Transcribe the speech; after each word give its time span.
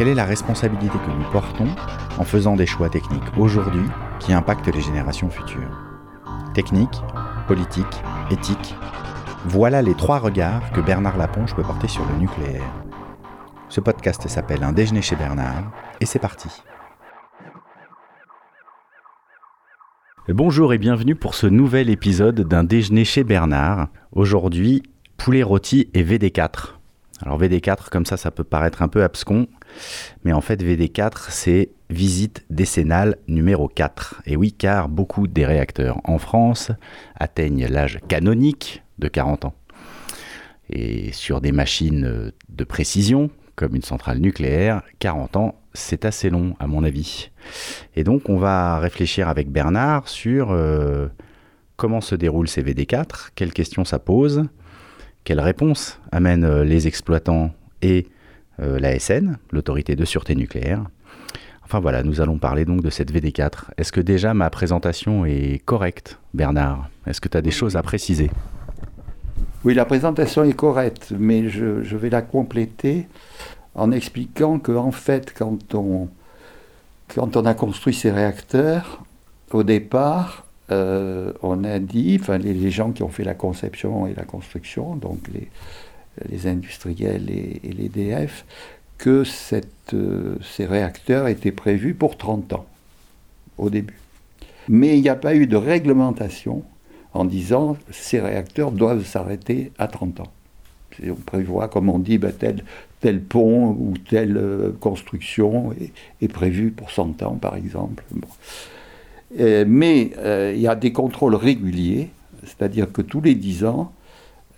Quelle 0.00 0.08
est 0.08 0.14
la 0.14 0.24
responsabilité 0.24 0.96
que 0.96 1.10
nous 1.10 1.30
portons 1.30 1.68
en 2.16 2.24
faisant 2.24 2.56
des 2.56 2.64
choix 2.64 2.88
techniques 2.88 3.36
aujourd'hui 3.36 3.84
qui 4.18 4.32
impactent 4.32 4.74
les 4.74 4.80
générations 4.80 5.28
futures 5.28 5.78
Technique, 6.54 7.02
politique, 7.46 8.02
éthique, 8.30 8.74
voilà 9.44 9.82
les 9.82 9.92
trois 9.92 10.18
regards 10.18 10.72
que 10.72 10.80
Bernard 10.80 11.18
Laponche 11.18 11.54
peut 11.54 11.62
porter 11.62 11.86
sur 11.86 12.02
le 12.06 12.16
nucléaire. 12.16 12.64
Ce 13.68 13.82
podcast 13.82 14.26
s'appelle 14.26 14.64
Un 14.64 14.72
déjeuner 14.72 15.02
chez 15.02 15.16
Bernard 15.16 15.70
et 16.00 16.06
c'est 16.06 16.18
parti. 16.18 16.48
Bonjour 20.30 20.72
et 20.72 20.78
bienvenue 20.78 21.14
pour 21.14 21.34
ce 21.34 21.46
nouvel 21.46 21.90
épisode 21.90 22.40
d'un 22.40 22.64
déjeuner 22.64 23.04
chez 23.04 23.22
Bernard. 23.22 23.88
Aujourd'hui, 24.12 24.82
poulet 25.18 25.42
rôti 25.42 25.90
et 25.92 26.02
VD4. 26.02 26.79
Alors 27.22 27.38
VD4, 27.40 27.90
comme 27.90 28.06
ça, 28.06 28.16
ça 28.16 28.30
peut 28.30 28.44
paraître 28.44 28.82
un 28.82 28.88
peu 28.88 29.02
abscon, 29.02 29.46
mais 30.24 30.32
en 30.32 30.40
fait 30.40 30.62
VD4, 30.62 31.26
c'est 31.28 31.70
visite 31.90 32.44
décennale 32.48 33.16
numéro 33.28 33.68
4. 33.68 34.22
Et 34.26 34.36
oui, 34.36 34.52
car 34.52 34.88
beaucoup 34.88 35.26
des 35.26 35.44
réacteurs 35.44 36.00
en 36.04 36.18
France 36.18 36.72
atteignent 37.16 37.66
l'âge 37.66 38.00
canonique 38.08 38.82
de 38.98 39.08
40 39.08 39.44
ans. 39.46 39.54
Et 40.70 41.12
sur 41.12 41.40
des 41.40 41.52
machines 41.52 42.32
de 42.48 42.64
précision, 42.64 43.30
comme 43.56 43.76
une 43.76 43.82
centrale 43.82 44.18
nucléaire, 44.18 44.82
40 45.00 45.36
ans, 45.36 45.60
c'est 45.74 46.04
assez 46.04 46.30
long 46.30 46.54
à 46.58 46.66
mon 46.66 46.84
avis. 46.84 47.30
Et 47.96 48.04
donc 48.04 48.28
on 48.28 48.38
va 48.38 48.78
réfléchir 48.78 49.28
avec 49.28 49.50
Bernard 49.50 50.08
sur 50.08 50.50
euh, 50.50 51.08
comment 51.76 52.00
se 52.00 52.14
déroulent 52.14 52.48
ces 52.48 52.62
VD4, 52.62 53.30
quelles 53.34 53.52
questions 53.52 53.84
ça 53.84 53.98
pose, 53.98 54.44
quelles 55.24 55.40
réponses 55.40 56.00
amènent 56.12 56.44
euh, 56.44 56.64
les 56.64 56.86
exploitants 56.86 57.50
et 57.82 58.06
euh, 58.60 58.78
la 58.78 58.98
SN, 58.98 59.38
l'autorité 59.50 59.96
de 59.96 60.04
sûreté 60.04 60.34
nucléaire? 60.34 60.84
Enfin 61.64 61.78
voilà, 61.78 62.02
nous 62.02 62.20
allons 62.20 62.38
parler 62.38 62.64
donc 62.64 62.82
de 62.82 62.90
cette 62.90 63.12
VD4. 63.12 63.70
Est-ce 63.76 63.92
que 63.92 64.00
déjà 64.00 64.34
ma 64.34 64.50
présentation 64.50 65.24
est 65.24 65.62
correcte, 65.64 66.18
Bernard? 66.34 66.88
Est-ce 67.06 67.20
que 67.20 67.28
tu 67.28 67.36
as 67.36 67.42
des 67.42 67.52
choses 67.52 67.76
à 67.76 67.82
préciser? 67.82 68.30
Oui, 69.62 69.74
la 69.74 69.84
présentation 69.84 70.42
est 70.42 70.54
correcte, 70.54 71.12
mais 71.16 71.48
je, 71.48 71.96
vais 71.96 72.10
la 72.10 72.22
compléter 72.22 73.06
en 73.74 73.92
expliquant 73.92 74.58
que 74.58 74.72
en 74.72 74.90
fait, 74.90 75.32
quand 75.36 75.74
on, 75.74 76.08
quand 77.14 77.36
on 77.36 77.44
a 77.44 77.54
construit 77.54 77.94
ces 77.94 78.10
réacteurs, 78.10 79.04
au 79.52 79.62
départ, 79.62 80.46
euh, 80.70 81.32
on 81.42 81.64
a 81.64 81.78
dit, 81.78 82.18
enfin 82.20 82.38
les, 82.38 82.70
gens 82.70 82.92
qui 82.92 83.02
ont 83.02 83.08
fait 83.08 83.24
la 83.24 83.34
conception 83.34 84.06
et 84.06 84.14
la 84.14 84.24
construction, 84.24 84.96
donc 84.96 85.18
les, 85.32 85.48
les 86.28 86.46
industriels 86.46 87.30
et, 87.30 87.60
et 87.64 87.72
l'EDF, 87.72 88.44
que 89.00 89.24
euh, 89.94 90.36
ces 90.42 90.66
réacteurs 90.66 91.26
étaient 91.28 91.52
prévus 91.52 91.94
pour 91.94 92.16
30 92.16 92.52
ans 92.52 92.66
au 93.58 93.70
début. 93.70 93.98
Mais 94.68 94.96
il 94.96 95.02
n'y 95.02 95.08
a 95.08 95.16
pas 95.16 95.34
eu 95.34 95.46
de 95.46 95.56
réglementation 95.56 96.62
en 97.14 97.24
disant 97.24 97.76
ces 97.90 98.20
réacteurs 98.20 98.70
doivent 98.70 99.04
s'arrêter 99.04 99.72
à 99.78 99.88
30 99.88 100.20
ans. 100.20 100.32
on 101.02 101.14
prévoit, 101.14 101.68
comme 101.68 101.88
on 101.88 101.98
dit, 101.98 102.18
ben, 102.18 102.32
tel, 103.00 103.20
pont 103.22 103.70
ou 103.70 103.94
telle 104.08 104.36
euh, 104.36 104.70
construction 104.78 105.72
est, 105.72 105.92
est, 106.22 106.28
prévue 106.28 106.70
pour 106.70 106.90
100 106.90 107.22
ans, 107.22 107.36
par 107.36 107.56
exemple. 107.56 108.04
Mais 109.38 110.10
il 110.54 110.60
y 110.60 110.68
a 110.68 110.74
des 110.74 110.92
contrôles 110.92 111.34
réguliers, 111.34 112.10
c'est-à-dire 112.44 112.90
que 112.92 113.02
tous 113.02 113.20
les 113.20 113.34
10 113.34 113.64
ans, 113.64 113.92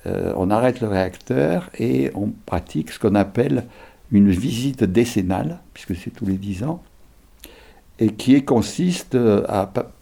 on 0.06 0.50
arrête 0.50 0.80
le 0.80 0.88
réacteur 0.88 1.70
et 1.78 2.10
on 2.14 2.30
pratique 2.46 2.90
ce 2.90 2.98
qu'on 2.98 3.14
appelle 3.14 3.64
une 4.10 4.30
visite 4.30 4.84
décennale, 4.84 5.58
puisque 5.74 5.94
c'est 5.96 6.10
tous 6.10 6.26
les 6.26 6.34
10 6.34 6.64
ans, 6.64 6.82
et 7.98 8.08
qui 8.08 8.42
consiste 8.44 9.16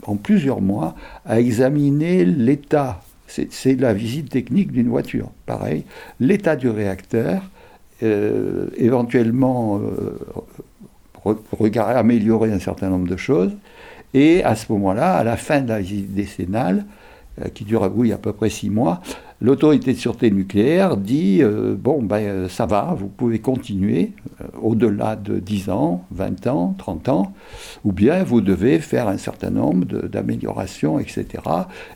en 0.06 0.16
plusieurs 0.16 0.60
mois 0.60 0.94
à 1.26 1.40
examiner 1.40 2.24
l'état, 2.24 3.02
c'est 3.26 3.80
la 3.80 3.92
visite 3.92 4.30
technique 4.30 4.72
d'une 4.72 4.88
voiture, 4.88 5.30
pareil, 5.46 5.84
l'état 6.18 6.56
du 6.56 6.68
réacteur, 6.68 7.42
euh, 8.02 8.68
éventuellement 8.76 9.78
euh, 9.78 10.18
améliorer 11.76 12.50
un 12.50 12.58
certain 12.58 12.88
nombre 12.88 13.08
de 13.08 13.16
choses, 13.16 13.52
et 14.14 14.42
à 14.44 14.54
ce 14.54 14.70
moment-là, 14.72 15.14
à 15.14 15.24
la 15.24 15.36
fin 15.36 15.60
de 15.60 15.68
la 15.68 15.80
visite 15.80 16.14
décennale, 16.14 16.84
euh, 17.40 17.48
qui 17.48 17.64
dure 17.64 17.84
à 17.84 17.90
peu 18.18 18.32
près 18.32 18.50
six 18.50 18.70
mois, 18.70 19.00
l'autorité 19.40 19.92
de 19.92 19.98
sûreté 19.98 20.32
nucléaire 20.32 20.96
dit 20.96 21.38
euh, 21.42 21.76
bon, 21.78 22.02
ben, 22.02 22.16
euh, 22.16 22.48
ça 22.48 22.66
va, 22.66 22.94
vous 22.98 23.06
pouvez 23.06 23.38
continuer 23.38 24.12
au-delà 24.60 25.14
de 25.14 25.38
10 25.38 25.70
ans, 25.70 26.04
20 26.10 26.48
ans, 26.48 26.74
30 26.76 27.08
ans, 27.08 27.32
ou 27.84 27.92
bien 27.92 28.24
vous 28.24 28.40
devez 28.40 28.80
faire 28.80 29.06
un 29.06 29.16
certain 29.16 29.50
nombre 29.50 29.86
d'améliorations, 30.08 30.98
etc. 30.98 31.26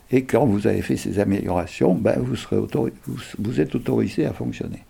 Et 0.09 0.23
quand 0.23 0.45
vous 0.45 0.67
avez 0.67 0.81
fait 0.81 0.95
ces 0.95 1.19
améliorations, 1.19 1.95
ben, 1.95 2.17
vous, 3.37 3.59
êtes 3.59 3.75
autorisé 3.75 4.25
à 4.25 4.31
fonctionner. 4.31 4.83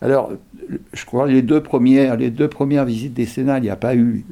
Alors, 0.00 0.32
je 0.92 1.04
crois 1.04 1.26
que 1.26 1.32
les 1.32 1.42
deux 1.42 1.62
premières, 1.62 2.16
les 2.16 2.30
deux 2.30 2.48
premières 2.48 2.84
visites 2.84 3.14
décennales, 3.14 3.62
il 3.62 3.66
n'y 3.66 3.70
a 3.70 3.76
pas 3.76 3.96
eu 3.96 4.24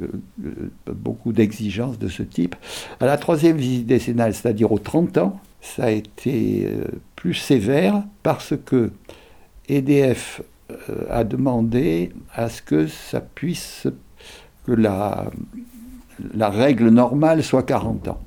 beaucoup 0.87 1.33
d'exigences 1.33 1.99
de 1.99 2.09
ce 2.09 2.23
type. 2.23 2.55
À 3.01 3.07
la 3.07 3.17
troisième 3.17 3.57
visite 3.57 3.87
décennale, 3.87 4.35
c'est-à-dire 4.35 4.71
aux 4.71 4.79
30 4.79 5.19
ans, 5.19 5.41
ça 5.61 5.85
a 5.85 5.91
été 5.91 6.67
euh, 6.67 6.85
plus 7.17 7.35
sévère 7.35 8.05
parce 8.23 8.55
que 8.65 8.93
EDF 9.69 10.43
euh, 10.71 10.75
a 11.11 11.25
demandé 11.25 12.13
à 12.33 12.49
ce 12.49 12.63
que 12.63 12.87
ça 12.87 13.21
puisse, 13.21 13.89
que 14.65 14.73
la, 14.73 15.31
la 16.35 16.51
règle 16.51 16.89
normale 16.89 17.43
soit 17.43 17.65
40 17.65 18.09
ans. 18.09 18.21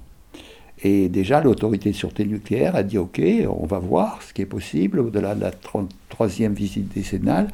Et 0.84 1.10
déjà, 1.10 1.42
l'autorité 1.42 1.92
de 1.92 1.96
sûreté 1.96 2.26
nucléaire 2.26 2.76
a 2.76 2.84
dit 2.84 2.98
OK, 2.98 3.22
on 3.50 3.66
va 3.66 3.80
voir 3.80 4.22
ce 4.22 4.34
qui 4.34 4.42
est 4.42 4.46
possible 4.46 5.00
au-delà 5.00 5.36
de 5.36 5.42
la 5.42 5.52
troisième 6.10 6.54
visite 6.54 6.94
décennale, 6.94 7.50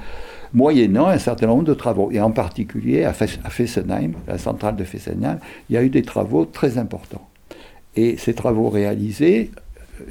moyennant 0.54 1.08
un 1.08 1.18
certain 1.18 1.48
nombre 1.48 1.64
de 1.64 1.74
travaux. 1.74 2.12
Et 2.12 2.22
en 2.22 2.32
particulier 2.32 3.04
à 3.04 3.14
Fessenheim, 3.14 4.14
la 4.28 4.38
centrale 4.38 4.76
de 4.76 4.84
Fessenheim, 4.84 5.40
il 5.70 5.74
y 5.74 5.78
a 5.78 5.84
eu 5.84 5.90
des 5.90 6.04
travaux 6.04 6.46
très 6.46 6.78
importants. 6.78 7.28
Et 7.96 8.18
ces 8.18 8.34
travaux 8.34 8.70
réalisés 8.70 9.52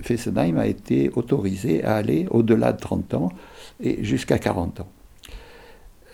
Fessenheim 0.03 0.59
a 0.59 0.67
été 0.67 1.11
autorisé 1.15 1.85
à 1.85 1.97
aller 1.97 2.27
au-delà 2.31 2.73
de 2.73 2.81
30 2.81 3.15
ans 3.15 3.33
et 3.83 4.03
jusqu'à 4.03 4.39
40 4.39 4.81
ans. 4.81 4.89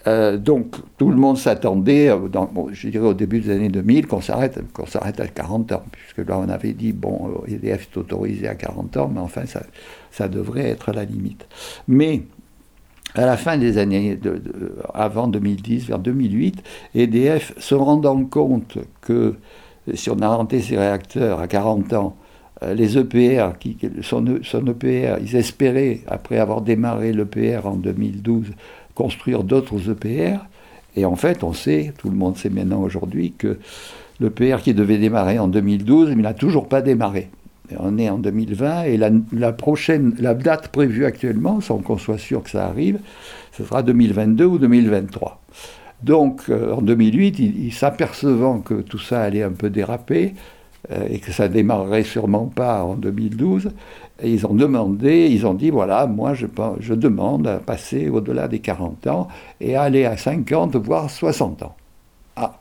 Euh, 0.06 0.38
donc 0.38 0.76
tout 0.96 1.10
le 1.10 1.16
monde 1.16 1.36
s'attendait, 1.36 2.08
euh, 2.08 2.28
je 2.72 2.88
dirais 2.88 3.06
au 3.06 3.14
début 3.14 3.40
des 3.40 3.50
années 3.50 3.68
2000, 3.68 4.06
qu'on 4.06 4.20
s'arrête, 4.20 4.60
qu'on 4.72 4.86
s'arrête 4.86 5.20
à 5.20 5.26
40 5.26 5.72
ans, 5.72 5.82
puisque 5.92 6.26
là 6.28 6.38
on 6.38 6.48
avait 6.48 6.72
dit, 6.72 6.92
bon, 6.92 7.42
EDF 7.46 7.88
est 7.92 7.96
autorisé 7.98 8.48
à 8.48 8.54
40 8.54 8.96
ans, 8.96 9.10
mais 9.12 9.20
enfin 9.20 9.44
ça, 9.44 9.62
ça 10.10 10.28
devrait 10.28 10.68
être 10.68 10.92
la 10.92 11.04
limite. 11.04 11.46
Mais 11.86 12.22
à 13.14 13.26
la 13.26 13.36
fin 13.36 13.58
des 13.58 13.76
années, 13.76 14.16
de, 14.16 14.40
avant 14.94 15.26
2010, 15.26 15.88
vers 15.88 15.98
2008, 15.98 16.62
EDF, 16.94 17.52
se 17.58 17.74
rendant 17.74 18.24
compte 18.24 18.78
que 19.00 19.34
si 19.94 20.10
on 20.10 20.18
a 20.20 20.28
rentré 20.28 20.60
ses 20.60 20.76
réacteurs 20.78 21.40
à 21.40 21.48
40 21.48 21.92
ans, 21.94 22.16
euh, 22.62 22.74
les 22.74 22.98
EPR, 22.98 23.58
qui, 23.58 23.76
son, 24.02 24.38
son, 24.42 24.66
EPR, 24.66 25.16
ils 25.22 25.34
espéraient, 25.36 26.00
après 26.06 26.38
avoir 26.38 26.60
démarré 26.60 27.12
l'EPR 27.12 27.66
en 27.66 27.76
2012, 27.76 28.52
construire 29.00 29.44
d'autres 29.44 29.90
EPR. 29.90 30.40
Et 30.94 31.06
en 31.06 31.16
fait, 31.16 31.42
on 31.42 31.54
sait, 31.54 31.94
tout 31.96 32.10
le 32.10 32.16
monde 32.16 32.36
sait 32.36 32.50
maintenant 32.50 32.82
aujourd'hui, 32.82 33.32
que 33.32 33.58
l'EPR 34.20 34.58
qui 34.62 34.74
devait 34.74 34.98
démarrer 34.98 35.38
en 35.38 35.48
2012, 35.48 36.10
il 36.10 36.18
n'a 36.18 36.34
toujours 36.34 36.68
pas 36.68 36.82
démarré. 36.82 37.30
on 37.78 37.96
est 37.96 38.10
en 38.10 38.18
2020 38.18 38.82
et 38.82 38.98
la, 38.98 39.52
prochaine, 39.52 40.14
la 40.18 40.34
date 40.34 40.68
prévue 40.68 41.06
actuellement, 41.06 41.62
sans 41.62 41.78
qu'on 41.78 41.96
soit 41.96 42.18
sûr 42.18 42.42
que 42.42 42.50
ça 42.50 42.66
arrive, 42.66 42.98
ce 43.52 43.64
sera 43.64 43.82
2022 43.82 44.44
ou 44.44 44.58
2023. 44.58 45.40
Donc 46.02 46.42
euh, 46.50 46.74
en 46.74 46.82
2008, 46.82 47.38
il 47.38 47.72
s'apercevant 47.72 48.60
que 48.60 48.74
tout 48.74 48.98
ça 48.98 49.22
allait 49.22 49.42
un 49.42 49.52
peu 49.52 49.70
déraper, 49.70 50.34
euh, 50.90 51.06
et 51.10 51.18
que 51.18 51.30
ça 51.30 51.48
démarrerait 51.48 52.04
sûrement 52.04 52.46
pas 52.46 52.82
en 52.82 52.94
2012. 52.94 53.70
Et 54.22 54.30
ils 54.30 54.46
ont 54.46 54.54
demandé, 54.54 55.28
ils 55.30 55.46
ont 55.46 55.54
dit 55.54 55.70
voilà, 55.70 56.06
moi 56.06 56.34
je, 56.34 56.46
je 56.80 56.94
demande 56.94 57.46
à 57.46 57.58
passer 57.58 58.08
au-delà 58.08 58.48
des 58.48 58.58
40 58.58 59.06
ans 59.06 59.28
et 59.60 59.76
à 59.76 59.82
aller 59.82 60.04
à 60.04 60.16
50, 60.16 60.76
voire 60.76 61.10
60 61.10 61.62
ans. 61.62 61.74
Ah 62.36 62.60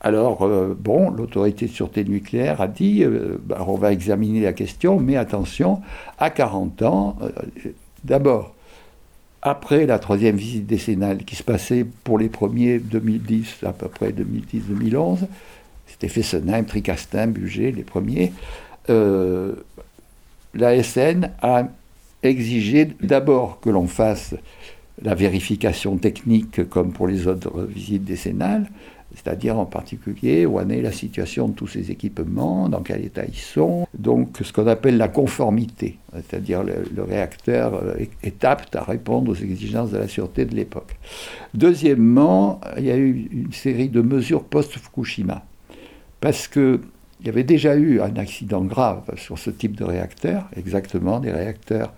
Alors, 0.00 0.42
euh, 0.42 0.76
bon, 0.78 1.10
l'autorité 1.10 1.66
de 1.66 1.72
sûreté 1.72 2.04
nucléaire 2.04 2.60
a 2.60 2.68
dit, 2.68 3.02
euh, 3.02 3.38
bah, 3.44 3.64
on 3.66 3.74
va 3.74 3.92
examiner 3.92 4.40
la 4.40 4.52
question, 4.52 5.00
mais 5.00 5.16
attention, 5.16 5.82
à 6.18 6.30
40 6.30 6.82
ans, 6.82 7.16
euh, 7.22 7.30
d'abord, 8.04 8.54
après 9.42 9.86
la 9.86 9.98
troisième 9.98 10.36
visite 10.36 10.66
décennale 10.66 11.24
qui 11.24 11.34
se 11.34 11.42
passait 11.42 11.86
pour 12.04 12.18
les 12.18 12.28
premiers 12.28 12.78
2010, 12.78 13.64
à 13.64 13.72
peu 13.72 13.88
près 13.88 14.10
2010-2011, 14.10 15.26
c'était 15.86 16.08
Fessenheim, 16.08 16.64
Tricastin, 16.66 17.28
Bugé, 17.28 17.72
les 17.72 17.82
premiers, 17.82 18.32
la 20.54 20.82
SN 20.82 21.30
a 21.42 21.68
exigé 22.22 22.88
d'abord 23.00 23.60
que 23.60 23.70
l'on 23.70 23.86
fasse 23.86 24.34
la 25.02 25.14
vérification 25.14 25.96
technique 25.96 26.68
comme 26.68 26.92
pour 26.92 27.06
les 27.06 27.28
autres 27.28 27.62
visites 27.62 28.04
décennales, 28.04 28.68
c'est-à-dire 29.14 29.58
en 29.58 29.64
particulier 29.64 30.44
où 30.44 30.58
en 30.58 30.68
est 30.68 30.82
la 30.82 30.92
situation 30.92 31.48
de 31.48 31.54
tous 31.54 31.66
ces 31.66 31.90
équipements, 31.90 32.68
dans 32.68 32.80
quel 32.80 33.04
état 33.04 33.24
ils 33.24 33.34
sont, 33.34 33.86
donc 33.96 34.38
ce 34.42 34.52
qu'on 34.52 34.66
appelle 34.66 34.96
la 34.96 35.08
conformité, 35.08 35.98
c'est-à-dire 36.12 36.62
le, 36.62 36.84
le, 36.94 37.02
réacteur 37.02 37.82
est 38.22 38.44
apte 38.44 38.76
à 38.76 38.82
répondre 38.82 39.30
aux 39.30 39.34
exigences 39.34 39.90
de 39.90 39.98
la 39.98 40.08
sûreté 40.08 40.44
de 40.44 40.54
l'époque. 40.54 40.96
Deuxièmement, 41.54 42.60
il 42.76 42.84
y 42.84 42.90
a 42.90 42.96
eu 42.96 43.28
une 43.32 43.52
série 43.52 43.88
de 43.88 44.02
mesures 44.02 44.44
post-Fukushima, 44.44 45.44
parce 46.20 46.48
que 46.48 46.80
il 47.20 47.26
y 47.26 47.28
avait 47.28 47.44
déjà 47.44 47.76
eu 47.76 48.00
un 48.00 48.16
accident 48.16 48.64
grave 48.64 49.02
sur 49.16 49.38
ce 49.38 49.50
type 49.50 49.76
de 49.76 49.84
réacteur, 49.84 50.48
exactement 50.56 51.20
des 51.20 51.32
réacteurs 51.32 51.92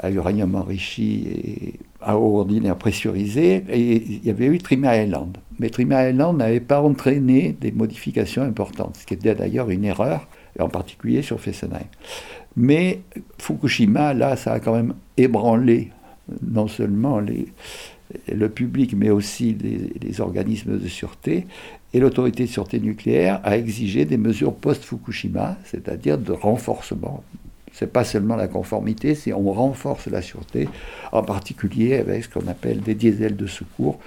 à 0.00 0.10
uranium 0.10 0.54
enrichi 0.56 1.28
et 1.28 1.80
à 2.00 2.18
eau 2.18 2.38
ordinaire 2.40 2.76
pressurisée, 2.76 3.64
et 3.68 4.02
il 4.02 4.24
y 4.24 4.30
avait 4.30 4.46
eu 4.46 4.58
Trima 4.58 4.96
Island. 4.96 5.38
Mais 5.60 5.70
Trima 5.70 6.10
Island 6.10 6.38
n'avait 6.38 6.60
pas 6.60 6.82
entraîné 6.82 7.56
des 7.60 7.70
modifications 7.70 8.42
importantes, 8.42 8.96
ce 8.96 9.06
qui 9.06 9.14
était 9.14 9.34
d'ailleurs 9.34 9.70
une 9.70 9.84
erreur, 9.84 10.26
en 10.58 10.68
particulier 10.68 11.22
sur 11.22 11.40
Fessenheim. 11.40 11.86
Mais 12.56 13.00
Fukushima, 13.38 14.14
là, 14.14 14.36
ça 14.36 14.54
a 14.54 14.60
quand 14.60 14.74
même 14.74 14.94
ébranlé 15.16 15.90
non 16.42 16.68
seulement 16.68 17.20
les, 17.20 17.46
le 18.32 18.48
public, 18.48 18.94
mais 18.96 19.10
aussi 19.10 19.56
les, 20.02 20.20
organismes 20.20 20.78
de 20.78 20.88
sûreté. 20.88 21.46
Et 21.92 22.00
l'autorité 22.00 22.44
de 22.44 22.48
sûreté 22.48 22.80
nucléaire 22.80 23.40
a 23.44 23.56
exigé 23.56 24.04
des 24.04 24.16
mesures 24.16 24.54
post-Fukushima, 24.54 25.56
c'est-à-dire 25.64 26.18
de 26.18 26.32
renforcement. 26.32 27.22
C'est 27.72 27.92
pas 27.92 28.04
seulement 28.04 28.36
la 28.36 28.46
conformité, 28.46 29.14
c'est 29.14 29.32
on 29.32 29.52
renforce 29.52 30.06
la 30.06 30.22
sûreté, 30.22 30.68
en 31.10 31.22
particulier 31.22 31.94
avec 31.96 32.24
ce 32.24 32.28
qu'on 32.28 32.46
appelle 32.46 32.80
des 32.80 32.94
diesels 32.94 33.36
de 33.36 33.46
secours, 33.46 33.98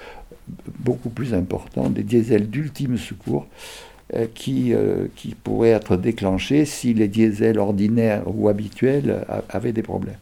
beaucoup 0.79 1.09
plus 1.09 1.33
importants, 1.33 1.89
des 1.89 2.03
diesels 2.03 2.49
d'ultime 2.49 2.97
secours, 2.97 3.45
euh, 4.15 4.25
qui, 4.33 4.73
euh, 4.73 5.07
qui 5.17 5.35
pourraient 5.35 5.71
être 5.71 5.97
déclenchés 5.97 6.63
si 6.63 6.93
les 6.93 7.09
diesels 7.09 7.59
ordinaires 7.59 8.23
ou 8.25 8.47
habituels 8.47 9.25
avaient 9.49 9.73
des 9.73 9.81
problèmes. 9.81 10.15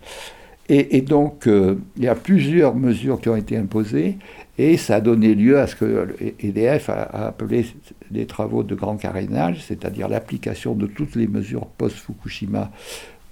Et, 0.68 1.02
donc, 1.02 1.46
euh, 1.46 1.76
il 1.96 2.06
y 2.06 2.08
a 2.08 2.16
plusieurs 2.16 2.76
mesures 2.76 3.22
qui 3.22 3.30
ont 3.30 3.36
été 3.36 3.56
imposées, 3.56 4.18
et 4.58 4.78
ça 4.78 4.96
a 4.96 5.02
donné 5.02 5.36
lieu 5.36 5.60
à 5.60 5.68
ce 5.68 5.76
que 5.76 6.16
EDF 6.40 6.90
a, 6.90 7.28
appelé 7.28 7.68
les 8.10 8.26
travaux 8.26 8.64
de 8.64 8.74
grand 8.74 8.98
carénage, 8.98 9.64
c'est-à-dire 9.64 10.08
l'application 10.08 10.74
de 10.74 10.88
toutes 10.88 11.16
les 11.16 11.28
mesures 11.28 11.68
post-Fukushima, 11.68 12.72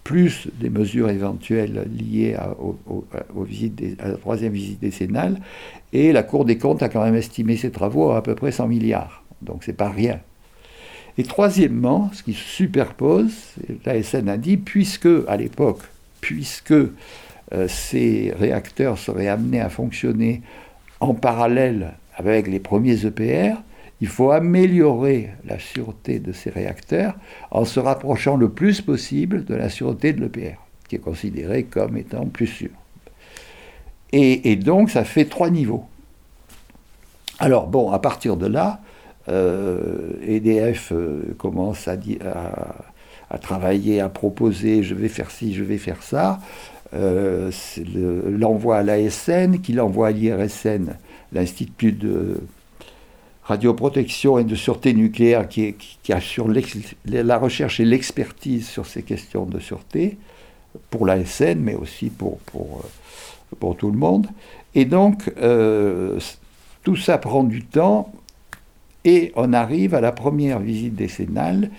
plus 0.04 0.48
des 0.60 0.70
mesures 0.70 1.10
éventuelles 1.10 1.88
liées 1.98 2.36
à, 2.36 2.56
à 4.00 4.08
la 4.08 4.18
troisième 4.18 4.54
visite 4.54 4.80
décennale. 4.80 5.40
Et 5.92 6.12
la 6.12 6.22
Cour 6.22 6.46
des 6.46 6.60
comptes 6.60 6.84
a 6.84 6.90
quand 6.90 7.04
même 7.04 7.16
estimé 7.16 7.58
ces 7.58 7.72
travaux 7.72 8.12
à 8.12 8.18
à 8.18 8.22
peu 8.22 8.36
près 8.36 8.52
100 8.52 8.68
milliards. 8.68 9.24
Donc 9.42 9.64
c'est 9.64 9.74
pas 9.74 9.90
rien. 9.90 10.20
Et 11.18 11.24
troisièmement, 11.24 12.12
ce 12.14 12.22
qui 12.22 12.34
se 12.34 12.44
superpose, 12.44 13.34
la 13.86 14.02
SN 14.02 14.30
a 14.30 14.38
dit, 14.38 14.58
puisque, 14.58 15.10
à 15.28 15.38
l'époque, 15.38 15.82
puisque 16.22 16.74
ces 17.68 18.34
réacteurs 18.38 18.98
seraient 18.98 19.28
amenés 19.28 19.62
à 19.62 19.70
fonctionner 19.70 20.42
en 21.00 21.14
parallèle 21.14 21.94
avec 22.16 22.48
les 22.48 22.60
premiers 22.60 23.06
EPR, 23.06 23.58
il 24.02 24.08
faut 24.08 24.32
améliorer 24.32 25.30
la 25.46 25.60
sûreté 25.60 26.20
de 26.20 26.34
ces 26.34 26.50
réacteurs 26.50 27.16
en 27.52 27.64
se 27.66 27.80
rapprochant 27.80 28.36
le 28.36 28.50
plus 28.50 28.82
possible 28.82 29.46
de 29.46 29.56
la 29.56 29.70
sûreté 29.70 30.12
de 30.14 30.22
l'EPR, 30.22 30.58
qui 30.90 30.96
est 30.96 31.00
considérée 31.00 31.64
comme 31.64 31.96
étant 31.96 32.26
plus 32.26 32.48
sûre. 32.48 32.72
Et, 34.12 34.56
donc, 34.58 34.92
ça 34.92 35.06
fait 35.06 35.26
trois 35.26 35.50
niveaux. 35.50 35.86
Alors, 37.40 37.68
bon, 37.68 37.92
à 37.92 38.00
partir 38.00 38.38
de 38.38 38.46
là, 38.46 38.82
EDF 39.28 40.92
euh, 40.92 40.96
e 40.96 40.96
euh, 40.96 41.36
commence 41.38 41.88
à, 41.88 41.98
travailler, 43.40 44.02
à 44.02 44.10
proposer, 44.10 44.84
je 44.84 44.94
vais 44.94 45.08
faire 45.08 45.32
ci, 45.32 45.56
je 45.56 45.64
vais 45.64 45.80
faire 45.80 46.04
ça. 46.04 46.40
Euh, 46.94 47.52
l'envoi 48.30 48.78
à 48.78 48.84
l'ASN, 48.84 49.60
qui 49.62 49.74
l'envoie 49.74 50.10
à 50.10 50.12
l'IRSN, 50.12 50.96
l'Institut 51.32 51.92
de 51.92 52.42
radioprotection 53.44 54.38
et 54.38 54.44
de 54.44 54.56
sûreté 54.56 54.94
nucléaire, 54.94 55.48
qui, 55.48 55.76
assure 56.10 56.48
la 57.06 57.38
recherche 57.38 57.80
et 57.80 57.86
l'expertise 57.86 58.68
sur 58.68 58.86
ces 58.86 59.02
questions 59.02 59.46
de 59.46 59.60
sûreté, 59.60 60.18
pour 60.92 61.06
l'ASN, 61.06 61.60
mais 61.60 61.76
aussi 61.76 62.10
pour, 62.10 62.38
pour, 63.60 63.76
tout 63.78 63.92
le 63.92 63.98
monde. 63.98 64.28
Et 64.76 64.86
donc, 64.86 65.32
euh, 65.38 66.20
tout 66.84 66.96
ça 66.96 67.18
prend 67.18 67.44
du 67.44 67.64
temps, 67.64 68.12
et 69.04 69.32
on 69.36 69.52
arrive 69.52 69.96
à 69.96 70.02
la 70.02 70.12
première 70.12 70.60
visite 70.60 70.96
décennale 70.96 71.70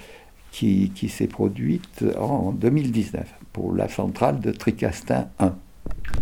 qui, 0.51 0.91
qui 0.95 1.09
s'est 1.09 1.27
produite 1.27 2.05
en 2.19 2.53
2019 2.53 3.44
pour 3.55 3.73
la 3.73 3.89
centrale 3.89 4.41
de 4.41 4.51
Tricastin 4.51 5.29
1. 5.39 5.55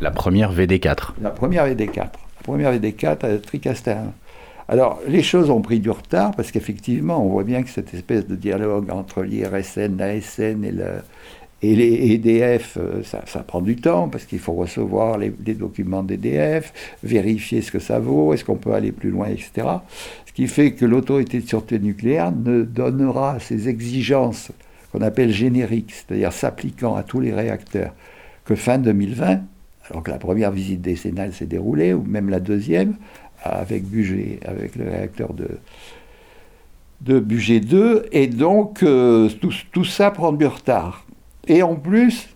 La 0.00 0.12
première 0.12 0.52
VD4. 0.52 1.14
La 1.20 1.30
première 1.30 1.66
VD4. 1.66 1.96
La 1.96 2.10
première 2.44 2.72
VD4 2.72 3.24
à 3.24 3.38
Tricastin 3.38 3.92
1. 3.92 3.96
Alors, 4.68 5.00
les 5.08 5.22
choses 5.22 5.50
ont 5.50 5.60
pris 5.60 5.80
du 5.80 5.90
retard 5.90 6.32
parce 6.36 6.52
qu'effectivement, 6.52 7.24
on 7.24 7.28
voit 7.28 7.42
bien 7.42 7.62
que 7.62 7.70
cette 7.70 7.92
espèce 7.94 8.26
de 8.26 8.36
dialogue 8.36 8.90
entre 8.90 9.22
l'IRSN, 9.22 9.96
l'ASN 9.96 10.64
et, 10.64 10.70
le, 10.70 11.02
et 11.62 11.74
les 11.74 12.12
EDF, 12.14 12.76
euh, 12.78 13.02
ça, 13.02 13.40
prend 13.40 13.62
du 13.62 13.76
temps 13.76 14.08
parce 14.08 14.24
qu'il 14.24 14.38
faut 14.38 14.52
recevoir 14.52 15.18
les, 15.18 15.32
les 15.44 15.54
documents 15.54 16.02
d'EDF, 16.02 16.72
vérifier 17.02 17.62
ce 17.62 17.72
que 17.72 17.78
ça 17.78 17.98
vaut, 17.98 18.34
est-ce 18.34 18.44
qu'on 18.44 18.56
peut 18.56 18.74
aller 18.74 18.92
plus 18.92 19.10
loin, 19.10 19.28
etc. 19.28 19.66
Ce 20.26 20.32
qui 20.32 20.46
fait 20.48 20.72
que 20.72 20.84
l'autorité 20.84 21.40
de 21.40 21.46
sûreté 21.46 21.78
nucléaire 21.78 22.30
ne 22.30 22.62
donnera 22.62 23.40
ses 23.40 23.68
exigences 23.68 24.52
qu'on 24.92 25.00
appelle 25.00 25.32
génériques, 25.32 25.92
c'est-à-dire 25.92 26.32
s'appliquant 26.32 26.94
à 26.94 27.02
tous 27.02 27.20
les 27.20 27.32
réacteurs, 27.32 27.94
que 28.44 28.54
fin 28.54 28.78
2020, 28.78 29.40
alors 29.90 30.02
que 30.02 30.10
la 30.10 30.18
première 30.18 30.50
visite 30.50 30.80
décennale 30.80 31.32
s'est 31.32 31.46
déroulée, 31.46 31.92
ou 31.92 32.02
même 32.02 32.28
la 32.28 32.40
deuxième, 32.40 32.96
avec 33.42 33.84
Bugé, 33.84 34.38
avec 34.44 34.76
le 34.76 34.84
réacteur 34.84 35.32
de, 35.34 35.48
de 37.00 37.18
Bugé 37.18 37.60
2, 37.60 38.06
et 38.12 38.26
donc 38.26 38.82
euh, 38.82 39.28
tout, 39.72 39.84
ça 39.84 40.10
prend 40.10 40.32
du 40.32 40.46
retard. 40.46 41.04
Et 41.48 41.62
en 41.62 41.74
plus, 41.74 42.28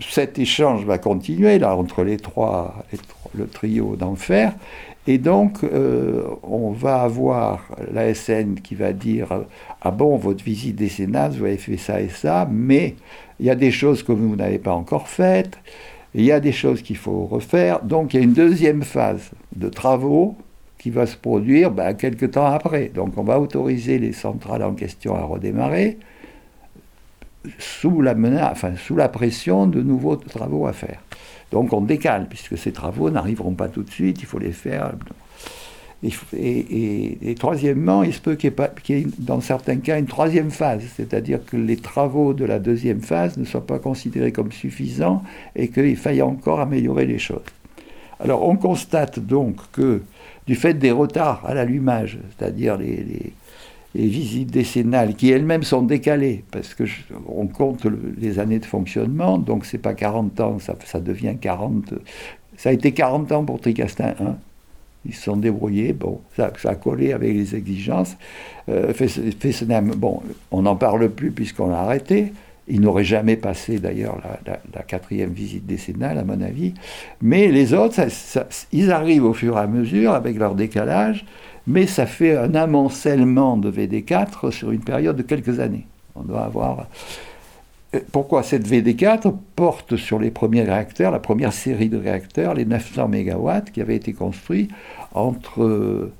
cet 0.00 0.38
échange 0.38 0.84
va 0.84 0.98
continuer 0.98 1.58
là 1.58 1.76
entre 1.76 2.02
les 2.04 2.16
trois, 2.16 2.84
le 3.34 3.46
trio 3.46 3.96
d'enfer, 3.96 4.54
et 5.06 5.18
donc 5.18 5.64
euh, 5.64 6.22
on 6.42 6.70
va 6.70 7.02
avoir 7.02 7.66
la 7.92 8.12
SN 8.14 8.54
qui 8.62 8.74
va 8.74 8.92
dire 8.92 9.28
ah 9.80 9.90
bon 9.90 10.16
votre 10.16 10.44
visite 10.44 10.76
décennale 10.76 11.32
vous 11.32 11.44
avez 11.44 11.56
fait 11.56 11.76
ça 11.76 12.00
et 12.00 12.08
ça, 12.08 12.48
mais 12.50 12.94
il 13.38 13.46
y 13.46 13.50
a 13.50 13.54
des 13.54 13.70
choses 13.70 14.02
que 14.02 14.12
vous 14.12 14.36
n'avez 14.36 14.58
pas 14.58 14.72
encore 14.72 15.08
faites 15.08 15.58
il 16.14 16.24
y 16.24 16.32
a 16.32 16.40
des 16.40 16.52
choses 16.52 16.82
qu'il 16.82 16.96
faut 16.96 17.26
refaire. 17.26 17.82
Donc 17.82 18.14
il 18.14 18.16
y 18.18 18.20
a 18.20 18.24
une 18.24 18.32
deuxième 18.32 18.82
phase 18.82 19.30
de 19.54 19.68
travaux 19.68 20.36
qui 20.78 20.90
va 20.90 21.06
se 21.06 21.16
produire 21.16 21.70
ben, 21.70 21.94
quelques 21.94 22.32
temps 22.32 22.46
après. 22.46 22.88
Donc 22.88 23.16
on 23.16 23.22
va 23.22 23.38
autoriser 23.38 23.98
les 23.98 24.12
centrales 24.12 24.62
en 24.62 24.74
question 24.74 25.14
à 25.14 25.22
redémarrer 25.22 25.98
sous 27.58 28.02
la, 28.02 28.14
menace, 28.14 28.50
enfin, 28.52 28.72
sous 28.76 28.96
la 28.96 29.08
pression 29.08 29.66
de 29.66 29.80
nouveaux 29.80 30.16
travaux 30.16 30.66
à 30.66 30.72
faire. 30.72 31.00
Donc 31.50 31.72
on 31.72 31.80
décale, 31.80 32.28
puisque 32.28 32.56
ces 32.56 32.72
travaux 32.72 33.10
n'arriveront 33.10 33.54
pas 33.54 33.68
tout 33.68 33.82
de 33.82 33.90
suite, 33.90 34.20
il 34.20 34.26
faut 34.26 34.38
les 34.38 34.52
faire 34.52 34.92
et, 36.02 37.34
troisièmement, 37.38 38.02
il 38.02 38.14
se 38.14 38.20
peut 38.20 38.34
qu'il 38.34 38.52
y, 38.88 38.92
ait 38.92 39.06
dans 39.18 39.40
certains 39.40 39.76
cas 39.76 39.98
une 39.98 40.06
troisième 40.06 40.50
phase, 40.50 40.82
c'est-à-dire 40.96 41.44
que 41.44 41.56
les 41.56 41.76
travaux 41.76 42.32
de 42.32 42.44
la 42.44 42.58
deuxième 42.58 43.02
phase 43.02 43.36
ne 43.36 43.44
soient 43.44 43.66
pas 43.66 43.78
considérés 43.78 44.32
comme 44.32 44.50
suffisants 44.50 45.22
et 45.54 45.68
qu'il 45.68 45.96
faille 45.96 46.22
encore 46.22 46.60
améliorer 46.60 47.04
les 47.04 47.18
choses. 47.18 47.42
Alors 48.18 48.46
on 48.48 48.56
constate 48.56 49.18
donc 49.18 49.56
que 49.72 50.02
du 50.46 50.54
fait 50.54 50.74
des 50.74 50.90
retards 50.90 51.44
à 51.44 51.54
l'allumage, 51.54 52.18
c'est-à-dire 52.30 52.78
les, 52.78 53.32
visites 53.94 54.50
décennales 54.50 55.14
qui 55.14 55.30
elles-mêmes 55.30 55.62
sont 55.62 55.82
décalées, 55.82 56.44
parce 56.50 56.74
que 56.74 56.84
on 57.26 57.46
compte 57.46 57.86
les 58.18 58.38
années 58.38 58.58
de 58.58 58.64
fonctionnement, 58.64 59.38
donc 59.38 59.66
c'est 59.66 59.78
pas 59.78 59.94
40 59.94 60.40
ans, 60.40 60.58
ça, 60.58 61.00
devient 61.00 61.36
40. 61.40 61.94
Ça 62.56 62.68
a 62.68 62.72
été 62.72 62.92
40 62.92 63.32
ans 63.32 63.44
pour 63.44 63.60
Tricastin 63.60 64.14
1 64.20 64.36
Ils 65.06 65.14
se 65.14 65.22
sont 65.22 65.36
débrouillés, 65.36 65.92
bon, 65.92 66.20
ça, 66.36 66.52
a 66.64 66.74
collé 66.74 67.12
avec 67.12 67.32
les 67.32 67.54
exigences. 67.56 68.16
Euh, 68.68 68.92
bon, 69.96 70.22
on 70.50 70.62
n'en 70.62 70.76
parle 70.76 71.08
plus 71.08 71.32
puisqu'on 71.32 71.68
l'a 71.68 71.80
arrêté. 71.80 72.32
Il 72.68 72.82
n'aurait 72.82 73.04
jamais 73.04 73.34
passé 73.34 73.80
d'ailleurs 73.80 74.18
la, 74.46 74.82
quatrième 74.82 75.32
visite 75.32 75.66
décennale, 75.66 76.18
à 76.18 76.24
mon 76.24 76.40
avis. 76.40 76.72
Mais 77.20 77.48
les 77.48 77.74
autres, 77.74 78.00
ils 78.70 78.92
arrivent 78.92 79.24
au 79.24 79.32
fur 79.32 79.56
et 79.56 79.60
à 79.60 79.66
mesure 79.66 80.12
avec 80.12 80.38
leur 80.38 80.54
décalage, 80.54 81.24
mais 81.66 81.86
ça 81.86 82.06
fait 82.06 82.36
un 82.36 82.54
amoncellement 82.54 83.56
de 83.56 83.70
VD4 83.70 84.50
sur 84.50 84.70
une 84.70 84.80
période 84.80 85.16
de 85.16 85.22
quelques 85.22 85.60
années. 85.60 85.86
On 86.14 86.22
doit 86.22 86.44
avoir. 86.44 86.86
Euh, 87.94 88.00
pourquoi 88.12 88.42
cette 88.42 88.68
VD4 88.68 89.34
porte 89.56 89.96
sur 89.96 90.18
les 90.18 90.30
premiers 90.30 90.62
réacteurs, 90.62 91.10
la 91.10 91.18
première 91.18 91.52
série 91.52 91.88
de 91.88 91.98
réacteurs, 91.98 92.54
les 92.54 92.64
900 92.64 93.08
MW 93.08 93.50
qui 93.72 93.80
avaient 93.80 93.96
été 93.96 94.12
construits 94.12 94.68
entre 95.12 95.62
euh, 95.62 96.12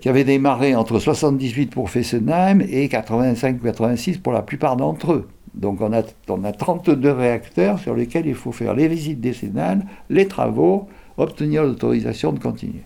qui 0.00 0.08
avaient 0.08 0.24
démarré 0.24 0.74
entre 0.74 0.98
78 0.98 1.70
pour 1.70 1.90
Fessenheim 1.90 2.62
et 2.62 2.88
85-86 2.88 4.20
pour 4.20 4.32
la 4.32 4.42
plupart 4.42 4.76
d'entre 4.76 5.12
eux. 5.12 5.28
Donc 5.54 5.82
on 5.82 5.92
a, 5.92 6.02
on 6.28 6.44
a 6.44 6.52
32 6.52 7.10
réacteurs 7.10 7.78
sur 7.78 7.94
lesquels 7.94 8.26
il 8.26 8.34
faut 8.34 8.52
faire 8.52 8.74
les 8.74 8.88
visites 8.88 9.20
décennales, 9.20 9.84
les 10.08 10.26
travaux, 10.26 10.88
obtenir 11.18 11.62
l'autorisation 11.62 12.32
de 12.32 12.38
continuer. 12.38 12.84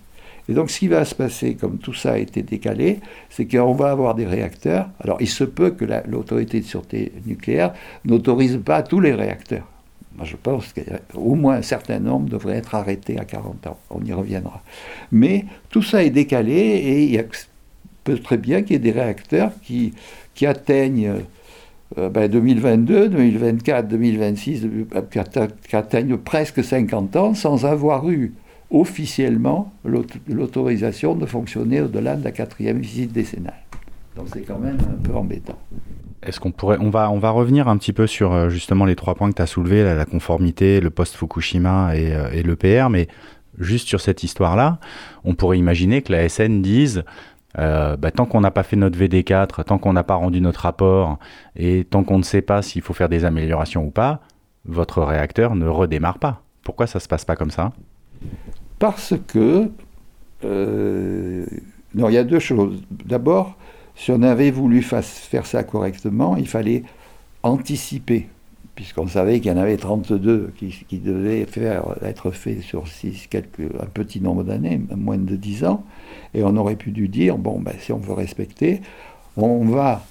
Et 0.49 0.55
donc 0.55 0.71
ce 0.71 0.79
qui 0.79 0.89
va 0.89 1.05
se 1.05 1.15
passer, 1.15 1.55
comme 1.55 1.79
tout 1.79 1.95
ça 1.95 2.13
a 2.13 2.19
été 2.19 2.43
décalé, 2.43 3.01
c'est 3.31 3.47
qu'on 3.47 3.75
va 3.75 3.91
avoir 3.91 4.15
des 4.15 4.27
réacteurs. 4.27 4.89
Alors 5.01 5.19
il 5.21 5.29
se 5.29 5.45
peut 5.45 5.71
que 5.71 5.85
l'autorité 6.07 6.61
de 6.61 6.65
sûreté 6.65 7.13
nucléaire 7.27 7.73
n'autorise 8.05 8.61
pas 8.65 8.83
tous 8.83 9.01
les 9.01 9.13
réacteurs. 9.13 9.67
Moi 10.17 10.25
je 10.25 10.37
pense 10.37 10.73
qu'au 10.73 11.35
moins 11.35 11.57
un 11.57 11.63
certain 11.63 11.99
nombre 11.99 12.29
devraient 12.29 12.57
être 12.57 12.75
arrêtés 12.75 13.19
à 13.19 13.25
40 13.25 13.67
ans. 13.67 13.79
On 13.91 14.03
y 14.05 14.13
reviendra. 14.13 14.63
Mais 15.11 15.45
tout 15.69 15.83
ça 15.83 16.05
est 16.05 16.11
décalé 16.11 16.55
et 16.55 17.03
il 17.05 17.27
peut 18.05 18.19
très 18.19 18.39
bien 18.39 18.63
qu'il 18.63 18.73
y 18.73 18.77
ait 18.77 18.79
des 18.79 18.93
réacteurs 18.93 19.51
qui, 19.63 19.95
qui 20.35 20.47
atteignent 20.47 21.13
2022, 21.97 23.09
2024, 23.09 23.89
2026, 23.89 24.67
qui 25.11 25.77
atteignent 25.77 26.17
presque 26.17 26.63
50 26.63 27.17
ans 27.17 27.35
sans 27.35 27.65
avoir 27.65 28.09
eu 28.09 28.33
officiellement 28.71 29.73
l'autorisation 29.85 31.15
de 31.15 31.27
fonctionner 31.27 31.81
au-delà 31.81 32.17
de 32.17 32.25
la 32.25 32.33
quatrième 32.33 32.79
visite 32.79 33.13
décennale. 33.13 33.55
Donc 34.17 34.27
c'est 34.33 34.43
quand 34.43 34.59
même 34.59 34.79
un 34.81 35.03
peu 35.03 35.15
embêtant. 35.15 35.59
Est-ce 36.23 36.41
qu'on 36.41 36.51
pourrait, 36.51 36.79
on 36.81 36.91
va, 36.91 37.11
on 37.11 37.19
va 37.19 37.31
revenir 37.31 37.69
un 37.69 37.77
petit 37.77 37.93
peu 37.93 38.07
sur 38.07 38.33
euh, 38.33 38.49
justement 38.49 38.85
les 38.85 38.97
trois 38.97 39.15
points 39.15 39.31
que 39.31 39.37
tu 39.37 39.43
as 39.43 39.47
soulevés, 39.47 39.85
la, 39.85 40.05
conformité, 40.05 40.81
le 40.81 40.91
post-Fukushima 40.91 41.97
et, 41.97 42.13
euh, 42.13 42.31
et 42.33 42.43
l'EPR, 42.43 42.89
mais 42.91 43.07
juste 43.59 43.87
sur 43.87 44.01
cette 44.01 44.25
histoire-là, 44.25 44.79
on 45.25 45.35
pourrait 45.35 45.59
imaginer 45.59 46.03
que 46.03 46.13
la 46.13 46.29
SN 46.29 46.63
dise 46.63 47.05
euh, 47.59 47.97
bah, 47.97 48.11
tant 48.11 48.27
qu'on 48.27 48.41
n'a 48.41 48.51
pas 48.51 48.63
fait 48.63 48.77
notre 48.77 48.99
VD4, 48.99 49.65
tant 49.65 49.79
qu'on 49.79 49.93
n'a 49.93 50.05
pas 50.05 50.15
rendu 50.15 50.41
notre 50.41 50.61
rapport, 50.61 51.19
et 51.55 51.85
tant 51.85 52.05
qu'on 52.05 52.19
ne 52.19 52.23
sait 52.23 52.43
pas 52.43 52.63
s'il 52.63 52.83
faut 52.83 52.93
faire 52.93 53.09
des 53.09 53.25
améliorations 53.25 53.85
ou 53.87 53.91
pas, 53.91 54.21
votre 54.67 55.03
réacteur 55.03 55.55
ne 55.55 55.67
redémarre 55.67 56.19
pas. 56.19 56.43
Pourquoi 56.63 56.87
ça 56.87 56.99
ne 56.99 57.03
se 57.03 57.09
passe 57.09 57.25
pas 57.25 57.37
comme 57.37 57.51
ça? 57.51 57.73
Parce 58.79 59.15
que... 59.27 59.71
Euh, 60.45 61.47
non, 61.95 62.09
il 62.09 62.15
y 62.15 62.19
a 62.19 62.25
deux 62.25 62.39
choses. 62.39 62.83
D'abord, 62.91 63.57
si 63.95 64.11
on 64.11 64.23
avait 64.23 64.51
voulu 64.51 64.83
faire 64.83 65.47
ça 65.47 65.65
correctement, 65.65 66.37
il 66.37 66.47
fallait 66.47 66.85
anticiper, 67.43 68.29
puisqu'on 68.75 69.07
savait 69.07 69.41
qu'il 69.41 69.51
y 69.51 69.55
en 69.55 69.57
avait 69.57 69.79
32 69.79 70.53
qui, 70.59 70.99
devaient 70.99 71.47
faire, 71.47 71.95
être 72.03 72.31
faits 72.31 72.61
sur 72.61 72.87
six, 72.87 73.27
quelques, 73.29 73.61
un 73.81 73.87
petit 73.87 74.21
nombre 74.21 74.45
d'années, 74.45 74.81
moins 74.95 75.17
de 75.17 75.37
10 75.37 75.65
ans. 75.65 75.85
Et 76.35 76.43
on 76.43 76.55
aurait 76.57 76.77
pu 76.77 76.91
dire, 76.91 77.39
bon, 77.39 77.61
ben, 77.61 77.75
si 77.79 77.93
on 77.93 77.99
veut 77.99 78.13
respecter, 78.13 78.83
on 79.39 79.65
va 79.65 80.05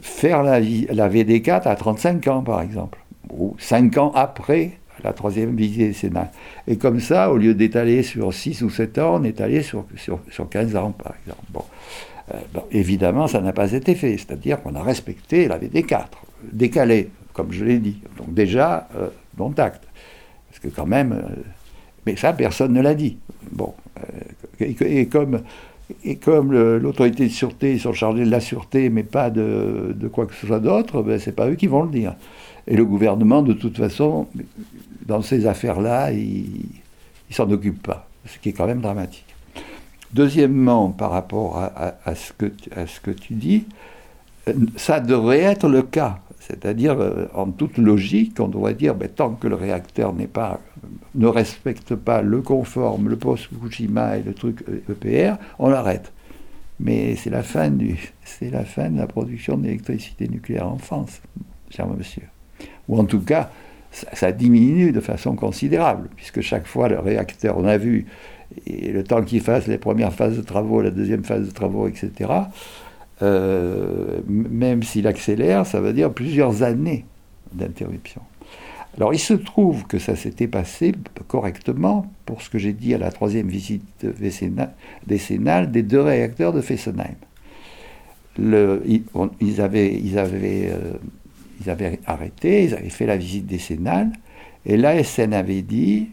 faire 0.00 0.42
la, 0.42 0.60
la 0.60 1.08
VD4 1.08 1.68
à 1.68 1.76
35 1.76 2.26
ans, 2.28 2.42
par 2.42 2.62
exemple, 2.62 2.98
ou 3.30 3.54
5 3.58 3.98
ans 3.98 4.12
après 4.14 4.78
la 5.06 5.12
troisième 5.12 5.54
visite 5.54 5.94
Sénat. 5.94 6.32
Et 6.66 6.76
comme 6.76 7.00
ça, 7.00 7.30
au 7.30 7.36
lieu 7.36 7.54
d'étaler 7.54 8.02
sur 8.02 8.34
6 8.34 8.62
ou 8.62 8.70
7 8.70 8.98
ans, 8.98 9.22
on 9.22 9.42
allé 9.42 9.62
sur, 9.62 9.86
sur, 9.96 10.20
sur 10.30 10.48
15 10.48 10.74
ans, 10.76 10.90
par 10.92 11.14
exemple. 11.22 11.42
Bon. 11.50 11.62
Euh, 12.34 12.38
évidemment, 12.72 13.28
ça 13.28 13.40
n'a 13.40 13.52
pas 13.52 13.72
été 13.72 13.94
fait, 13.94 14.16
c'est-à-dire 14.16 14.60
qu'on 14.60 14.74
a 14.74 14.82
respecté 14.82 15.46
la 15.46 15.58
VD4, 15.58 16.06
décalé, 16.52 17.10
comme 17.32 17.52
je 17.52 17.64
l'ai 17.64 17.78
dit. 17.78 17.98
Donc 18.18 18.34
déjà, 18.34 18.88
euh, 18.96 19.08
bon 19.36 19.50
tact. 19.50 19.84
Parce 20.50 20.58
que 20.58 20.68
quand 20.68 20.86
même, 20.86 21.12
euh, 21.12 21.42
mais 22.04 22.16
ça, 22.16 22.32
personne 22.32 22.72
ne 22.72 22.80
l'a 22.80 22.94
dit. 22.94 23.18
Bon, 23.52 23.74
et, 24.58 25.06
comme, 25.06 25.42
et 26.04 26.16
comme 26.16 26.52
l'autorité 26.52 27.26
de 27.26 27.32
sûreté, 27.32 27.74
ils 27.74 27.80
sont 27.80 27.92
chargés 27.92 28.24
de 28.24 28.30
la 28.30 28.40
sûreté, 28.40 28.90
mais 28.90 29.04
pas 29.04 29.30
de, 29.30 30.08
quoi 30.12 30.26
que 30.26 30.34
ce 30.34 30.48
soit 30.48 30.58
d'autre, 30.58 31.02
ben, 31.02 31.20
c'est 31.20 31.32
pas 31.32 31.48
eux 31.48 31.54
qui 31.54 31.68
vont 31.68 31.84
le 31.84 31.90
dire. 31.90 32.16
Et 32.66 32.76
le 32.76 32.84
gouvernement, 32.84 33.42
de 33.42 33.52
toute 33.52 33.76
façon, 33.76 34.26
dans 35.06 35.22
ces 35.22 35.46
affaires-là, 35.46 36.12
il 36.12 36.66
ne 37.30 37.34
s'en 37.34 37.50
occupe 37.50 37.82
pas, 37.82 38.08
ce 38.26 38.38
qui 38.38 38.50
est 38.50 38.52
quand 38.52 38.66
même 38.66 38.80
dramatique. 38.80 39.34
Deuxièmement, 40.12 40.90
par 40.90 41.10
rapport 41.10 41.58
à, 41.58 42.14
ce 42.14 42.32
que, 42.32 43.10
tu 43.10 43.34
dis, 43.34 43.64
ça 44.76 45.00
devrait 45.00 45.40
être 45.40 45.68
le 45.68 45.82
cas. 45.82 46.20
C'est-à-dire, 46.38 47.00
euh, 47.00 47.26
en 47.34 47.50
toute 47.50 47.76
logique, 47.76 48.38
on 48.38 48.46
devrait 48.46 48.74
dire, 48.74 48.94
ben, 48.94 49.08
tant 49.08 49.30
que 49.30 49.48
le 49.48 49.56
réacteur 49.56 50.14
ne 50.14 51.26
respecte 51.26 51.96
pas 51.96 52.22
le 52.22 52.40
conforme, 52.40 53.08
le 53.08 53.16
post-Fukushima 53.16 54.18
et 54.18 54.22
le 54.22 54.32
truc 54.32 54.64
EPR, 54.88 55.34
on 55.58 55.68
l'arrête. 55.68 56.12
Mais 56.78 57.16
c'est 57.16 57.30
la 57.30 57.42
fin 57.42 57.68
de 57.70 58.96
la 58.96 59.06
production 59.08 59.56
d'électricité 59.56 60.28
nucléaire 60.28 60.68
en 60.68 60.78
France, 60.78 61.20
cher 61.70 61.88
monsieur. 61.88 62.22
Ou 62.88 63.00
en 63.00 63.04
tout 63.04 63.20
cas, 63.20 63.50
ça, 64.12 64.32
diminue 64.32 64.92
de 64.92 65.00
façon 65.00 65.34
considérable, 65.34 66.08
puisque 66.16 66.40
chaque 66.40 66.66
fois 66.66 66.88
le 66.88 66.98
réacteur, 66.98 67.56
on 67.58 67.64
a 67.64 67.78
vu, 67.78 68.06
le 68.66 69.02
temps 69.02 69.22
qu'il 69.22 69.40
fasse 69.40 69.66
les 69.66 69.78
premières 69.78 70.12
phases 70.12 70.36
de 70.36 70.42
travaux, 70.42 70.82
la 70.82 70.90
deuxième 70.90 71.24
phase 71.24 71.46
de 71.46 71.52
travaux, 71.52 71.88
etc., 71.88 72.30
euh, 73.22 74.20
même 74.26 74.82
s'il 74.82 75.06
accélère, 75.06 75.64
ça 75.64 75.80
veut 75.80 75.94
dire 75.94 76.12
plusieurs 76.12 76.62
années 76.62 77.06
d'interruption. 77.54 78.20
Alors 78.96 79.12
il 79.12 79.18
se 79.18 79.34
trouve 79.34 79.86
que 79.86 79.98
ça 79.98 80.16
s'était 80.16 80.48
passé 80.48 80.92
correctement 81.28 82.10
pour 82.24 82.40
ce 82.42 82.50
que 82.50 82.58
j'ai 82.58 82.72
dit 82.72 82.94
à 82.94 82.98
la 82.98 83.10
troisième 83.10 83.48
visite 83.48 83.84
décennale 85.06 85.70
des 85.70 85.82
deux 85.82 86.00
réacteurs 86.00 86.52
de 86.52 86.60
Fessenheim. 86.60 87.14
Le, 88.38 88.82
ils, 89.40 89.60
avaient, 89.60 89.94
ils, 89.94 90.18
avaient, 90.18 90.70
euh, 90.70 90.92
ils 91.60 91.70
avaient 91.70 92.00
arrêté, 92.06 92.64
ils 92.64 92.74
avaient 92.74 92.90
fait 92.90 93.06
la 93.06 93.16
visite 93.16 93.46
décennale, 93.46 94.12
et 94.64 94.76
l'ASN 94.76 95.32
avait 95.32 95.62
dit 95.62 96.08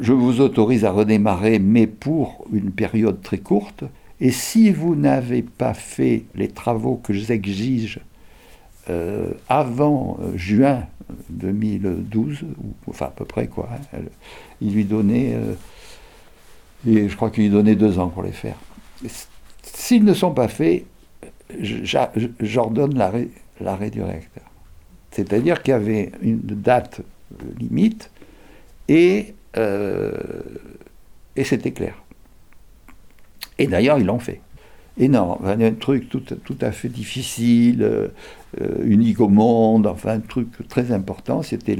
je 0.00 0.12
vous 0.12 0.40
autorise 0.40 0.84
à 0.84 0.92
redémarrer, 0.92 1.58
mais 1.58 1.86
pour 1.86 2.46
une 2.52 2.70
période 2.70 3.20
très 3.20 3.38
courte. 3.38 3.84
Et 4.20 4.30
si 4.30 4.70
vous 4.70 4.94
n'avez 4.94 5.42
pas 5.42 5.74
fait 5.74 6.24
les 6.34 6.48
travaux 6.48 7.00
que 7.02 7.12
j'exige 7.12 8.00
euh, 8.90 9.30
avant 9.48 10.18
euh, 10.20 10.36
juin 10.36 10.84
2012, 11.30 12.42
ou, 12.42 12.74
enfin 12.88 13.06
à 13.06 13.10
peu 13.10 13.24
près 13.24 13.48
quoi, 13.48 13.68
hein, 13.92 13.98
il 14.60 14.72
lui 14.72 14.84
donnait, 14.84 15.34
euh, 15.34 15.54
et 16.86 17.08
je 17.08 17.16
crois 17.16 17.30
qu'il 17.30 17.44
lui 17.44 17.50
donnait 17.50 17.76
deux 17.76 17.98
ans 17.98 18.08
pour 18.08 18.22
les 18.22 18.32
faire. 18.32 18.56
S'ils 19.62 20.04
ne 20.04 20.14
sont 20.14 20.32
pas 20.32 20.48
faits, 20.48 20.84
j'ordonne 22.40 22.94
l'arrêt 23.60 23.90
du 23.90 24.02
réacteur. 24.02 24.44
C'est-à-dire 25.10 25.62
qu'il 25.62 25.72
y 25.72 25.74
avait 25.74 26.12
une 26.22 26.40
date 26.40 27.00
limite 27.58 28.10
et 28.88 29.34
euh, 29.56 30.12
c'était 31.44 31.72
clair. 31.72 31.94
Et 33.58 33.66
d'ailleurs, 33.66 33.98
ils 33.98 34.06
l'ont 34.06 34.18
fait. 34.18 34.40
Non, 34.98 35.38
un 35.44 35.72
truc 35.72 36.08
tout, 36.08 36.56
à 36.60 36.72
fait 36.72 36.88
difficile, 36.88 37.82
euh, 37.82 38.08
unique 38.82 39.20
au 39.20 39.28
monde, 39.28 39.86
enfin 39.86 40.14
un 40.14 40.20
truc 40.20 40.48
très 40.68 40.90
important, 40.90 41.42
c'était 41.42 41.78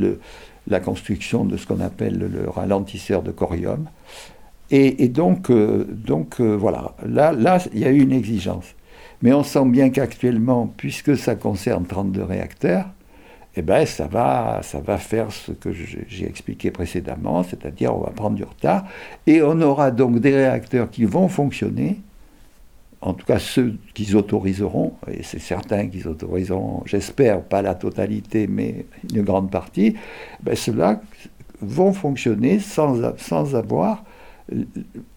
la 0.69 0.79
construction 0.79 1.45
de 1.45 1.57
ce 1.57 1.67
qu'on 1.67 1.81
appelle 1.81 2.19
le 2.19 2.49
ralentisseur 2.49 3.23
de 3.23 3.33
corium. 3.33 3.89
Et, 4.71 5.09
donc, 5.09 5.51
euh, 5.51 5.87
voilà, 6.39 6.95
là, 7.07 7.33
là, 7.33 7.59
il 7.73 7.81
y 7.81 7.85
a 7.85 7.91
eu 7.91 8.03
une 8.03 8.13
exigence. 8.13 8.75
Mais 9.23 9.33
on 9.33 9.43
sent 9.43 9.65
bien 9.67 9.91
qu'actuellement, 9.91 10.73
puisque 10.77 11.17
ça 11.17 11.35
concerne 11.35 11.87
32 11.87 12.23
réacteurs, 12.23 12.87
eh 13.57 13.63
ben, 13.63 13.85
ça, 13.87 14.07
va, 14.07 14.61
ça 14.63 14.79
va 14.79 14.99
faire 14.99 15.33
ce 15.33 15.51
que 15.51 15.73
j'ai 15.73 16.27
expliqué 16.27 16.71
précédemment, 16.71 17.43
c'est-à-dire 17.43 17.95
on 17.95 18.01
va 18.01 18.11
prendre 18.11 18.37
du 18.37 18.45
retard, 18.45 18.85
et 19.27 19.43
on 19.43 19.61
aura 19.61 19.91
donc 19.91 20.21
des 20.21 20.35
réacteurs 20.35 20.91
qui 20.91 21.05
vont 21.05 21.29
fonctionner, 21.29 22.01
en 23.01 23.15
tout 23.15 23.27
cas 23.27 23.41
ceux 23.41 23.77
qu'ils 23.95 24.17
autoriseront, 24.17 24.93
et 25.11 25.25
c'est 25.25 25.41
certain 25.41 25.89
qu'ils 25.89 26.07
autoriseront, 26.07 26.83
j'espère, 26.87 27.43
pas 27.43 27.63
la 27.63 27.75
totalité, 27.75 28.47
mais 28.47 28.87
une 29.13 29.23
grande 29.23 29.51
partie, 29.51 29.97
ben 30.41 30.55
ceux-là 30.55 31.01
vont 31.61 31.93
fonctionner 31.93 32.61
sans, 32.61 33.17
sans 33.17 33.57
avoir 33.57 34.05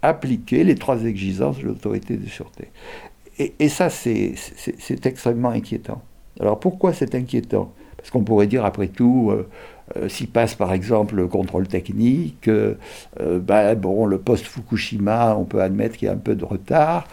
appliquer 0.01 0.63
les 0.63 0.75
trois 0.75 1.03
exigences 1.03 1.60
de 1.60 1.63
l'autorité 1.63 2.17
de 2.17 2.27
sûreté. 2.27 2.70
Et, 3.60 3.69
ça, 3.69 3.89
c'est 3.89 4.36
extrêmement 5.05 5.50
inquiétant. 5.50 6.01
Alors 6.39 6.60
pourquoi 6.60 6.93
c'est 6.93 7.15
inquiétant? 7.15 7.74
Parce 7.98 8.10
qu'on 8.10 8.24
pourrait 8.24 8.48
dire, 8.48 8.65
après 8.65 8.88
tout, 8.88 9.29
euh, 9.31 9.48
euh, 9.95 10.10
s'il 10.10 10.27
passe 10.27 10.55
par 10.55 10.74
exemple 10.74 11.15
le 11.15 11.27
contrôle 11.27 11.67
technique, 11.67 12.48
euh, 12.48 12.75
ben, 13.19 13.75
bon, 13.75 14.05
le 14.05 14.17
post-Fukushima, 14.17 15.36
on 15.38 15.45
peut 15.45 15.62
admettre 15.62 15.98
qu'il 15.98 16.07
y 16.07 16.10
a 16.10 16.13
un 16.13 16.17
peu 16.17 16.36
de 16.36 16.45
retard. 16.45 17.07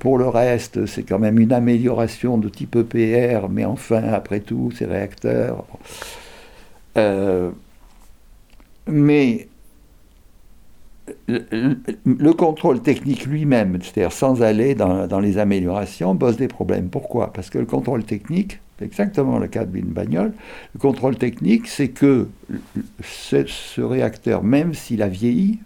pour 0.00 0.18
le 0.18 0.28
reste, 0.28 0.86
c'est 0.86 1.02
quand 1.02 1.18
même 1.18 1.38
une 1.38 1.52
amélioration 1.52 2.38
de 2.38 2.48
type 2.48 2.76
EPR, 2.76 3.48
mais 3.48 3.64
enfin, 3.64 4.02
après 4.12 4.40
tout, 4.40 4.72
ces 4.72 4.86
réacteurs. 4.86 5.64
mais 8.86 9.48
le, 11.26 12.32
contrôle 12.32 12.80
technique 12.80 13.26
lui-même, 13.26 13.78
c'est-à-dire 13.80 14.12
sans 14.12 14.42
aller 14.42 14.74
dans, 14.74 15.20
les 15.20 15.38
améliorations, 15.38 16.16
pose 16.16 16.36
des 16.36 16.48
problèmes. 16.48 16.88
Pourquoi? 16.88 17.32
Parce 17.32 17.50
que 17.50 17.58
le 17.58 17.66
contrôle 17.66 18.04
technique, 18.04 18.60
c'est 18.78 18.84
exactement 18.84 19.38
le 19.38 19.46
cas 19.46 19.64
d'une 19.64 19.86
bagnole, 19.86 20.32
le 20.74 20.80
contrôle 20.80 21.16
technique, 21.16 21.66
c'est 21.66 21.88
que 21.88 22.28
ce, 23.02 23.80
réacteur, 23.80 24.42
même 24.42 24.74
s'il 24.74 25.02
a 25.02 25.08
vieilli, 25.08 25.60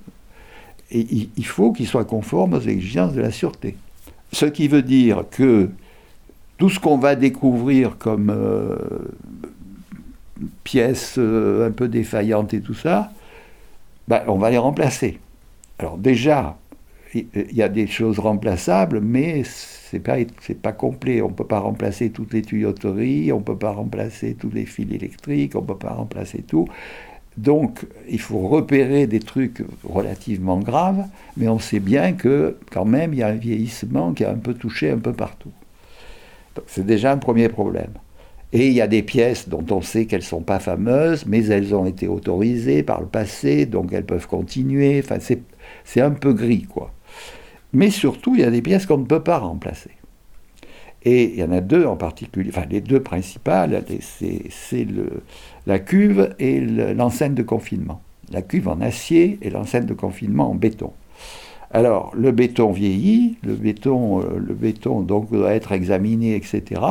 il, 0.91 1.47
faut 1.47 1.73
qu'il 1.73 1.87
soit 1.87 2.05
conforme 2.05 2.55
aux 2.55 2.61
exigences 2.61 3.13
de 3.13 3.21
la 3.21 3.31
sûreté. 3.31 3.77
Ce 4.33 4.47
qui 4.47 4.69
veut 4.69 4.83
dire 4.83 5.25
que 5.31 5.71
tout 6.57 6.71
ce 6.71 6.81
qu'on 6.81 6.99
va 6.99 7.15
découvrir 7.15 7.99
comme 7.99 8.31
euh, 8.31 8.77
pièces 10.65 11.17
euh, 11.19 11.69
un 11.69 11.71
peu 11.71 11.89
défaillantes 11.89 12.55
et 12.55 12.61
tout 12.61 12.75
ça, 12.75 13.13
ben, 14.07 14.23
on 14.29 14.39
va 14.39 14.51
les 14.51 14.59
remplacer. 14.59 15.19
Alors 15.79 15.97
déjà, 15.97 16.59
il 17.15 17.27
y 17.53 17.63
a 17.63 17.69
des 17.69 17.87
choses 17.87 18.19
remplaçables, 18.19 19.01
mais 19.01 19.43
c'est 19.45 20.01
pas 20.01 20.17
pas 20.63 20.73
complet. 20.73 21.23
On 21.23 21.31
peut 21.31 21.47
pas 21.47 21.61
remplacer 21.61 22.11
toutes 22.11 22.33
les 22.33 22.43
tuyauteries, 22.43 23.33
on 23.33 23.41
peut 23.41 23.57
pas 23.57 23.71
remplacer 23.71 24.35
tous 24.35 24.51
les 24.51 24.67
fils 24.67 24.93
électriques, 24.93 25.55
on 25.55 25.63
peut 25.63 25.77
pas 25.77 25.93
remplacer 25.93 26.43
tout. 26.43 26.69
Donc, 27.37 27.87
il 28.09 28.21
faut 28.21 28.41
repérer 28.49 29.07
des 29.07 29.21
trucs 29.21 29.65
relativement 29.85 30.59
graves, 30.59 31.05
mais 31.37 31.49
on 31.49 31.61
sait 31.61 31.79
bien 31.79 32.13
que 32.13 32.57
quand 32.73 32.85
même 32.85 33.13
il 33.15 33.21
y 33.21 33.23
a 33.23 33.29
un 33.29 33.35
vieillissement 33.35 34.13
qui 34.13 34.25
a 34.25 34.31
un 34.31 34.39
peu 34.39 34.55
touché 34.55 34.91
un 34.91 34.99
peu 34.99 35.13
partout. 35.13 35.53
C'est 36.67 36.85
déjà 36.85 37.13
un 37.13 37.19
premier 37.19 37.49
problème. 37.49 37.93
Et 38.53 38.67
il 38.67 38.73
y 38.73 38.81
a 38.81 38.89
des 38.89 39.03
pièces 39.03 39.49
dont 39.49 39.65
on 39.71 39.83
sait 39.83 40.07
qu'elles 40.07 40.21
ne 40.21 40.25
sont 40.25 40.41
pas 40.41 40.59
fameuses, 40.59 41.27
mais 41.27 41.47
elles 41.47 41.75
ont 41.75 41.87
été 41.87 42.09
autorisées 42.09 42.83
par 42.83 43.01
le 43.01 43.07
passé, 43.07 43.67
donc 43.67 43.93
elles 43.93 44.07
peuvent 44.07 44.27
continuer. 44.27 45.01
Enfin, 45.05 45.19
c'est 45.21 45.41
c'est 45.89 46.03
un 46.03 46.11
peu 46.11 46.35
gris, 46.35 46.65
quoi. 46.65 46.93
Mais 47.73 47.89
surtout, 47.89 48.35
il 48.35 48.43
y 48.43 48.45
a 48.45 48.51
des 48.51 48.61
pièces 48.61 48.85
qu'on 48.85 48.99
ne 48.99 49.07
peut 49.07 49.23
pas 49.23 49.39
remplacer. 49.39 49.93
Et 51.03 51.33
il 51.33 51.37
y 51.37 51.43
en 51.43 51.51
a 51.51 51.63
deux 51.63 51.87
en 51.87 51.97
particulier, 51.97 52.51
enfin 52.53 52.67
les 52.69 52.83
deux 52.83 53.01
principales, 53.01 53.83
c'est 54.01 54.87
la 55.67 55.79
cuve 55.79 56.35
et 56.39 56.61
l'enceinte 56.61 57.35
de 57.35 57.43
confinement. 57.43 58.03
La 58.31 58.43
cuve 58.43 58.69
en 58.69 58.83
acier 58.83 59.39
et 59.41 59.49
l'enceinte 59.49 59.87
de 59.87 59.95
confinement 59.95 60.51
en 60.51 60.55
béton. 60.55 60.93
Alors, 61.71 62.13
le 62.15 62.33
béton 62.33 62.71
vieillit, 62.71 63.39
le 63.43 63.55
béton, 63.55 64.21
euh, 64.21 64.39
le 64.39 64.55
béton 64.55 65.01
donc 65.01 65.31
doit 65.31 65.53
être 65.53 65.73
examiné, 65.73 66.35
etc. 66.35 66.83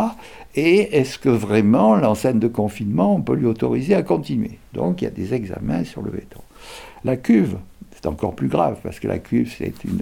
Et 0.55 0.97
est-ce 0.97 1.19
que 1.19 1.29
vraiment 1.29 1.95
l'enceinte 1.95 2.39
de 2.39 2.47
confinement, 2.47 3.15
on 3.15 3.21
peut 3.21 3.35
lui 3.35 3.47
autoriser 3.47 3.95
à 3.95 4.03
continuer? 4.03 4.59
Donc, 4.73 5.01
il 5.01 5.05
y 5.05 5.07
a 5.07 5.11
des 5.11 5.33
examens 5.33 5.83
sur 5.83 6.01
le 6.01 6.11
béton. 6.11 6.41
La 7.03 7.17
cuve, 7.17 7.57
c'est 7.95 8.05
encore 8.05 8.35
plus 8.35 8.47
grave 8.47 8.79
parce 8.83 8.99
que 8.99 9.07
la 9.07 9.19
cuve, 9.19 9.53
c'est 9.57 9.83
une. 9.83 10.01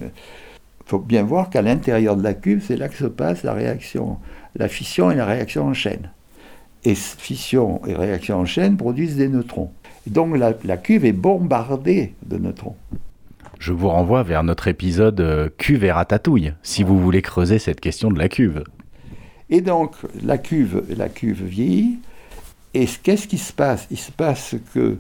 Il 0.86 0.90
faut 0.90 1.00
bien 1.00 1.24
voir 1.24 1.50
qu'à 1.50 1.62
l'intérieur 1.62 2.16
de 2.16 2.24
la 2.24 2.34
cuve, 2.34 2.64
c'est 2.66 2.78
là 2.78 2.90
que 2.90 2.96
se 2.96 3.06
passe 3.06 3.44
la 3.44 3.54
réaction, 3.54 4.18
la 4.56 4.68
fission 4.68 5.10
et 5.10 5.16
la 5.16 5.26
réaction 5.26 5.66
en 5.66 5.74
chaîne. 5.74 6.12
Et 6.84 6.94
fission 6.94 7.82
et 7.88 7.96
réaction 7.96 8.38
en 8.38 8.46
chaîne 8.46 8.78
produisent 8.78 9.18
des 9.18 9.28
neutrons. 9.28 9.72
donc 10.06 10.38
la, 10.38 10.78
cuve 10.78 11.06
est 11.06 11.14
bombardée 11.14 12.14
de 12.28 12.38
neutrons. 12.38 12.76
Je 13.60 13.72
vous 13.72 13.90
renvoie 13.90 14.22
vers 14.22 14.44
notre 14.44 14.68
épisode 14.68 15.20
euh, 15.22 15.50
cuve 15.58 15.86
et 15.86 15.92
ratatouille, 15.92 16.54
si 16.62 16.84
vous 16.84 17.00
voulez 17.00 17.24
creuser 17.24 17.58
cette 17.58 17.80
question 17.80 18.12
de 18.12 18.20
la 18.20 18.30
cuve. 18.30 18.64
Et 19.50 19.62
donc 19.62 19.96
la 20.24 20.38
cuve, 20.38 20.84
la 20.96 21.10
cuve 21.10 21.44
vieillit. 21.44 22.00
Et 22.76 22.86
qu'est-ce 22.86 23.28
qui 23.28 23.38
se 23.38 23.54
passe? 23.54 23.88
Il 23.90 23.98
se 23.98 24.12
passe 24.12 24.56
que 24.74 24.98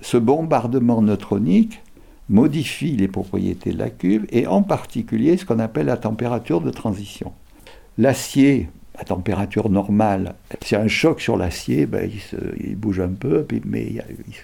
ce 0.00 0.16
bombardement 0.16 1.02
neutronique 1.02 1.80
modifie 2.28 2.96
les 2.96 3.08
propriétés 3.08 3.72
de 3.72 3.78
la 3.78 3.90
cuve 3.90 4.26
et 4.30 4.46
en 4.46 4.62
particulier 4.62 5.36
ce 5.36 5.44
qu'on 5.44 5.58
appelle 5.58 5.86
la 5.86 5.96
température 5.96 6.60
de 6.60 6.70
transition. 6.70 7.32
L'acier, 7.96 8.68
à 8.98 9.04
température 9.04 9.70
normale, 9.70 10.34
a 10.50 10.76
un 10.76 10.88
choc 10.88 11.20
sur 11.20 11.36
l'acier, 11.36 11.86
ben, 11.86 12.10
il, 12.58 12.76
bouge 12.76 13.00
un 13.00 13.08
peu, 13.08 13.46
mais 13.64 13.86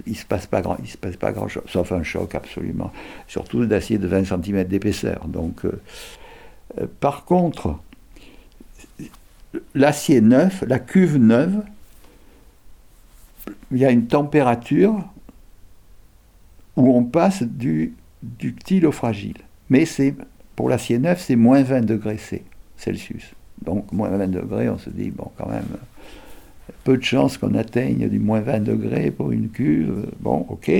il 0.06 0.12
ne 0.12 0.14
se 0.14 0.24
passe 0.24 0.46
pas 0.46 0.62
grand, 0.62 0.76
il 0.82 0.88
se 0.88 0.96
passe 0.96 1.16
pas 1.16 1.32
grand 1.32 1.48
chose, 1.48 1.64
sauf 1.66 1.92
un 1.92 2.02
choc 2.02 2.34
absolument, 2.34 2.92
surtout 3.28 3.66
d'acier 3.66 3.98
de 3.98 4.06
20 4.06 4.24
cm 4.24 4.64
d'épaisseur. 4.64 5.26
Donc, 5.28 5.64
euh, 5.64 5.80
euh, 6.80 6.86
par 7.00 7.24
contre, 7.24 7.78
l'acier 9.74 10.20
neuf, 10.20 10.64
la 10.66 10.78
cuve 10.78 11.18
neuve, 11.18 11.62
il 13.70 13.78
y 13.78 13.84
a 13.84 13.90
une 13.90 14.06
température 14.06 15.04
où 16.76 16.96
on 16.96 17.04
passe 17.04 17.42
du 17.42 17.94
ductile 18.22 18.86
au 18.86 18.92
fragile. 18.92 19.38
Mais 19.70 19.84
c'est 19.84 20.14
pour 20.56 20.68
l'acier 20.68 20.98
neuf, 20.98 21.20
c'est 21.20 21.36
moins 21.36 21.62
20 21.62 21.82
degrés 21.82 22.18
C, 22.18 22.42
Celsius. 22.76 23.32
Donc 23.62 23.90
moins 23.92 24.10
20 24.10 24.28
degrés, 24.28 24.68
on 24.68 24.78
se 24.78 24.90
dit, 24.90 25.10
bon, 25.10 25.30
quand 25.36 25.48
même, 25.48 25.66
peu 26.84 26.96
de 26.96 27.02
chances 27.02 27.38
qu'on 27.38 27.54
atteigne 27.54 28.08
du 28.08 28.18
moins 28.18 28.40
20 28.40 28.60
degrés 28.60 29.10
pour 29.10 29.32
une 29.32 29.48
cuve. 29.48 30.06
Bon, 30.20 30.46
ok. 30.48 30.70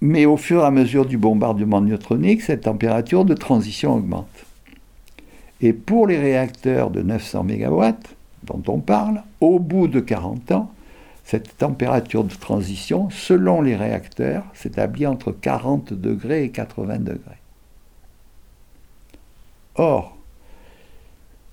Mais 0.00 0.26
au 0.26 0.36
fur 0.36 0.62
et 0.62 0.66
à 0.66 0.70
mesure 0.70 1.06
du 1.06 1.16
bombardement 1.16 1.80
neutronique, 1.80 2.42
cette 2.42 2.62
température 2.62 3.24
de 3.24 3.34
transition 3.34 3.94
augmente. 3.94 4.46
Et 5.62 5.72
pour 5.72 6.06
les 6.06 6.18
réacteurs 6.18 6.90
de 6.90 7.00
900 7.02 7.44
MW, 7.44 7.84
dont 8.44 8.62
on 8.68 8.78
parle, 8.78 9.22
au 9.40 9.58
bout 9.58 9.88
de 9.88 10.00
40 10.00 10.52
ans, 10.52 10.70
cette 11.26 11.58
température 11.58 12.22
de 12.22 12.32
transition, 12.32 13.10
selon 13.10 13.60
les 13.60 13.74
réacteurs, 13.74 14.44
s'établit 14.54 15.08
entre 15.08 15.32
40 15.32 15.92
degrés 15.92 16.44
et 16.44 16.50
80 16.50 16.98
degrés. 17.00 17.40
Or, 19.74 20.16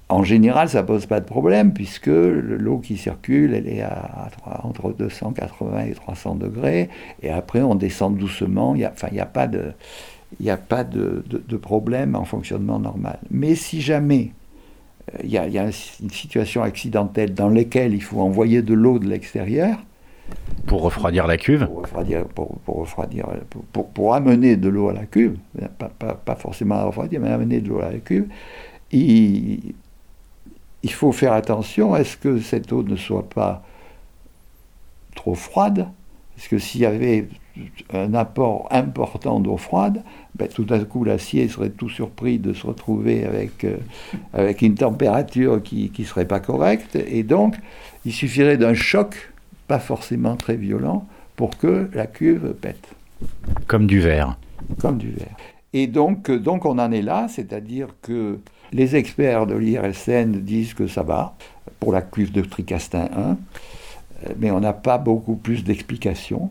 en 0.09 0.23
général, 0.23 0.69
ça 0.69 0.83
ne 0.83 0.87
pose 0.87 1.07
pas 1.07 1.19
de 1.19 1.25
problème 1.25 1.73
puisque 1.73 2.05
l'eau 2.05 2.77
qui 2.77 2.97
circule, 2.97 3.55
elle 3.55 3.67
est 3.67 3.81
à, 3.81 4.29
entre 4.61 4.93
280 4.93 5.85
et 5.85 5.93
300 5.93 6.35
degrés, 6.35 6.89
et 7.23 7.31
après 7.31 7.63
on 7.63 7.73
descend 7.73 8.15
doucement. 8.15 8.75
Il 8.75 8.77
n'y 8.77 8.85
a, 8.85 9.23
a 9.23 10.57
pas 10.57 10.83
de 10.83 11.57
problème 11.59 12.15
en 12.15 12.25
fonctionnement 12.25 12.77
normal. 12.77 13.17
Mais 13.31 13.55
si 13.55 13.81
jamais 13.81 14.33
il 15.23 15.29
y, 15.29 15.37
a, 15.37 15.45
une 15.45 15.71
situation 16.09 16.63
accidentelle 16.63 17.33
dans 17.33 17.49
laquelle 17.49 17.93
il 17.93 18.01
faut 18.01 18.21
envoyer 18.21 18.61
de 18.61 18.73
l'eau 18.73 18.99
de 18.99 19.07
l'extérieur. 19.07 19.77
Pour 20.65 20.81
refroidir 20.81 21.27
la 21.27 21.37
cuve. 21.37 21.67
Pour 21.67 21.81
refroidir, 21.81 22.25
pour, 22.25 23.87
pour, 23.89 24.15
amener 24.15 24.55
de 24.55 24.69
l'eau 24.69 24.89
à 24.89 24.93
la 24.93 25.05
cuve, 25.05 25.37
pas, 25.77 26.35
forcément 26.35 26.75
à 26.75 26.83
refroidir, 26.85 27.19
mais 27.19 27.29
amener 27.29 27.59
de 27.59 27.69
l'eau 27.69 27.81
à 27.81 27.91
la 27.91 27.99
cuve, 27.99 28.27
il, 28.91 29.73
il 30.83 30.91
faut 30.91 31.11
faire 31.11 31.33
attention 31.33 31.93
à 31.93 32.03
ce 32.03 32.17
que 32.17 32.39
cette 32.39 32.71
eau 32.71 32.83
ne 32.83 32.95
soit 32.95 33.27
pas 33.27 33.63
trop 35.15 35.35
froide, 35.35 35.87
parce 36.35 36.47
que 36.47 36.57
s'il 36.57 36.81
y 36.81 36.85
avait 36.85 37.27
un 37.91 38.13
apport 38.13 38.67
important 38.71 39.39
d'eau 39.39 39.57
froide, 39.57 40.03
ben, 40.35 40.47
tout 40.47 40.65
à 40.69 40.79
coup 40.79 41.03
l'acier 41.03 41.47
serait 41.47 41.69
tout 41.69 41.89
surpris 41.89 42.39
de 42.39 42.53
se 42.53 42.65
retrouver 42.65 43.25
avec, 43.25 43.63
euh, 43.63 43.77
avec 44.33 44.61
une 44.61 44.75
température 44.75 45.61
qui 45.61 45.91
ne 45.97 46.03
serait 46.03 46.27
pas 46.27 46.39
correcte. 46.39 46.95
Et 46.95 47.23
donc, 47.23 47.55
il 48.05 48.13
suffirait 48.13 48.57
d'un 48.57 48.73
choc, 48.73 49.31
pas 49.67 49.79
forcément 49.79 50.35
très 50.35 50.55
violent, 50.55 51.07
pour 51.35 51.57
que 51.57 51.89
la 51.93 52.07
cuve 52.07 52.53
pète. 52.59 52.89
Comme 53.67 53.87
du 53.87 53.99
verre. 53.99 54.37
Comme 54.79 54.97
du 54.97 55.11
verre. 55.11 55.35
Et 55.73 55.87
donc, 55.87 56.29
euh, 56.29 56.39
donc 56.39 56.65
on 56.65 56.79
en 56.79 56.91
est 56.91 57.01
là, 57.01 57.27
c'est-à-dire 57.29 57.87
que 58.01 58.39
les 58.71 58.95
experts 58.95 59.45
de 59.45 59.55
l'IRSN 59.55 60.41
disent 60.41 60.73
que 60.73 60.87
ça 60.87 61.03
va 61.03 61.35
pour 61.79 61.91
la 61.91 62.01
cuve 62.01 62.31
de 62.31 62.41
Tricastin 62.41 63.09
1 63.15 63.37
mais 64.39 64.51
on 64.51 64.59
n'a 64.59 64.73
pas 64.73 64.97
beaucoup 64.97 65.35
plus 65.35 65.63
d'explications. 65.63 66.49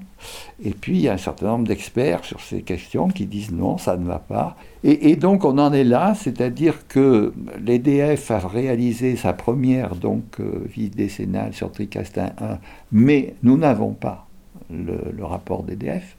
Et 0.63 0.71
puis, 0.71 0.97
il 0.97 1.03
y 1.03 1.09
a 1.09 1.15
un 1.15 1.19
certain 1.19 1.47
nombre 1.47 1.67
d'experts 1.67 2.25
sur 2.25 2.41
ces 2.41 2.63
questions 2.63 3.09
qui 3.09 3.27
disent 3.27 3.53
non, 3.53 3.79
ça 3.79 3.97
ne 3.97 4.07
va 4.07 4.19
pas. 4.19 4.57
Et, 4.85 5.17
donc, 5.17 5.45
on 5.45 5.59
en 5.59 5.73
est 5.73 5.85
là, 5.85 6.15
c'est-à-dire 6.15 6.87
que 6.89 7.33
l'EDF 7.65 8.31
a 8.31 8.39
réalisé 8.39 9.17
sa 9.17 9.33
première 9.33 9.95
donc, 9.95 10.41
euh, 10.41 10.65
vie 10.75 10.91
décennale 10.91 11.55
sur 11.55 11.71
Tricastin 11.71 12.31
1, 12.41 12.59
mais 12.91 13.35
nous 13.43 13.57
n'avons 13.57 13.93
pas 13.93 14.27
le, 14.71 15.25
rapport 15.25 15.63
d'EDF. 15.63 16.17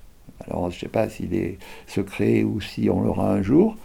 Alors 0.48 0.72
je 0.72 0.76
ne 0.76 0.80
sais 0.82 0.88
pas 0.88 1.10
s'il 1.10 1.34
est 1.34 1.58
secret 1.88 2.44
ou 2.44 2.60
si 2.60 2.90
on 2.90 3.02
l'aura 3.02 3.32
un 3.32 3.42
jour. 3.42 3.76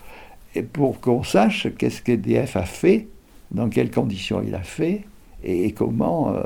Et 0.55 0.63
pour 0.63 1.01
qu'on 1.01 1.23
sache 1.23 1.69
qu'est-ce 1.77 2.03
qu'EDF 2.03 2.57
a 2.57 2.65
fait, 2.65 3.09
dans 3.51 3.69
quelles 3.69 3.91
conditions 3.91 4.43
il 4.47 4.55
a 4.55 4.63
fait, 4.63 5.05
et, 5.45 5.73
comment... 5.73 6.35
Euh, 6.35 6.43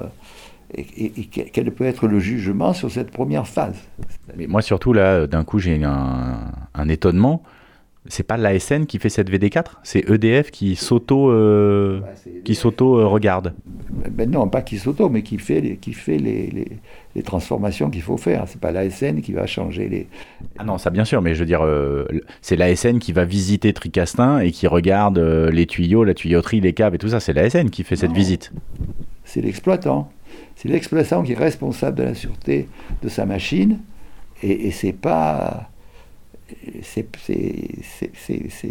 et, 0.76 1.26
quel 1.26 1.70
peut 1.70 1.84
être 1.84 2.06
le 2.06 2.18
jugement 2.18 2.72
sur 2.72 2.90
cette 2.90 3.10
première 3.10 3.46
phase? 3.46 3.76
Mais 4.36 4.46
moi 4.46 4.62
surtout 4.62 4.92
là, 4.92 5.26
d'un 5.26 5.44
coup 5.44 5.58
j'ai 5.58 5.82
un, 5.84 6.52
un 6.74 6.88
étonnement 6.88 7.42
c'est 8.06 8.24
pas 8.24 8.36
l'ASN 8.36 8.86
qui 8.86 8.98
fait 8.98 9.08
cette 9.08 9.30
VD4, 9.30 9.64
c'est 9.84 10.10
EDF 10.10 10.50
qui 10.50 10.74
s'auto 10.74 11.30
euh, 11.30 12.00
bah, 12.00 12.08
qui 12.44 12.56
s'auto 12.56 12.98
euh, 12.98 13.06
regarde. 13.06 13.54
Ben 14.10 14.28
non, 14.28 14.48
pas 14.48 14.62
qui 14.62 14.78
s'auto, 14.78 15.08
mais 15.08 15.22
qui 15.22 15.38
fait 15.38 15.60
les, 15.60 15.76
qui 15.76 15.92
fait 15.92 16.18
les, 16.18 16.80
les, 17.14 17.22
transformations 17.22 17.90
qu'il 17.90 18.02
faut 18.02 18.16
faire. 18.16 18.44
C'est 18.48 18.60
pas 18.60 18.72
l'ASN 18.72 19.20
qui 19.20 19.32
va 19.32 19.46
changer 19.46 19.88
les. 19.88 20.08
Ah 20.58 20.64
non, 20.64 20.78
ça 20.78 20.90
bien 20.90 21.04
sûr, 21.04 21.22
mais 21.22 21.34
je 21.34 21.40
veux 21.40 21.46
dire, 21.46 21.64
euh, 21.64 22.06
c'est 22.40 22.56
l'ASN 22.56 22.98
qui 22.98 23.12
va 23.12 23.24
visiter 23.24 23.72
Tricastin 23.72 24.40
et 24.40 24.50
qui 24.50 24.66
regarde 24.66 25.18
les 25.18 25.66
tuyaux, 25.66 26.02
la 26.02 26.14
tuyauterie, 26.14 26.60
les 26.60 26.72
câbles 26.72 26.96
et 26.96 26.98
tout 26.98 27.10
ça. 27.10 27.20
C'est 27.20 27.32
l'ASN 27.32 27.70
qui 27.70 27.84
fait 27.84 27.96
cette 27.96 28.12
visite. 28.12 28.52
C'est 29.24 29.42
l'exploitant. 29.42 30.10
C'est 30.62 30.68
l'exploitant 30.68 31.24
qui 31.24 31.32
est 31.32 31.36
responsable 31.36 31.98
de 31.98 32.04
la 32.04 32.14
sûreté 32.14 32.68
de 33.02 33.08
sa 33.08 33.26
machine, 33.26 33.80
et, 34.44 34.70
c'est 34.70 34.92
pas 34.92 35.68
c'est 36.82 37.06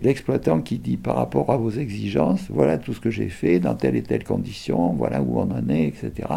l'exploitant 0.04 0.62
qui 0.62 0.78
dit 0.78 0.98
par 0.98 1.16
rapport 1.16 1.52
à 1.52 1.58
vos 1.58 1.72
exigences, 1.72 2.46
voilà 2.50 2.78
tout 2.78 2.94
ce 2.94 3.02
que 3.02 3.10
j'ai 3.10 3.28
fait 3.28 3.60
dans 3.60 3.76
telle 3.76 3.96
et 3.96 4.04
telle 4.04 4.24
condition, 4.24 4.94
voilà 4.94 5.22
où 5.22 5.38
on 5.40 5.52
en 5.52 5.68
est, 5.68 5.88
etc. 5.88 6.30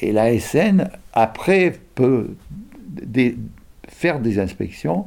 Et 0.00 0.12
la 0.12 0.38
SN, 0.38 0.88
après, 1.12 1.74
peut 1.94 2.30
faire 3.88 4.20
des 4.20 4.38
inspections, 4.38 5.06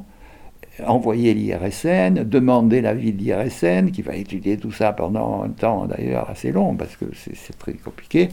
envoyer 0.84 1.34
l'IRSN, 1.34 2.24
demander 2.24 2.80
l'avis 2.80 3.12
de 3.12 3.22
l'IRSN, 3.22 3.90
qui 3.90 4.02
va 4.02 4.16
étudier 4.16 4.56
tout 4.56 4.72
ça 4.72 4.92
pendant 4.92 5.42
un 5.42 5.48
temps 5.48 5.86
d'ailleurs 5.86 6.28
assez 6.30 6.52
long, 6.52 6.74
parce 6.74 6.96
que 6.96 7.06
c'est 7.14 7.58
très 7.58 7.74
compliqué. 7.74 8.28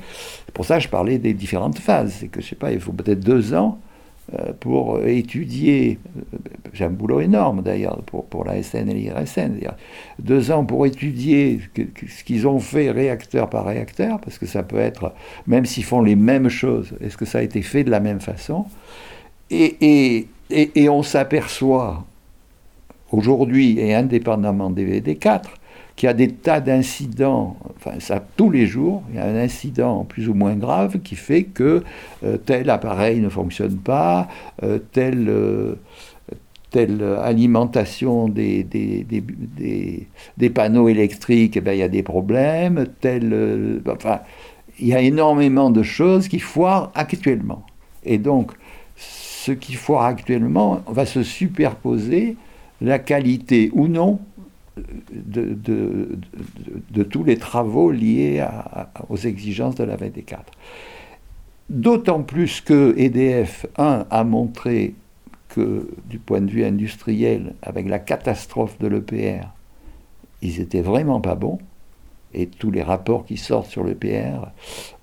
Pour 0.54 0.66
ça, 0.66 0.80
je 0.80 0.88
parlais 0.88 1.18
des 1.18 1.34
différentes 1.34 1.80
phases. 1.80 2.14
C'est 2.20 2.28
que, 2.28 2.42
je 2.42 2.48
sais 2.48 2.56
pas, 2.56 2.72
il 2.72 2.80
faut 2.80 2.92
peut-être 2.92 3.22
deux 3.22 3.54
ans 3.54 3.80
euh, 4.34 4.54
pour 4.60 5.02
étudier, 5.06 6.00
euh, 6.18 6.38
j'ai 6.72 6.86
un 6.86 6.90
boulot 6.90 7.20
énorme 7.20 7.62
d'ailleurs 7.62 8.02
pour, 8.04 8.26
pour 8.26 8.46
la 8.46 8.64
SN 8.64 8.90
et 8.90 8.94
l'IRSN, 8.94 9.60
deux 10.20 10.50
ans 10.52 10.64
pour 10.64 10.86
étudier 10.86 11.60
ce 11.76 12.24
qu'ils 12.24 12.48
ont 12.48 12.60
fait 12.60 12.90
réacteur 12.90 13.50
par 13.50 13.66
réacteur, 13.66 14.22
parce 14.22 14.38
que 14.38 14.46
ça 14.46 14.64
peut 14.64 14.80
être, 14.80 15.14
même 15.46 15.66
s'ils 15.66 15.84
font 15.84 16.02
les 16.02 16.16
mêmes 16.16 16.48
choses, 16.48 16.94
est-ce 17.02 17.18
que 17.18 17.26
ça 17.26 17.40
a 17.40 17.42
été 17.42 17.62
fait 17.62 17.84
de 17.84 17.92
la 17.92 18.00
même 18.00 18.22
façon? 18.22 18.66
Et, 19.50 19.76
et, 19.82 20.28
et, 20.50 20.72
et 20.84 20.90
on 20.90 21.04
s'aperçoit 21.04 22.06
aujourd'hui, 23.14 23.80
et 23.80 23.94
indépendamment 23.94 24.70
des 24.70 25.00
VD4, 25.00 25.44
qu'il 25.96 26.08
y 26.08 26.10
a 26.10 26.14
des 26.14 26.30
tas 26.30 26.60
d'incidents, 26.60 27.56
enfin 27.78 28.00
ça 28.00 28.24
tous 28.36 28.50
les 28.50 28.66
jours, 28.66 29.04
il 29.10 29.16
y 29.16 29.20
a 29.20 29.26
un 29.26 29.36
incident 29.36 30.04
plus 30.04 30.28
ou 30.28 30.34
moins 30.34 30.56
grave 30.56 31.00
qui 31.00 31.16
fait 31.16 31.44
que 31.44 31.84
euh, 32.24 32.38
tel 32.38 32.70
appareil 32.70 33.20
ne 33.20 33.30
fonctionne 33.30 33.78
pas, 33.78 34.28
euh, 34.64 34.80
euh, 34.98 35.76
telle, 36.72 37.04
alimentation 37.22 38.28
des, 38.28 38.66
panneaux 40.54 40.90
électriques, 40.90 41.58
eh 41.58 41.62
ben, 41.62 41.74
il 41.74 41.80
y 41.80 41.84
a 41.84 41.90
des 41.90 42.02
problèmes, 42.02 42.88
tel, 43.00 43.82
enfin 43.88 44.22
il 44.80 44.88
y 44.88 44.96
a 44.96 45.02
énormément 45.02 45.70
de 45.70 45.84
choses 45.84 46.28
qui 46.28 46.40
foirent 46.40 46.92
actuellement. 46.96 47.64
Et 48.04 48.18
donc 48.18 48.54
ce 48.96 49.52
qui 49.52 49.74
foire 49.74 50.06
actuellement 50.06 50.82
va 50.88 51.06
se 51.06 51.22
superposer 51.22 52.38
la 52.82 53.00
qualité 53.00 53.70
ou 53.74 53.88
non 53.88 54.20
de, 55.12 57.04
tous 57.04 57.24
les 57.24 57.38
travaux 57.38 57.92
liés 57.92 58.46
aux 59.10 59.18
exigences 59.18 59.76
de 59.76 59.84
la 59.84 59.98
VD4. 59.98 60.40
D'autant 61.70 62.24
plus 62.24 62.62
que 62.62 62.94
EDF, 62.98 63.66
1, 63.78 64.06
a 64.10 64.24
montré 64.24 64.96
que 65.50 65.88
du 66.10 66.20
point 66.20 66.42
de 66.42 66.50
vue 66.50 66.66
industriel, 66.66 67.54
avec 67.62 67.88
la 67.88 68.00
catastrophe 68.00 68.78
de 68.80 68.88
l'EPR, 68.88 69.48
ils 70.42 70.60
étaient 70.60 70.82
vraiment 70.82 71.22
pas 71.22 71.36
bons. 71.36 71.60
Et 72.34 72.48
tous 72.48 72.72
les 72.72 72.82
rapports 72.82 73.26
qui 73.26 73.38
sortent 73.38 73.70
sur 73.70 73.84
l'EPR, 73.84 74.48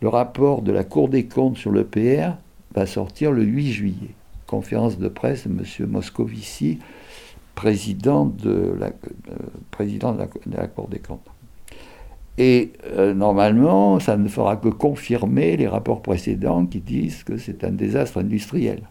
le 0.02 0.09
rapport 0.09 0.62
de 0.62 0.72
la 0.72 0.83
Cour 0.83 1.09
des 1.09 1.26
comptes 1.26 1.56
sur 1.56 1.70
l'EPR 1.70 2.33
va 2.74 2.87
sortir 2.87 3.30
le 3.30 3.44
8 3.44 3.72
juillet. 3.72 4.14
Conférence 4.48 4.98
de 4.98 5.09
presse 5.09 5.46
de 5.46 5.52
M. 5.52 5.88
Moscovici 5.88 6.80
président 7.54 8.26
de 8.26 8.74
la, 8.78 8.86
euh, 8.86 9.34
président 9.70 10.12
de 10.12 10.26
la, 10.56 10.66
Cour 10.66 10.88
des 10.88 10.98
comptes. 10.98 11.26
Et 12.38 12.72
euh, 12.86 13.12
normalement, 13.12 14.00
ça 14.00 14.16
ne 14.16 14.28
fera 14.28 14.56
que 14.56 14.68
confirmer 14.68 15.56
les 15.56 15.66
rapports 15.66 16.00
précédents 16.00 16.64
qui 16.64 16.80
disent 16.80 17.22
que 17.22 17.36
c'est 17.36 17.64
un 17.64 17.70
désastre 17.70 18.18
industriel. 18.18 18.82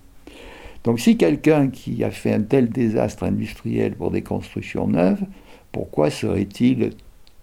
Donc 0.83 0.99
si 0.99 1.17
quelqu'un 1.17 1.69
qui 1.69 2.03
a 2.03 2.11
fait 2.11 2.33
un 2.33 2.41
tel 2.41 2.69
désastre 2.69 3.23
industriel 3.23 3.95
pour 3.95 4.11
des 4.11 4.21
constructions 4.21 4.87
neuves, 4.87 5.23
pourquoi 5.71 6.09
serait-il 6.09 6.91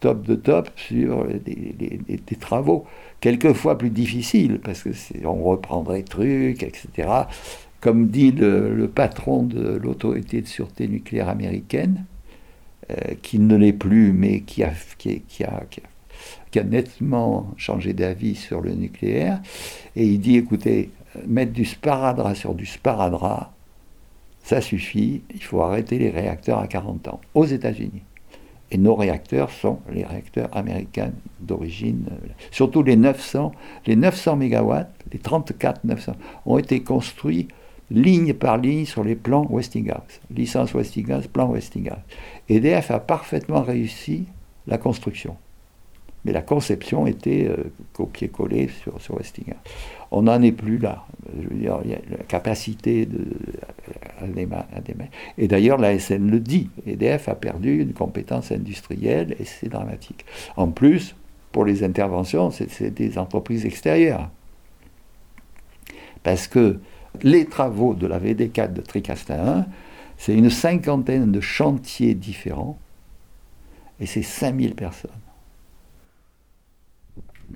top 0.01 0.27
de 0.27 0.35
top 0.37 0.71
sur 0.77 1.27
des, 1.27 2.37
travaux 2.39 2.85
quelquefois 3.21 3.79
plus 3.79 3.91
difficiles, 3.91 4.61
parce 4.63 4.83
que 4.83 4.91
on 5.25 5.43
reprendrait 5.43 6.03
trucs, 6.03 6.63
etc 6.63 7.27
comme 7.87 8.09
dit 8.09 8.33
le, 8.33 8.91
patron 8.93 9.45
de 9.45 9.77
l'autorité 9.77 10.41
de 10.41 10.49
sûreté 10.49 10.89
nucléaire 10.89 11.29
américaine, 11.29 12.05
euh, 12.91 13.15
qui 13.23 13.39
ne 13.39 13.55
l'est 13.55 13.73
plus, 13.73 14.13
mais 14.13 14.41
qui 14.41 14.65
a, 14.65 14.73
qui, 14.99 15.45
a, 15.45 16.65
nettement 16.65 17.55
changé 17.57 17.93
d'avis 17.93 18.35
sur 18.35 18.61
le 18.61 18.73
nucléaire, 18.73 19.41
et 19.95 20.05
il 20.05 20.19
dit, 20.19 20.37
écoutez, 20.37 20.91
mettre 21.29 21.53
du 21.53 21.65
sparadrap 21.65 22.35
sur 22.35 22.57
du 22.57 22.67
sparadrap, 22.67 23.53
ça 24.43 24.61
suffit, 24.61 25.23
il 25.33 25.43
faut 25.45 25.63
arrêter 25.63 26.01
les 26.01 26.11
réacteurs 26.11 26.59
à 26.59 26.67
40 26.67 27.07
ans, 27.07 27.21
aux 27.35 27.47
États-Unis. 27.47 28.03
Et 28.73 28.79
nos 28.79 28.97
réacteurs 28.97 29.51
sont 29.51 29.79
les 29.93 30.05
réacteurs 30.05 30.49
américains 30.57 31.13
d'origine, 31.39 32.07
surtout 32.51 32.83
les 32.83 32.97
900, 32.97 33.53
les 33.87 33.95
900 33.95 34.35
mégawatts, 34.35 34.93
les 35.13 35.21
34 35.21 35.85
900, 35.85 36.17
ont 36.47 36.59
été 36.59 36.83
construits 36.83 37.47
ligne 37.91 38.35
par 38.35 38.59
ligne 38.59 38.85
sur 38.85 39.05
les 39.05 39.15
plans 39.15 39.47
Westinghouse. 39.49 40.21
Licence 40.35 40.75
Westinghouse, 40.75 41.27
plan 41.27 41.51
Westinghouse. 41.51 42.03
EDF 42.49 42.91
a 42.91 42.99
parfaitement 42.99 43.63
réussi 43.63 44.25
la 44.67 44.79
construction. 44.79 45.37
Mais 46.25 46.33
la 46.33 46.43
conception 46.43 47.07
était 47.07 47.47
euh, 47.49 47.71
copier-coller 47.93 48.69
sur, 48.83 49.01
sur, 49.01 49.17
Westinghouse. 49.17 49.61
On 50.11 50.23
n'en 50.23 50.43
est 50.43 50.53
plus 50.53 50.79
là. 50.79 51.05
Je 51.41 51.49
veux 51.49 51.55
dire, 51.55 51.79
il 51.85 51.91
y 51.91 51.95
a 51.95 51.99
la 52.11 52.25
capacité 52.25 53.07
de, 53.07 53.25
à, 54.21 54.25
Et 55.39 55.47
d'ailleurs, 55.47 55.79
la 55.79 55.97
SN 55.99 56.29
le 56.29 56.41
dit. 56.41 56.69
EDF 56.87 57.29
a 57.29 57.37
perdu 57.37 57.81
une 57.81 57.93
compétence 57.93 58.51
industrielle 58.51 59.37
et 59.39 59.45
c'est 59.45 59.69
dramatique. 59.69 60.25
En 60.57 60.69
plus, 60.69 61.15
pour 61.53 61.65
les 61.65 61.85
interventions, 61.85 62.51
c'est 62.51 62.91
des 62.91 63.19
entreprises 63.19 63.65
extérieures. 63.65 64.29
Parce 66.25 66.49
que 66.49 66.81
les 67.23 67.47
travaux 67.47 67.95
de 67.95 68.07
la 68.07 68.19
VD4 68.19 68.73
de 68.73 68.81
Tricastin 68.81 69.59
1, 69.61 69.67
c'est 70.17 70.35
une 70.35 70.51
cinquantaine 70.51 71.31
de 71.31 71.41
chantiers 71.41 72.15
différents 72.15 72.79
et 74.01 74.07
c'est 74.07 74.23
5000 74.23 74.75
personnes. 74.75 75.11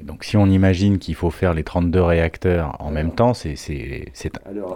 Donc 0.02 0.24
si 0.24 0.36
on 0.36 0.46
imagine 0.46 0.98
qu'il 0.98 1.14
faut 1.14 1.30
faire 1.30 1.52
les 1.52 1.64
32 1.64 2.00
réacteurs 2.00 2.76
en 2.78 2.90
même 2.90 3.12
temps, 3.12 3.34
c'est 3.34 3.56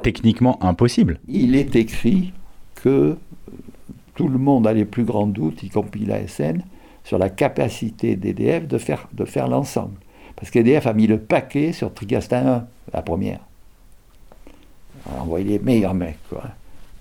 techniquement 0.03 0.62
impossible. 0.62 1.20
Il 1.29 1.55
est 1.55 1.77
écrit 1.77 2.33
que 2.75 3.16
tout 4.14 4.29
le 4.29 4.38
monde 4.38 4.66
a 4.66 4.73
les 4.73 4.85
plus 4.85 5.05
grands 5.05 5.27
doutes, 5.27 5.62
y 5.62 5.70
compris 5.70 6.05
l'ASN, 6.05 6.62
sur 7.05 7.18
la 7.18 7.29
capacité 7.29 8.16
d'EDF 8.16 8.66
de 8.66 8.79
faire, 8.79 9.09
de 9.12 9.25
faire 9.25 9.49
l'ensemble. 9.49 9.99
Parce 10.37 10.51
qu'EDF 10.51 10.87
a 10.87 10.92
mis 10.92 11.07
le 11.07 11.18
paquet 11.18 11.73
sur 11.73 11.92
Tricastin 11.94 12.47
1, 12.47 12.66
la 12.92 13.03
première 13.03 13.40
on 15.07 15.23
envoyé 15.23 15.45
les 15.45 15.59
meilleurs 15.59 15.95
mecs, 15.95 16.19
quoi. 16.29 16.43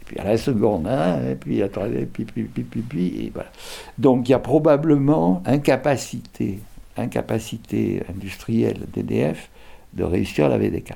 Et 0.01 0.05
puis 0.05 0.19
à 0.19 0.25
la 0.25 0.37
seconde, 0.37 0.87
hein, 0.87 1.19
et 1.31 1.35
puis 1.35 1.61
à 1.61 1.67
puis, 1.67 2.25
puis, 2.25 2.43
puis, 2.43 2.63
puis, 2.63 2.81
puis, 2.81 3.07
et 3.25 3.31
voilà. 3.33 3.49
Donc 3.97 4.27
il 4.27 4.31
y 4.31 4.35
a 4.35 4.39
probablement 4.39 5.41
incapacité, 5.45 6.59
incapacité 6.97 8.03
industrielle 8.09 8.79
d'EDF 8.93 9.49
de 9.93 10.03
réussir 10.03 10.49
la 10.49 10.57
VD4. 10.57 10.95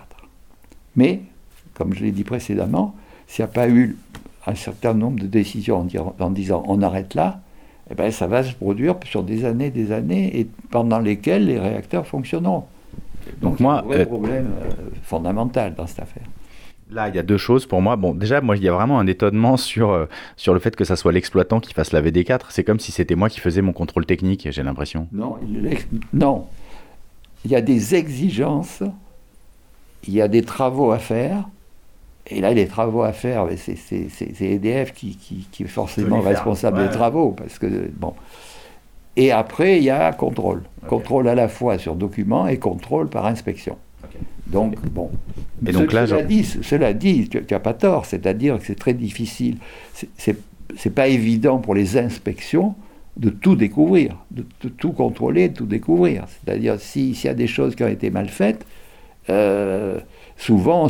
Mais, 0.95 1.21
comme 1.73 1.93
je 1.93 2.03
l'ai 2.03 2.11
dit 2.11 2.23
précédemment, 2.23 2.95
s'il 3.27 3.45
n'y 3.45 3.49
a 3.49 3.53
pas 3.53 3.69
eu 3.69 3.97
un 4.45 4.55
certain 4.55 4.93
nombre 4.93 5.19
de 5.19 5.27
décisions 5.27 5.87
en, 6.19 6.29
disant 6.31 6.63
on 6.67 6.81
arrête 6.81 7.13
là, 7.13 7.41
eh 7.89 7.95
ben, 7.95 8.11
ça 8.11 8.27
va 8.27 8.43
se 8.43 8.53
produire 8.53 8.95
sur 9.05 9.23
des 9.23 9.45
années, 9.45 9.69
des 9.69 9.91
années, 9.91 10.39
et 10.39 10.47
pendant 10.71 10.99
lesquelles 10.99 11.45
les 11.45 11.59
réacteurs 11.59 12.07
fonctionneront. 12.07 12.65
Donc, 13.41 13.51
Donc 13.51 13.59
moi, 13.59 13.83
un 13.85 13.91
euh, 13.91 14.05
problème 14.05 14.51
euh, 14.61 14.71
fondamental 15.03 15.75
dans 15.75 15.87
cette 15.87 15.99
affaire. 15.99 16.23
Là, 16.89 17.09
il 17.09 17.15
y 17.15 17.19
a 17.19 17.23
deux 17.23 17.37
choses 17.37 17.65
pour 17.65 17.81
moi. 17.81 17.97
Bon, 17.97 18.13
déjà, 18.13 18.39
moi, 18.39 18.55
il 18.55 18.63
y 18.63 18.69
a 18.69 18.71
vraiment 18.71 18.99
un 18.99 19.07
étonnement 19.07 19.57
sur, 19.57 19.91
euh, 19.91 20.05
sur 20.37 20.53
le 20.53 20.59
fait 20.59 20.75
que 20.75 20.85
ça 20.85 20.95
soit 20.95 21.11
l'exploitant 21.11 21.59
qui 21.59 21.73
fasse 21.73 21.91
la 21.91 22.01
VD4. 22.01 22.45
C'est 22.49 22.63
comme 22.63 22.79
si 22.79 22.93
c'était 22.93 23.15
moi 23.15 23.29
qui 23.29 23.41
faisais 23.41 23.61
mon 23.61 23.73
contrôle 23.73 24.05
technique, 24.05 24.47
j'ai 24.49 24.63
l'impression. 24.63 25.07
Non, 25.11 25.37
non. 26.13 26.47
Il 27.43 27.51
y 27.51 27.55
a 27.55 27.61
des 27.61 27.95
exigences, 27.95 28.83
il 30.07 30.13
y 30.13 30.21
a 30.21 30.29
des 30.29 30.43
travaux 30.43 30.91
à 30.91 30.99
faire. 30.99 31.49
Et 32.29 32.41
là, 32.41 32.53
les 32.53 32.67
travaux 32.67 33.03
à 33.03 33.13
faire, 33.13 33.47
c'est 33.57 34.41
EDF 34.41 34.93
qui, 34.93 35.17
qui, 35.17 35.63
est 35.63 35.67
forcément 35.67 36.21
responsable 36.21 36.83
des 36.83 36.89
travaux. 36.89 37.31
Parce 37.31 37.59
que, 37.59 37.89
bon. 37.93 38.13
Et 39.17 39.31
après, 39.31 39.77
il 39.77 39.83
y 39.83 39.89
a 39.89 40.11
contrôle. 40.13 40.63
Contrôle 40.87 41.27
à 41.27 41.35
la 41.35 41.47
fois 41.47 41.77
sur 41.77 41.95
document 41.95 42.47
et 42.47 42.57
contrôle 42.59 43.09
par 43.09 43.25
inspection. 43.25 43.77
Donc, 44.47 44.79
bon. 44.91 45.11
Et 45.65 45.71
donc 45.71 45.91
là, 45.93 46.07
cela, 46.07 46.23
dit, 46.23 46.43
cela 46.43 46.93
dit, 46.93 47.27
tu 47.29 47.41
n'as 47.49 47.59
pas 47.59 47.73
tort, 47.73 48.05
c'est-à-dire 48.05 48.57
que 48.59 48.65
c'est 48.65 48.79
très 48.79 48.93
difficile. 48.93 49.57
C'est 50.15 50.93
pas 50.93 51.07
évident 51.07 51.59
pour 51.59 51.75
les 51.75 51.97
inspections 51.97 52.75
de 53.17 53.29
tout 53.29 53.55
découvrir, 53.55 54.15
de, 54.31 54.45
tout 54.69 54.91
contrôler, 54.91 55.49
de 55.49 55.55
tout 55.55 55.65
découvrir. 55.65 56.25
C'est-à-dire, 56.27 56.79
s'il 56.79 57.19
y 57.21 57.27
a 57.27 57.33
des 57.33 57.47
choses 57.47 57.75
qui 57.75 57.83
ont 57.83 57.87
été 57.87 58.09
mal 58.09 58.29
faites, 58.29 58.65
euh, 59.29 59.99
souvent, 60.37 60.87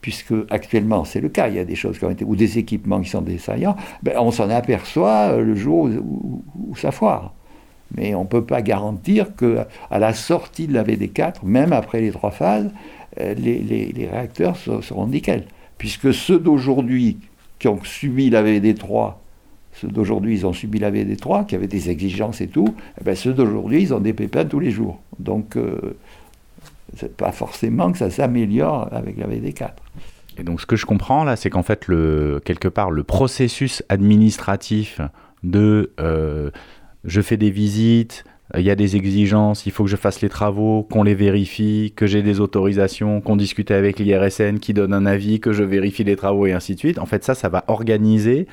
puisque 0.00 0.34
actuellement 0.50 1.04
c'est 1.04 1.20
le 1.20 1.28
cas, 1.28 1.48
il 1.48 1.54
y 1.54 1.58
a 1.58 1.64
des 1.64 1.76
choses 1.76 1.98
qui 1.98 2.04
ont 2.04 2.10
été, 2.10 2.24
ou 2.24 2.36
des 2.36 2.58
équipements 2.58 3.00
qui 3.00 3.08
sont 3.08 3.22
défaillants, 3.22 3.76
ben, 4.02 4.16
on 4.18 4.30
s'en 4.30 4.50
aperçoit 4.50 5.36
le 5.36 5.54
jour 5.54 5.84
où, 5.84 6.42
où 6.68 6.76
ça 6.76 6.90
foire. 6.90 7.32
Mais 7.94 8.14
on 8.14 8.22
ne 8.22 8.28
peut 8.28 8.44
pas 8.44 8.62
garantir 8.62 9.34
qu'à 9.36 9.66
la 9.98 10.12
sortie 10.12 10.66
de 10.66 10.74
la 10.74 10.82
VD4, 10.82 11.44
même 11.44 11.72
après 11.72 12.00
les 12.00 12.10
trois 12.10 12.30
phases, 12.30 12.70
euh, 13.20 13.34
les, 13.34 14.08
réacteurs 14.10 14.56
seront 14.56 15.06
nickel. 15.06 15.44
Puisque 15.78 16.12
ceux 16.12 16.38
d'aujourd'hui 16.38 17.18
qui 17.58 17.68
ont 17.68 17.82
subi 17.84 18.28
la 18.30 18.42
VD3, 18.42 19.14
ceux 19.72 19.88
d'aujourd'hui, 19.88 20.34
ils 20.34 20.46
ont 20.46 20.52
subi 20.52 20.78
la 20.78 20.90
VD3, 20.90 21.46
qui 21.46 21.54
avaient 21.54 21.66
des 21.66 21.90
exigences 21.90 22.40
et 22.40 22.48
tout, 22.48 22.74
eh 23.00 23.04
ben, 23.04 23.14
ceux 23.14 23.34
d'aujourd'hui, 23.34 23.82
ils 23.82 23.94
ont 23.94 24.00
des 24.00 24.14
pépins 24.14 24.44
tous 24.44 24.60
les 24.60 24.70
jours. 24.70 25.00
Donc, 25.18 25.56
euh, 25.56 25.96
c'est 26.96 27.14
pas 27.14 27.32
forcément 27.32 27.92
que 27.92 27.98
ça 27.98 28.10
s'améliore 28.10 28.88
avec 28.92 29.18
la 29.18 29.26
VD4. 29.26 29.70
Et 30.38 30.42
donc, 30.42 30.60
ce 30.60 30.66
que 30.66 30.76
je 30.76 30.86
comprends 30.86 31.24
là, 31.24 31.36
c'est 31.36 31.50
qu'en 31.50 31.62
fait, 31.62 31.88
le, 31.88 32.40
quelque 32.44 32.68
part, 32.68 32.90
le 32.90 33.04
processus 33.04 33.82
administratif 33.88 35.00
de 35.42 35.92
euh, 36.00 36.50
je 37.04 37.20
fais 37.20 37.36
des 37.36 37.50
visites, 37.50 38.24
il 38.54 38.62
y 38.62 38.70
a 38.70 38.76
des 38.76 38.96
exigences, 38.96 39.66
il 39.66 39.72
faut 39.72 39.84
que 39.84 39.90
je 39.90 39.96
fasse 39.96 40.20
les 40.20 40.28
travaux, 40.28 40.84
qu'on 40.84 41.02
les 41.02 41.14
vérifie, 41.14 41.92
que 41.96 42.06
j'ai 42.06 42.22
des 42.22 42.40
autorisations, 42.40 43.20
qu'on 43.20 43.36
discute 43.36 43.70
avec 43.70 43.98
l'IRSN 43.98 44.58
qui 44.58 44.72
donne 44.72 44.94
un 44.94 45.04
avis, 45.04 45.40
que 45.40 45.52
je 45.52 45.64
vérifie 45.64 46.04
les 46.04 46.16
travaux 46.16 46.46
et 46.46 46.52
ainsi 46.52 46.74
de 46.74 46.78
suite. 46.78 46.98
En 46.98 47.06
fait, 47.06 47.24
ça, 47.24 47.34
ça 47.34 47.48
va 47.48 47.64
organiser 47.66 48.46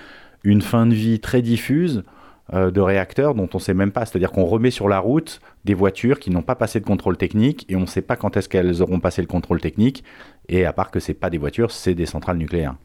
une 0.44 0.62
fin 0.62 0.88
de 0.88 0.94
vie 0.94 1.20
très 1.20 1.42
diffuse 1.42 2.04
euh, 2.54 2.72
de 2.72 2.82
réacteurs 2.82 3.36
dont 3.36 3.48
on 3.54 3.58
ne 3.58 3.62
sait 3.62 3.74
même 3.74 3.92
pas. 3.92 4.06
C'est-à-dire 4.06 4.32
qu'on 4.32 4.46
remet 4.46 4.72
sur 4.72 4.90
la 4.90 5.00
route 5.00 5.40
des 5.64 5.74
voitures 5.74 6.20
qui 6.20 6.30
n'ont 6.30 6.42
pas 6.42 6.56
passé 6.56 6.80
de 6.80 6.86
contrôle 6.86 7.16
technique 7.16 7.66
et 7.70 7.76
on 7.76 7.82
ne 7.82 7.86
sait 7.86 8.02
pas 8.02 8.16
quand 8.16 8.36
est-ce 8.36 8.50
qu'elles 8.50 8.82
auront 8.82 9.00
passé 9.00 9.22
le 9.22 9.28
contrôle 9.28 9.62
technique. 9.62 10.04
Et 10.50 10.66
à 10.66 10.74
part 10.74 10.92
que 10.92 11.00
ce 11.00 11.12
pas 11.14 11.30
des 11.30 11.38
voitures, 11.38 11.72
c'est 11.72 11.96
des 11.96 12.06
centrales 12.06 12.38
nucléaires. 12.38 12.76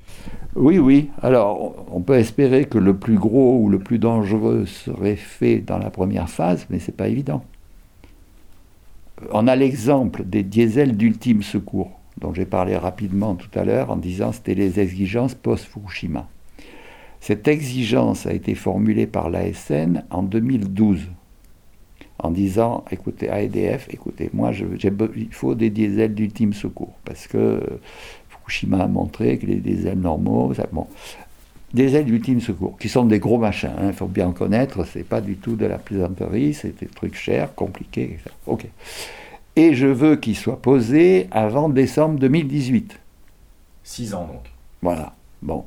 Oui, 0.54 0.78
oui. 0.78 1.10
Alors, 1.22 1.86
on 1.92 2.00
peut 2.00 2.14
espérer 2.14 2.64
que 2.64 2.78
le 2.78 2.96
plus 2.96 3.18
gros 3.18 3.58
ou 3.60 3.68
le 3.68 3.78
plus 3.78 3.98
dangereux 3.98 4.66
serait 4.66 5.16
fait 5.16 5.58
dans 5.58 5.78
la 5.78 5.90
première 5.90 6.30
phase, 6.30 6.66
mais 6.70 6.78
ce 6.78 6.90
n'est 6.90 6.96
pas 6.96 7.08
évident. 7.08 7.44
On 9.32 9.48
a 9.48 9.56
l'exemple 9.56 10.24
des 10.24 10.44
diesels 10.44 10.96
d'ultime 10.96 11.42
secours, 11.42 11.98
dont 12.18 12.32
j'ai 12.32 12.46
parlé 12.46 12.76
rapidement 12.76 13.34
tout 13.34 13.50
à 13.58 13.64
l'heure 13.64 13.90
en 13.90 13.96
disant 13.96 14.30
que 14.30 14.36
c'était 14.36 14.54
les 14.54 14.78
exigences 14.78 15.34
post-Fukushima. 15.34 16.28
Cette 17.20 17.48
exigence 17.48 18.26
a 18.26 18.32
été 18.32 18.54
formulée 18.54 19.08
par 19.08 19.28
l'ASN 19.28 20.04
en 20.10 20.22
2012 20.22 21.08
en 22.18 22.30
disant 22.30 22.84
écoutez, 22.90 23.28
à 23.28 23.42
EDF, 23.42 23.88
écoutez, 23.90 24.30
moi, 24.32 24.52
je, 24.52 24.64
il 25.16 25.32
faut 25.32 25.54
des 25.54 25.70
diesels 25.70 26.14
d'ultime 26.14 26.52
secours 26.52 26.94
parce 27.04 27.26
que 27.26 27.60
Fukushima 28.28 28.84
a 28.84 28.88
montré 28.88 29.38
que 29.38 29.46
les 29.46 29.56
diesels 29.56 29.98
normaux, 29.98 30.52
ça, 30.54 30.66
bon, 30.72 30.86
diesels 31.72 32.04
d'ultime 32.04 32.40
secours, 32.40 32.76
qui 32.78 32.88
sont 32.88 33.04
des 33.04 33.18
gros 33.18 33.38
machins, 33.38 33.72
il 33.78 33.86
hein, 33.86 33.92
faut 33.92 34.06
bien 34.06 34.32
connaître, 34.32 34.84
c'est 34.84 35.04
pas 35.04 35.20
du 35.20 35.36
tout 35.36 35.56
de 35.56 35.66
la 35.66 35.78
plaisanterie, 35.78 36.54
c'est 36.54 36.78
des 36.80 36.86
trucs 36.86 37.14
chers, 37.14 37.54
compliqués, 37.54 38.14
etc. 38.14 38.30
Ok. 38.46 38.66
Et 39.56 39.74
je 39.74 39.86
veux 39.86 40.16
qu'ils 40.16 40.36
soient 40.36 40.60
posés 40.60 41.26
avant 41.30 41.68
décembre 41.68 42.18
2018. 42.18 42.98
Six 43.82 44.14
ans 44.14 44.26
donc. 44.26 44.42
Voilà. 44.82 45.14
Bon. 45.42 45.64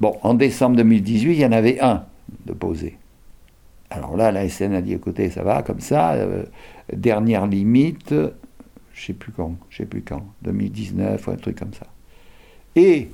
Bon, 0.00 0.16
en 0.22 0.34
décembre 0.34 0.76
2018, 0.76 1.32
il 1.32 1.38
y 1.38 1.46
en 1.46 1.52
avait 1.52 1.80
un 1.80 2.04
de 2.46 2.52
posé. 2.52 2.96
Alors 3.94 4.16
là, 4.16 4.32
la 4.32 4.48
SN 4.48 4.72
a 4.72 4.80
dit 4.80 4.94
écoutez, 4.94 5.28
ça 5.28 5.42
va 5.42 5.62
comme 5.62 5.80
ça, 5.80 6.12
euh, 6.12 6.44
dernière 6.94 7.46
limite, 7.46 8.08
je 8.08 8.14
ne 8.14 8.30
sais 8.94 9.12
plus 9.12 9.32
quand, 9.32 9.54
je 9.68 9.78
sais 9.78 9.84
plus 9.84 10.00
quand, 10.00 10.24
2019 10.42 11.26
ou 11.26 11.30
un 11.30 11.36
truc 11.36 11.58
comme 11.58 11.74
ça. 11.74 11.86
Et 12.74 13.10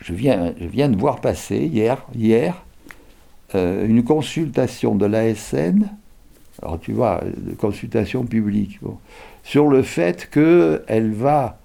je 0.00 0.12
viens, 0.12 0.88
de 0.88 0.96
voir 0.96 1.20
passer 1.20 1.58
hier, 1.58 2.04
hier 2.16 2.64
euh, 3.54 3.86
une 3.86 4.02
consultation 4.02 4.96
de 4.96 5.06
l'ASN, 5.06 5.88
alors 6.60 6.80
tu 6.80 6.92
vois, 6.92 7.22
de 7.24 7.54
consultation 7.54 8.24
publique, 8.24 8.80
sur 9.44 9.68
le 9.68 9.82
fait 9.82 10.28
qu'elle 10.30 11.12
va, 11.12 11.60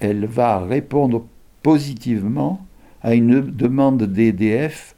elle 0.00 0.24
va 0.24 0.60
répondre 0.60 1.26
positivement 1.62 2.64
à 3.02 3.14
une 3.14 3.42
demande 3.42 4.04
d'EDF 4.04 4.93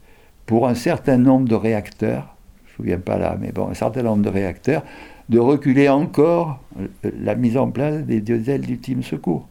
pour 0.47 0.67
un 0.67 0.75
certain 0.75 1.17
nombre 1.17 1.47
de 1.47 1.55
réacteurs, 1.55 2.35
je 2.65 2.71
ne 2.71 2.71
me 2.71 2.75
souviens 2.77 2.99
pas 2.99 3.17
là, 3.17 3.37
mais 3.39 3.51
bon, 3.51 3.67
un 3.67 3.73
certain 3.75 4.01
nombre 4.01 4.23
de 4.23 4.29
réacteurs, 4.29 4.83
de 5.29 5.39
reculer 5.39 5.89
encore 5.89 6.63
la 7.03 7.35
mise 7.35 7.57
en 7.57 7.69
place 7.69 8.03
des 8.03 8.21
diesels 8.21 8.61
d'ultime 8.61 9.03
secours. 9.03 9.47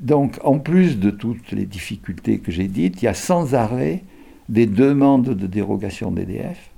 Donc, 0.00 0.38
en 0.42 0.58
plus 0.58 0.98
de 0.98 1.10
toutes 1.10 1.52
les 1.52 1.66
difficultés 1.66 2.38
que 2.38 2.50
j'ai 2.50 2.66
dites, 2.66 3.02
il 3.02 3.04
y 3.04 3.08
a 3.08 3.14
sans 3.14 3.54
arrêt 3.54 4.02
des 4.48 4.66
demandes 4.66 5.34
de 5.34 5.46
dérogation 5.46 6.10
d'EDF. 6.10 6.70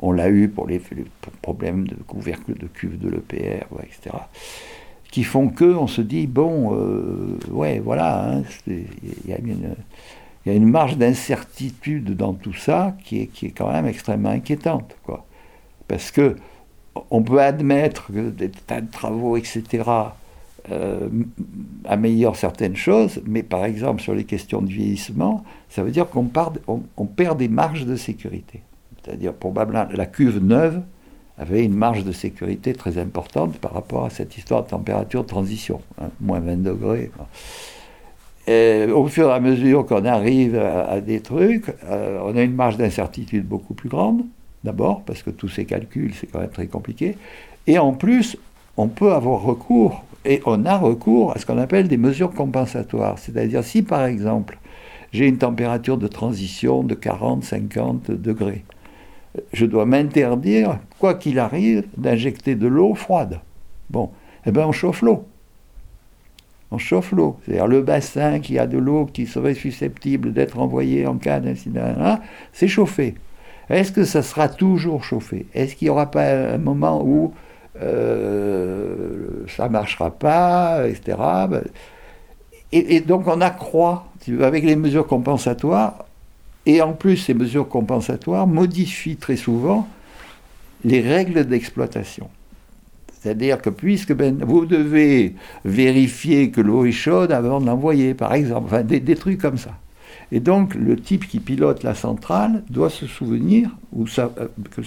On 0.00 0.10
l'a 0.10 0.28
eu 0.28 0.48
pour 0.48 0.66
les, 0.66 0.82
problèmes 1.42 1.86
de 1.86 1.94
couvercle 1.94 2.54
de 2.58 2.66
cuve 2.66 2.98
de 2.98 3.08
l'EPR, 3.08 3.66
etc. 3.80 4.16
Qui 5.12 5.22
font 5.22 5.48
que 5.48 5.64
on 5.64 5.86
se 5.86 6.00
dit, 6.00 6.26
bon, 6.26 6.74
euh, 6.74 7.38
ouais, 7.52 7.78
voilà, 7.78 8.28
hein, 8.28 8.42
il 8.66 8.84
y 9.28 9.32
a 9.32 9.38
une 9.38 9.76
il 10.46 10.52
y 10.52 10.52
a 10.52 10.56
une 10.56 10.70
marge 10.70 10.96
d'incertitude 10.96 12.16
dans 12.16 12.32
tout 12.32 12.54
ça 12.54 12.96
qui 13.02 13.22
est, 13.22 13.26
qui 13.26 13.46
est 13.46 13.50
quand 13.50 13.70
même 13.70 13.86
extrêmement 13.86 14.28
inquiétante. 14.28 14.96
Quoi. 15.02 15.26
Parce 15.88 16.12
que 16.12 16.36
on 17.10 17.20
peut 17.22 17.40
admettre 17.42 18.12
que 18.12 18.30
des 18.30 18.50
tas 18.50 18.80
de 18.80 18.90
travaux, 18.90 19.36
etc., 19.36 19.82
euh, 20.70 21.08
améliorent 21.84 22.36
certaines 22.36 22.76
choses, 22.76 23.20
mais 23.26 23.42
par 23.42 23.64
exemple 23.64 24.00
sur 24.00 24.14
les 24.14 24.24
questions 24.24 24.62
de 24.62 24.68
vieillissement, 24.68 25.44
ça 25.68 25.82
veut 25.82 25.90
dire 25.90 26.08
qu'on 26.08 26.30
on, 26.68 27.06
perd 27.06 27.38
des 27.38 27.48
marges 27.48 27.84
de 27.84 27.96
sécurité. 27.96 28.62
C'est-à-dire 29.02 29.34
probablement 29.34 29.86
la 29.92 30.06
cuve 30.06 30.38
neuve 30.38 30.80
avait 31.38 31.64
une 31.64 31.74
marge 31.74 32.04
de 32.04 32.12
sécurité 32.12 32.72
très 32.72 32.98
importante 32.98 33.58
par 33.58 33.74
rapport 33.74 34.04
à 34.04 34.10
cette 34.10 34.36
histoire 34.38 34.62
de 34.62 34.68
température 34.68 35.22
de 35.22 35.28
transition, 35.28 35.80
hein, 36.00 36.08
moins 36.20 36.40
20 36.40 36.62
degrés. 36.62 37.10
Au 38.48 39.06
fur 39.08 39.28
et 39.28 39.32
à 39.32 39.40
mesure 39.40 39.86
qu'on 39.86 40.04
arrive 40.04 40.56
à, 40.56 41.00
des 41.00 41.20
trucs, 41.20 41.74
euh, 41.84 42.20
on 42.22 42.36
a 42.36 42.42
une 42.42 42.54
marge 42.54 42.76
d'incertitude 42.76 43.44
beaucoup 43.44 43.74
plus 43.74 43.88
grande, 43.88 44.22
d'abord, 44.62 45.02
parce 45.02 45.22
que 45.22 45.30
tous 45.30 45.48
ces 45.48 45.64
calculs, 45.64 46.12
c'est 46.14 46.28
quand 46.28 46.38
même 46.38 46.50
très 46.50 46.68
compliqué. 46.68 47.16
Et 47.66 47.78
en 47.78 47.92
plus, 47.92 48.36
on 48.76 48.86
peut 48.86 49.12
avoir 49.12 49.42
recours, 49.42 50.04
et 50.24 50.42
on 50.46 50.64
a 50.64 50.76
recours 50.78 51.34
à 51.34 51.40
ce 51.40 51.46
qu'on 51.46 51.58
appelle 51.58 51.88
des 51.88 51.96
mesures 51.96 52.32
compensatoires. 52.32 53.18
C'est-à-dire, 53.18 53.64
si 53.64 53.82
par 53.82 54.04
exemple, 54.04 54.58
j'ai 55.12 55.26
une 55.26 55.38
température 55.38 55.98
de 55.98 56.06
transition 56.06 56.84
de 56.84 56.94
40-50 56.94 58.12
degrés, 58.20 58.64
je 59.52 59.66
dois 59.66 59.86
m'interdire, 59.86 60.78
quoi 61.00 61.14
qu'il 61.14 61.40
arrive, 61.40 61.82
d'injecter 61.96 62.54
de 62.54 62.68
l'eau 62.68 62.94
froide. 62.94 63.40
Bon, 63.90 64.10
eh 64.46 64.52
bien, 64.52 64.66
on 64.68 64.72
chauffe 64.72 65.02
l'eau 65.02 65.24
on 66.70 66.78
chauffe 66.78 67.12
l'eau. 67.12 67.38
C'est-à-dire 67.44 67.66
le 67.66 67.82
bassin 67.82 68.40
qui 68.40 68.58
a 68.58 68.66
de 68.66 68.78
l'eau 68.78 69.06
qui 69.06 69.26
serait 69.26 69.54
susceptible 69.54 70.32
d'être 70.32 70.58
envoyé 70.58 71.06
en 71.06 71.16
cas 71.16 71.40
d'incident, 71.40 72.18
c'est 72.52 72.68
chauffé. 72.68 73.14
Est-ce 73.68 73.92
que 73.92 74.04
ça 74.04 74.22
sera 74.22 74.48
toujours 74.48 75.04
chauffé? 75.04 75.46
Est-ce 75.54 75.74
qu'il 75.74 75.86
n'y 75.86 75.90
aura 75.90 76.10
pas 76.10 76.54
un 76.54 76.58
moment 76.58 77.02
où 77.04 77.34
euh, 77.82 79.44
ça 79.48 79.64
ne 79.64 79.72
marchera 79.72 80.10
pas, 80.10 80.88
etc. 80.88 81.18
Et, 82.72 82.96
et, 82.96 83.00
donc 83.00 83.26
on 83.26 83.40
accroît 83.40 84.06
avec 84.40 84.64
les 84.64 84.76
mesures 84.76 85.06
compensatoires, 85.06 86.04
et 86.64 86.82
en 86.82 86.92
plus 86.92 87.16
ces 87.16 87.34
mesures 87.34 87.68
compensatoires 87.68 88.46
modifient 88.46 89.16
très 89.16 89.36
souvent 89.36 89.86
les 90.84 91.00
règles 91.00 91.44
d'exploitation. 91.44 92.28
C'est-à-dire 93.20 93.60
que 93.60 93.70
puisque 93.70 94.12
ben, 94.14 94.38
vous 94.44 94.66
devez 94.66 95.34
vérifier 95.64 96.50
que 96.50 96.60
l'eau 96.60 96.84
est 96.84 96.92
chaude 96.92 97.32
avant 97.32 97.60
de 97.60 97.66
l'envoyer, 97.66 98.14
par 98.14 98.34
exemple, 98.34 98.66
enfin, 98.66 98.82
des, 98.82 99.16
trucs 99.16 99.40
comme 99.40 99.58
ça. 99.58 99.78
Et 100.32 100.40
donc, 100.40 100.74
le 100.74 100.96
type 100.96 101.26
qui 101.28 101.40
pilote 101.40 101.82
la 101.82 101.94
centrale 101.94 102.62
doit 102.70 102.90
se 102.90 103.06
souvenir 103.06 103.70
ou 103.92 104.06
euh, 104.18 104.28
que, 104.70 104.80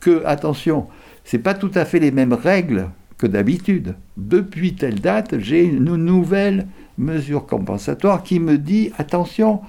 que, 0.00 0.22
attention, 0.24 0.86
c'est 1.24 1.38
pas 1.38 1.54
tout 1.54 1.70
à 1.74 1.84
fait 1.84 1.98
les 1.98 2.10
mêmes 2.10 2.32
règles 2.32 2.88
que 3.16 3.26
d'habitude. 3.26 3.94
Depuis 4.16 4.74
telle 4.74 5.00
date, 5.00 5.38
j'ai 5.38 5.64
une 5.64 5.96
nouvelle 5.96 6.66
mesure 6.96 7.46
compensatoire 7.46 8.22
qui 8.22 8.40
me 8.40 8.58
dit 8.58 8.92
attention, 8.98 9.60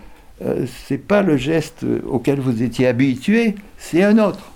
euh, 0.41 0.65
c'est 0.87 0.97
pas 0.97 1.21
le 1.21 1.37
geste 1.37 1.85
auquel 2.07 2.39
vous 2.39 2.63
étiez 2.63 2.87
habitué, 2.87 3.55
c'est 3.77 4.03
un 4.03 4.17
autre. 4.17 4.51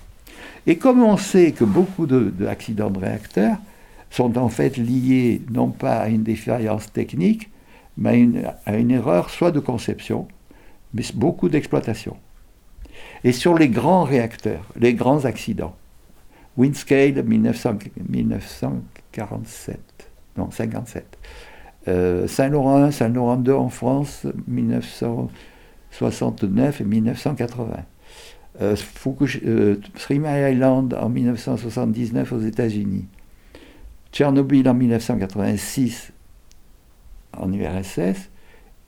Et 0.66 0.76
comme 0.76 1.02
on 1.02 1.16
sait 1.16 1.52
que 1.52 1.64
beaucoup 1.64 2.06
d'accidents 2.06 2.90
de, 2.90 2.98
de 2.98 3.04
réacteurs 3.04 3.56
sont 4.10 4.36
en 4.38 4.48
fait 4.48 4.76
liés 4.76 5.42
non 5.50 5.70
pas 5.70 5.96
à 5.96 6.08
une 6.08 6.22
défaillance 6.22 6.92
technique, 6.92 7.50
mais 7.96 8.28
à 8.66 8.76
une, 8.76 8.90
erreur 8.90 9.30
soit 9.30 9.50
de 9.50 9.60
conception, 9.60 10.28
mais 10.92 11.04
beaucoup 11.14 11.48
d'exploitation. 11.48 12.18
Et 13.24 13.32
sur 13.32 13.58
les 13.58 13.68
grands 13.68 14.04
réacteurs, 14.04 14.66
les 14.76 14.94
grands 14.94 15.24
accidents, 15.24 15.74
Windscale 16.56 17.24
1947, 17.24 19.80
non 20.36 20.50
57, 20.50 21.18
euh, 21.88 22.28
Saint-Laurent 22.28 22.84
1, 22.84 22.92
Saint-Laurent 22.92 23.36
2 23.36 23.52
en 23.52 23.68
France 23.68 24.26
1969 24.46 26.80
et 26.80 26.84
1980. 26.84 27.84
Euh, 28.60 28.76
euh, 29.46 29.76
Island 30.10 30.94
en 30.94 31.08
1979 31.08 32.32
aux 32.32 32.40
États-Unis. 32.40 33.06
Tchernobyl 34.12 34.68
en 34.68 34.74
1986 34.74 36.12
en 37.36 37.52
URSS 37.52 38.30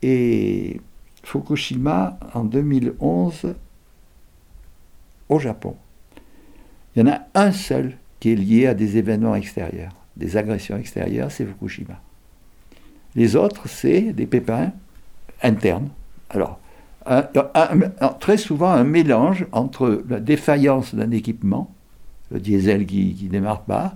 et 0.01 0.79
Fukushima 1.23 2.17
en 2.33 2.45
2011 2.45 3.55
au 5.27 5.39
Japon. 5.39 5.75
Il 6.95 6.99
y 6.99 7.03
en 7.03 7.11
a 7.11 7.19
un 7.35 7.51
seul 7.51 7.97
qui 8.21 8.31
est 8.31 8.35
lié 8.35 8.67
à 8.67 8.73
des 8.73 8.97
événements 8.97 9.35
extérieurs, 9.35 9.91
des 10.15 10.37
agressions 10.37 10.77
extérieures, 10.77 11.29
c'est 11.29 11.45
Fukushima. 11.45 12.01
Les 13.15 13.35
autres, 13.35 13.67
c'est 13.67 14.13
des 14.13 14.27
pépins 14.27 14.71
internes. 15.43 15.89
Alors, 16.29 16.59
très 18.19 18.37
souvent 18.37 18.69
un 18.69 18.83
mélange 18.83 19.45
entre 19.51 20.03
la 20.09 20.19
défaillance 20.19 20.93
d'un 20.93 21.11
équipement, 21.11 21.71
le 22.31 22.39
diesel 22.39 22.85
qui 22.85 23.17
ne 23.23 23.29
démarre 23.29 23.61
pas, 23.61 23.95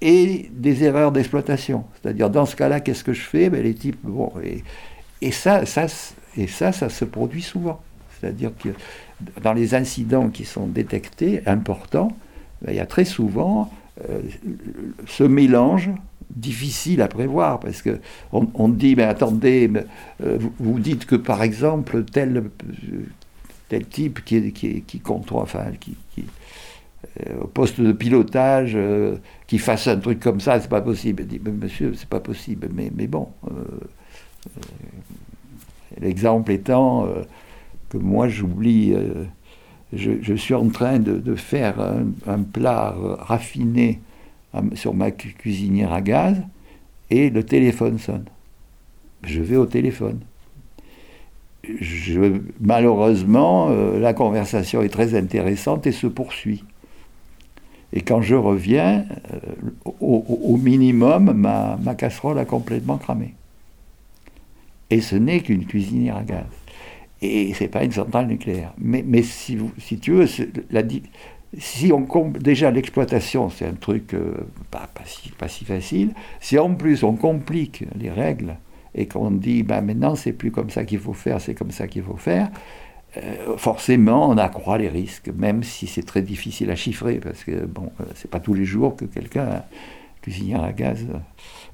et 0.00 0.50
des 0.52 0.84
erreurs 0.84 1.12
d'exploitation. 1.12 1.84
C'est-à-dire, 1.94 2.28
dans 2.28 2.46
ce 2.46 2.56
cas-là, 2.56 2.80
qu'est-ce 2.80 3.04
que 3.04 3.12
je 3.12 3.22
fais? 3.22 3.48
Ben, 3.48 3.62
Les 3.62 3.74
types, 3.74 3.98
bon, 4.02 4.32
et, 5.22 5.30
ça, 5.30 5.64
ça, 5.64 5.86
et 6.36 6.46
ça, 6.46 6.72
ça 6.72 6.88
se 6.90 7.04
produit 7.04 7.42
souvent. 7.42 7.80
C'est-à-dire 8.20 8.52
que 8.58 8.70
dans 9.42 9.52
les 9.52 9.74
incidents 9.74 10.28
qui 10.28 10.44
sont 10.44 10.66
détectés, 10.66 11.42
importants, 11.46 12.14
ben, 12.62 12.72
il 12.72 12.76
y 12.76 12.80
a 12.80 12.86
très 12.86 13.04
souvent 13.04 13.70
euh, 14.08 14.20
ce 15.06 15.24
mélange 15.24 15.90
difficile 16.36 17.00
à 17.02 17.08
prévoir 17.08 17.60
parce 17.60 17.82
que 17.82 18.00
on, 18.32 18.68
dit 18.68 18.96
mais 18.96 19.04
attendez 19.04 19.70
euh, 20.22 20.38
vous, 20.58 20.78
dites 20.80 21.06
que 21.06 21.16
par 21.16 21.42
exemple 21.42 22.04
tel 22.04 22.50
tel 23.68 23.86
type 23.86 24.24
qui 24.24 24.52
qui, 24.52 25.02
enfin 25.30 25.66
qui, 25.78 25.96
euh, 27.26 27.42
au 27.42 27.46
poste 27.46 27.80
de 27.80 27.92
pilotage 27.92 28.72
euh, 28.74 29.16
qui 29.46 29.58
fasse 29.58 29.86
un 29.86 29.98
truc 29.98 30.20
comme 30.20 30.40
ça 30.40 30.60
c'est 30.60 30.68
pas 30.68 30.80
possible. 30.80 31.24
Dit 31.26 31.40
monsieur 31.40 31.94
c'est 31.94 32.08
pas 32.08 32.20
possible 32.20 32.68
mais 32.74 32.90
mais 32.94 33.06
bon 33.06 33.28
l'exemple 36.00 36.50
étant 36.50 37.06
que 37.88 37.96
moi 37.96 38.28
j'oublie 38.28 38.94
je, 39.92 40.34
suis 40.34 40.54
en 40.54 40.68
train 40.70 40.98
de, 40.98 41.34
faire 41.36 41.76
un 42.26 42.42
plat 42.42 42.94
raffiné 43.20 44.00
sur 44.74 44.94
ma 44.94 45.10
cuisinière 45.10 45.92
à 45.92 46.00
gaz 46.00 46.40
et 47.10 47.30
le 47.30 47.42
téléphone 47.44 47.98
sonne. 47.98 48.24
Je 49.22 49.40
vais 49.40 49.56
au 49.56 49.66
téléphone. 49.66 50.20
Malheureusement, 52.60 53.68
euh, 53.70 53.98
la 53.98 54.12
conversation 54.12 54.82
est 54.82 54.88
très 54.88 55.14
intéressante 55.16 55.86
et 55.86 55.92
se 55.92 56.06
poursuit. 56.06 56.64
Et 57.92 58.02
quand 58.02 58.20
je 58.20 58.34
reviens, 58.34 59.04
euh, 59.32 59.38
au, 60.00 60.56
minimum, 60.56 61.32
ma, 61.32 61.94
casserole 61.94 62.38
a 62.38 62.44
complètement 62.44 62.98
cramé. 62.98 63.34
Et 64.90 65.00
ce 65.00 65.16
n'est 65.16 65.40
qu'une 65.40 65.64
cuisinière 65.64 66.16
à 66.16 66.24
gaz. 66.24 66.44
Et 67.22 67.54
ce 67.54 67.64
n'est 67.64 67.70
pas 67.70 67.84
une 67.84 67.92
centrale 67.92 68.26
nucléaire. 68.26 68.74
Mais, 68.78 69.04
mais 69.06 69.22
si, 69.22 69.56
si, 69.78 69.98
tu 69.98 70.12
veux, 70.12 70.26
la, 70.70 70.82
si 71.58 71.92
on 71.92 72.06
déjà 72.28 72.70
l'exploitation, 72.70 73.50
c'est 73.50 73.66
un 73.66 73.74
truc 73.74 74.14
euh, 74.14 74.34
pas, 74.70 74.88
si, 75.04 75.64
facile. 75.64 76.14
Si 76.40 76.58
en 76.58 76.74
plus 76.74 77.02
on 77.02 77.14
complique 77.14 77.84
les 77.98 78.10
règles 78.10 78.56
et 78.94 79.06
qu'on 79.06 79.30
dit 79.30 79.62
ben 79.62 79.80
maintenant 79.80 80.14
c'est 80.14 80.32
plus 80.32 80.50
comme 80.50 80.70
ça 80.70 80.84
qu'il 80.84 80.98
faut 80.98 81.12
faire, 81.12 81.40
c'est 81.40 81.54
comme 81.54 81.70
ça 81.70 81.86
qu'il 81.86 82.02
faut 82.02 82.16
faire, 82.16 82.50
euh, 83.16 83.56
forcément 83.56 84.28
on 84.28 84.38
accroît 84.38 84.78
les 84.78 84.88
risques, 84.88 85.28
même 85.36 85.62
si 85.62 85.86
c'est 85.86 86.02
très 86.02 86.22
difficile 86.22 86.70
à 86.70 86.76
chiffrer 86.76 87.16
parce 87.16 87.44
que 87.44 87.64
bon, 87.64 87.90
euh, 88.00 88.04
c'est 88.14 88.30
pas 88.30 88.40
tous 88.40 88.54
les 88.54 88.64
jours 88.64 88.96
que 88.96 89.04
quelqu'un 89.04 89.62
cuisinière 90.22 90.62
à 90.62 90.72
gaz. 90.72 91.06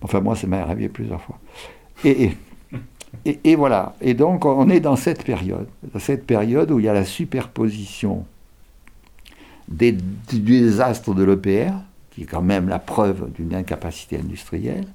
Enfin 0.03 0.21
moi 0.21 0.37
ça 0.37 0.47
m'est 0.47 0.59
arrivé 0.59 0.89
plusieurs 0.89 1.21
fois. 1.21 1.39
Et, 2.05 2.31
et, 3.25 3.55
voilà. 3.57 3.95
Et 4.01 4.15
donc 4.15 4.45
on 4.45 4.69
est 4.71 4.81
dans 4.81 4.97
cette 4.97 5.25
période, 5.25 5.69
dans 5.93 5.99
cette 5.99 6.27
période 6.27 6.71
où 6.71 6.79
il 6.79 6.87
y 6.87 6.89
a 6.89 6.95
la 6.95 7.05
superposition 7.05 8.25
des, 9.71 9.93
du 9.93 10.61
désastre 10.61 11.15
de 11.15 11.23
l'EPR, 11.23 11.73
qui 12.11 12.23
est 12.23 12.27
quand 12.27 12.43
même 12.43 12.69
la 12.69 12.79
preuve 12.79 13.31
d'une 13.33 13.55
incapacité 13.55 14.19
industrielle, 14.19 14.87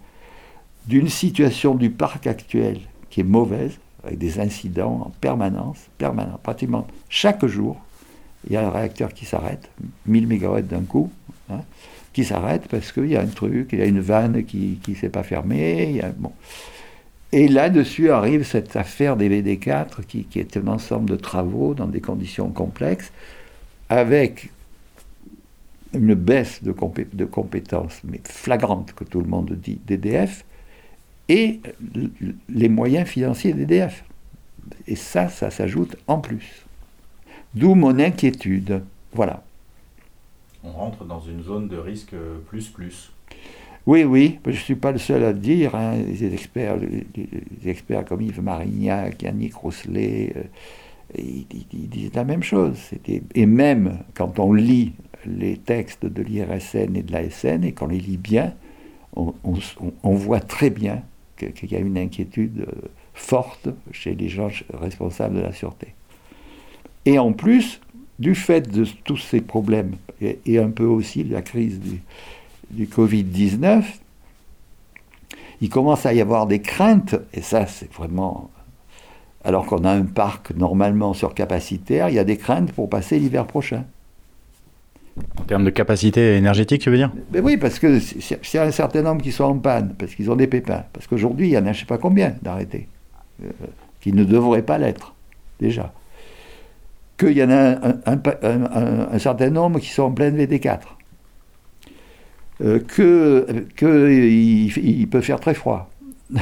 d'une 0.85 1.09
situation 1.09 1.75
du 1.75 1.89
parc 1.89 2.27
actuel 2.27 2.79
qui 3.09 3.21
est 3.21 3.23
mauvaise, 3.23 3.77
avec 4.03 4.19
des 4.19 4.39
incidents 4.39 5.01
en 5.07 5.09
permanence, 5.21 5.77
permanent, 5.97 6.39
pratiquement 6.43 6.85
chaque 7.09 7.45
jour, 7.45 7.77
il 8.45 8.53
y 8.53 8.57
a 8.57 8.67
un 8.67 8.69
réacteur 8.69 9.13
qui 9.13 9.25
s'arrête, 9.25 9.69
1000 10.05 10.27
MW 10.27 10.61
d'un 10.61 10.83
coup, 10.83 11.11
hein, 11.49 11.61
qui 12.13 12.23
s'arrête 12.23 12.67
parce 12.69 12.91
qu'il 12.91 13.07
y 13.07 13.15
a 13.15 13.21
un 13.21 13.27
truc, 13.27 13.69
il 13.71 13.79
y 13.79 13.81
a 13.81 13.85
une 13.85 13.99
vanne 13.99 14.43
qui 14.45 14.79
ne 14.87 14.93
s'est 14.93 15.09
pas 15.09 15.23
fermée. 15.23 16.01
bon. 16.17 16.31
Et 17.31 17.47
là-dessus 17.47 18.11
arrive 18.11 18.43
cette 18.43 18.75
affaire 18.75 19.17
des 19.17 19.29
VD4 19.29 20.05
qui, 20.07 20.25
qui, 20.25 20.39
est 20.39 20.55
un 20.57 20.67
ensemble 20.67 21.09
de 21.09 21.15
travaux 21.15 21.73
dans 21.73 21.87
des 21.87 21.99
conditions 21.99 22.49
complexes, 22.49 23.11
avec 23.89 24.51
une 25.95 26.13
baisse 26.13 26.63
de, 26.63 26.71
compétences, 26.71 28.01
mais 28.03 28.21
flagrante, 28.23 28.93
que 28.93 29.03
tout 29.03 29.21
le 29.21 29.27
monde 29.27 29.51
dit, 29.51 29.79
d'EDF, 29.85 30.45
et 31.27 31.61
les 32.49 32.69
moyens 32.69 33.07
financiers 33.07 33.53
d'EDF. 33.53 34.03
Et 34.87 34.95
ça, 34.95 35.29
ça 35.29 35.49
s'ajoute 35.49 35.95
en 36.07 36.19
plus. 36.19 36.65
D'où 37.53 37.75
mon 37.75 37.99
inquiétude. 37.99 38.83
Voilà. 39.13 39.43
On 40.63 40.71
rentre 40.71 41.05
dans 41.05 41.19
une 41.19 41.43
zone 41.43 41.67
de 41.67 41.77
risque 41.77 42.15
plus 42.47 42.69
plus. 42.69 43.11
Oui, 43.85 44.03
oui, 44.03 44.39
je 44.45 44.49
ne 44.49 44.55
suis 44.55 44.75
pas 44.75 44.91
le 44.91 44.97
seul 44.97 45.23
à 45.23 45.31
le 45.31 45.37
dire. 45.37 45.75
Hein. 45.75 45.97
Les, 45.97 46.33
experts, 46.33 46.77
les, 46.77 47.69
experts 47.69 48.05
comme 48.05 48.21
Yves 48.21 48.41
Marignac, 48.41 49.21
Yannick 49.21 49.53
Rousselet, 49.53 50.33
euh, 50.35 50.41
ils, 51.19 51.87
disent 51.87 52.13
la 52.15 52.23
même 52.23 52.41
chose. 52.41 52.79
Et 53.35 53.45
même 53.45 53.99
quand 54.15 54.39
on 54.39 54.53
lit 54.53 54.93
les 55.25 55.57
textes 55.57 56.05
de 56.05 56.21
l'IRSN 56.21 56.95
et 56.95 57.03
de 57.03 57.11
l'ASN, 57.11 57.63
et 57.63 57.71
quand 57.71 57.85
on 57.85 57.89
les 57.89 57.99
lit 57.99 58.17
bien, 58.17 58.53
on, 59.15 60.13
voit 60.13 60.41
très 60.41 60.69
bien 60.69 61.03
qu'il 61.37 61.71
y 61.71 61.75
a 61.75 61.79
une 61.79 61.97
inquiétude 61.97 62.65
euh, 62.67 62.87
forte 63.13 63.69
chez 63.91 64.13
les 64.13 64.27
gens 64.27 64.49
responsables 64.73 65.35
de 65.35 65.41
la 65.41 65.53
sûreté. 65.53 65.93
Et 67.05 67.19
en 67.19 67.33
plus, 67.33 67.79
du 68.19 68.35
fait 68.35 68.69
de 68.69 68.85
tous 69.03 69.17
ces 69.17 69.41
problèmes, 69.41 69.95
et, 70.21 70.59
un 70.59 70.69
peu 70.69 70.85
aussi 70.85 71.23
de 71.23 71.33
la 71.33 71.41
crise 71.41 71.79
du, 71.79 72.01
du 72.71 72.87
Covid-19, 72.87 73.83
il 75.61 75.69
commence 75.69 76.05
à 76.05 76.13
y 76.13 76.21
avoir 76.21 76.47
des 76.47 76.59
craintes, 76.59 77.15
et 77.33 77.41
ça 77.41 77.67
c'est 77.67 77.91
vraiment... 77.93 78.49
Alors 79.43 79.67
qu'on 79.67 79.83
a 79.83 79.91
un 79.91 80.05
parc 80.05 80.55
normalement 80.55 81.13
surcapacitaire, 81.13 82.09
il 82.09 82.15
y 82.15 82.19
a 82.19 82.23
des 82.23 82.37
craintes 82.37 82.71
pour 82.71 82.89
passer 82.89 83.19
l'hiver 83.19 83.45
prochain. 83.45 83.85
En 85.39 85.43
termes 85.43 85.63
de 85.63 85.69
capacité 85.69 86.35
énergétique, 86.35 86.81
tu 86.81 86.89
veux 86.89 86.97
dire? 86.97 87.11
Oui, 87.41 87.55
parce 87.55 87.79
que 87.79 87.99
s'il 87.99 88.37
y 88.53 88.57
a 88.57 88.63
un 88.63 88.71
certain 88.71 89.01
nombre 89.01 89.21
qui 89.21 89.31
sont 89.31 89.45
en 89.45 89.57
panne, 89.57 89.95
parce 89.97 90.13
qu'ils 90.13 90.29
ont 90.29 90.35
des 90.35 90.47
pépins, 90.47 90.83
parce 90.91 91.07
qu'aujourd'hui, 91.07 91.47
il 91.47 91.51
y 91.51 91.57
en 91.57 91.61
a 91.61 91.65
je 91.65 91.69
ne 91.69 91.73
sais 91.81 91.85
pas 91.85 91.97
combien 91.97 92.35
d'arrêtés, 92.41 92.89
euh, 93.43 93.49
qui 94.01 94.11
ne 94.11 94.25
devraient 94.25 94.61
pas 94.61 94.77
l'être, 94.77 95.13
déjà. 95.59 95.93
Qu'il 97.17 97.31
y 97.31 97.43
en 97.43 97.49
a 97.49 97.77
un, 98.05 99.19
certain 99.19 99.49
nombre 99.49 99.79
qui 99.79 99.89
sont 99.89 100.03
en 100.03 100.11
pleine 100.11 100.37
VD4. 100.37 100.79
euh, 102.61 102.79
que 102.79 103.67
qu'il 103.77 105.07
peut 105.07 105.21
faire 105.21 105.39
très 105.39 105.53
froid. 105.53 105.89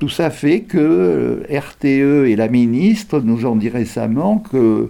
Tout 0.00 0.08
ça 0.08 0.30
fait 0.30 0.62
que 0.62 1.44
RTE 1.48 2.26
et 2.26 2.34
la 2.34 2.48
ministre 2.48 3.20
nous 3.20 3.46
ont 3.46 3.54
dit 3.54 3.68
récemment 3.68 4.38
que 4.38 4.88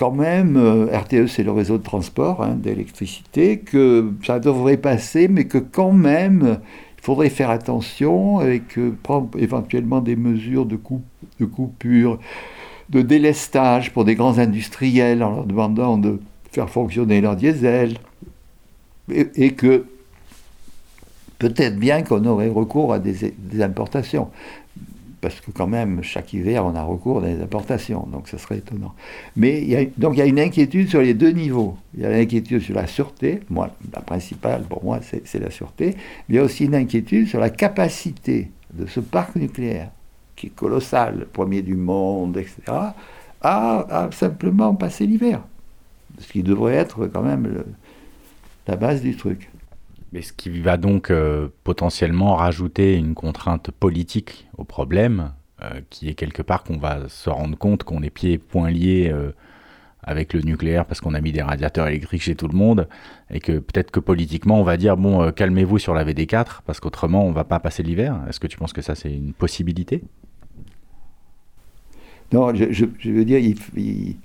quand 0.00 0.12
même, 0.12 0.88
RTE 0.90 1.26
c'est 1.26 1.42
le 1.42 1.52
réseau 1.52 1.76
de 1.76 1.82
transport 1.82 2.42
hein, 2.42 2.54
d'électricité, 2.54 3.58
que 3.58 4.10
ça 4.24 4.40
devrait 4.40 4.78
passer, 4.78 5.28
mais 5.28 5.44
que 5.44 5.58
quand 5.58 5.92
même 5.92 6.58
il 6.96 7.04
faudrait 7.04 7.28
faire 7.28 7.50
attention 7.50 8.40
et 8.40 8.60
que 8.60 8.88
prendre 8.90 9.28
éventuellement 9.38 10.00
des 10.00 10.16
mesures 10.16 10.64
de, 10.64 10.78
de 11.38 11.44
coupure, 11.44 12.18
de 12.88 13.02
délestage 13.02 13.92
pour 13.92 14.06
des 14.06 14.14
grands 14.14 14.38
industriels 14.38 15.22
en 15.22 15.34
leur 15.36 15.44
demandant 15.44 15.98
de 15.98 16.18
faire 16.50 16.70
fonctionner 16.70 17.20
leur 17.20 17.36
diesel, 17.36 17.98
et, 19.12 19.52
que 19.52 19.84
peut-être 21.38 21.76
bien 21.76 22.02
qu'on 22.02 22.24
aurait 22.24 22.48
recours 22.48 22.94
à 22.94 22.98
des, 22.98 23.34
importations. 23.60 24.30
Parce 25.20 25.40
que 25.40 25.50
quand 25.50 25.66
même, 25.66 26.02
chaque 26.02 26.32
hiver, 26.32 26.64
on 26.64 26.74
a 26.74 26.82
recours 26.82 27.18
à 27.18 27.26
des 27.26 27.42
importations, 27.42 28.06
donc 28.10 28.28
ce 28.28 28.38
serait 28.38 28.58
étonnant. 28.58 28.94
Mais 29.36 29.60
il 29.60 29.68
y 29.68 29.76
a, 29.76 29.84
donc 29.98 30.14
il 30.14 30.18
y 30.18 30.22
a 30.22 30.26
une 30.26 30.40
inquiétude 30.40 30.88
sur 30.88 31.02
les 31.02 31.12
deux 31.12 31.30
niveaux. 31.30 31.76
Il 31.94 32.00
y 32.00 32.06
a 32.06 32.10
l'inquiétude 32.10 32.62
sur 32.62 32.74
la 32.74 32.86
sûreté, 32.86 33.40
moi, 33.50 33.70
la 33.92 34.00
principale 34.00 34.62
pour 34.62 34.82
moi, 34.82 35.00
c'est 35.02 35.38
la 35.38 35.50
sûreté. 35.50 35.96
Mais 36.28 36.34
il 36.34 36.34
y 36.36 36.38
a 36.38 36.42
aussi 36.42 36.64
une 36.64 36.74
inquiétude 36.74 37.28
sur 37.28 37.38
la 37.38 37.50
capacité 37.50 38.50
de 38.72 38.86
ce 38.86 39.00
parc 39.00 39.36
nucléaire, 39.36 39.90
qui 40.36 40.46
est 40.46 40.50
colossal, 40.50 41.26
premier 41.32 41.60
du 41.60 41.74
monde, 41.74 42.38
etc., 42.38 42.62
à, 43.42 44.08
simplement 44.12 44.74
passer 44.74 45.06
l'hiver. 45.06 45.40
Ce 46.18 46.30
qui 46.32 46.42
devrait 46.42 46.74
être 46.74 47.06
quand 47.06 47.22
même 47.22 47.64
la 48.66 48.76
base 48.76 49.02
du 49.02 49.16
truc. 49.16 49.50
Mais 50.12 50.22
ce 50.22 50.32
qui 50.32 50.50
va 50.60 50.76
donc 50.76 51.10
euh, 51.10 51.48
potentiellement 51.64 52.34
rajouter 52.34 52.96
une 52.96 53.14
contrainte 53.14 53.70
politique 53.70 54.48
au 54.56 54.64
problème, 54.64 55.32
euh, 55.62 55.80
qui 55.90 56.08
est 56.08 56.14
quelque 56.14 56.42
part 56.42 56.64
qu'on 56.64 56.78
va 56.78 57.08
se 57.08 57.30
rendre 57.30 57.56
compte 57.56 57.84
qu'on 57.84 58.02
est 58.02 58.10
pieds 58.10 58.32
et 58.32 58.38
poings 58.38 58.70
liés 58.70 59.10
euh, 59.12 59.30
avec 60.02 60.32
le 60.32 60.40
nucléaire 60.40 60.86
parce 60.86 61.00
qu'on 61.00 61.14
a 61.14 61.20
mis 61.20 61.30
des 61.30 61.42
radiateurs 61.42 61.86
électriques 61.86 62.22
chez 62.22 62.34
tout 62.34 62.48
le 62.48 62.56
monde, 62.56 62.88
et 63.30 63.38
que 63.38 63.58
peut-être 63.58 63.90
que 63.90 64.00
politiquement 64.00 64.58
on 64.58 64.64
va 64.64 64.76
dire 64.76 64.96
bon 64.96 65.30
calmez-vous 65.30 65.78
sur 65.78 65.94
la 65.94 66.04
VD4 66.04 66.62
parce 66.64 66.80
qu'autrement 66.80 67.24
on 67.24 67.32
va 67.32 67.44
pas 67.44 67.60
passer 67.60 67.82
l'hiver. 67.82 68.18
Est-ce 68.28 68.40
que 68.40 68.46
tu 68.46 68.56
penses 68.56 68.72
que 68.72 68.82
ça 68.82 68.94
c'est 68.94 69.12
une 69.12 69.34
possibilité? 69.34 70.02
Non, 72.32 72.54
je, 72.54 73.10
veux 73.10 73.24
dire, 73.24 73.40
il, 73.40 74.16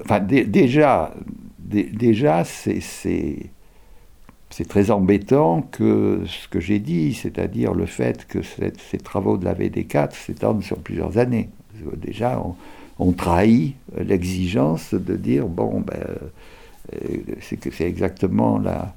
Enfin, 0.00 0.20
déjà, 0.20 1.14
déjà 1.58 2.42
c'est 2.44 3.50
très 4.62 4.92
embêtant 4.92 5.62
que 5.62 6.20
ce 6.26 6.46
que 6.46 6.60
j'ai 6.60 6.78
dit, 6.78 7.12
c'est-à-dire 7.14 7.74
le 7.74 7.86
fait 7.86 8.24
que 8.28 8.38
ces 8.42 8.98
travaux 8.98 9.36
de 9.36 9.44
la 9.44 9.52
VD4 9.52 10.12
s'étendent 10.12 10.62
sur 10.62 10.78
plusieurs 10.78 11.18
années. 11.18 11.48
Déjà, 11.96 12.40
on, 13.00 13.12
trahit 13.12 13.74
l'exigence 13.98 14.94
de 14.94 15.16
dire, 15.16 15.48
bon, 15.48 15.80
ben, 15.80 15.98
euh, 16.94 17.18
c'est 17.40 17.56
que 17.56 17.72
c'est 17.72 17.88
exactement 17.88 18.60
la, 18.60 18.94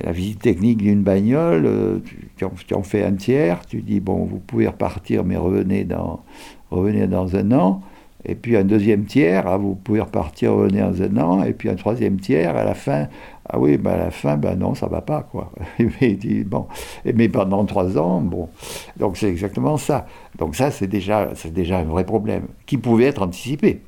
la 0.00 0.12
visite 0.12 0.40
technique 0.40 0.78
d'une 0.78 1.02
bagnole, 1.02 1.66
euh, 1.66 1.98
tu, 2.38 2.44
en, 2.46 2.52
tu, 2.66 2.72
en, 2.72 2.82
fais 2.82 3.04
un 3.04 3.12
tiers, 3.12 3.66
tu 3.66 3.82
dis, 3.82 4.00
bon, 4.00 4.24
vous 4.24 4.38
pouvez 4.38 4.68
repartir, 4.68 5.22
mais 5.22 5.36
revenez 5.36 5.84
dans, 5.84 6.24
revenez 6.70 7.06
dans 7.06 7.36
un 7.36 7.52
an 7.52 7.82
et 8.24 8.34
puis 8.34 8.56
un 8.56 8.64
deuxième 8.64 9.04
tiers, 9.04 9.46
ah, 9.46 9.56
vous 9.56 9.74
pouvez 9.74 10.00
repartir 10.00 10.52
revenir 10.52 10.86
un 10.86 11.16
an, 11.18 11.44
et 11.44 11.52
puis 11.52 11.68
un 11.68 11.76
troisième 11.76 12.18
tiers, 12.18 12.56
à 12.56 12.64
la 12.64 12.74
fin, 12.74 13.08
ah 13.48 13.58
oui, 13.58 13.78
ben 13.78 13.92
à 13.92 13.96
la 13.96 14.10
fin, 14.10 14.36
ben 14.36 14.56
non, 14.56 14.74
ça 14.74 14.88
va 14.88 15.00
pas, 15.00 15.22
quoi. 15.22 15.52
mais, 15.78 16.18
bon, 16.44 16.66
mais 17.04 17.28
pendant 17.28 17.64
trois 17.64 17.96
ans, 17.96 18.20
bon. 18.20 18.48
Donc 18.96 19.16
c'est 19.16 19.28
exactement 19.28 19.76
ça. 19.76 20.06
Donc 20.36 20.56
ça, 20.56 20.70
c'est 20.70 20.88
déjà, 20.88 21.30
c'est 21.34 21.52
déjà 21.52 21.78
un 21.78 21.84
vrai 21.84 22.04
problème, 22.04 22.48
qui 22.66 22.76
pouvait 22.76 23.06
être 23.06 23.22
anticipé, 23.22 23.80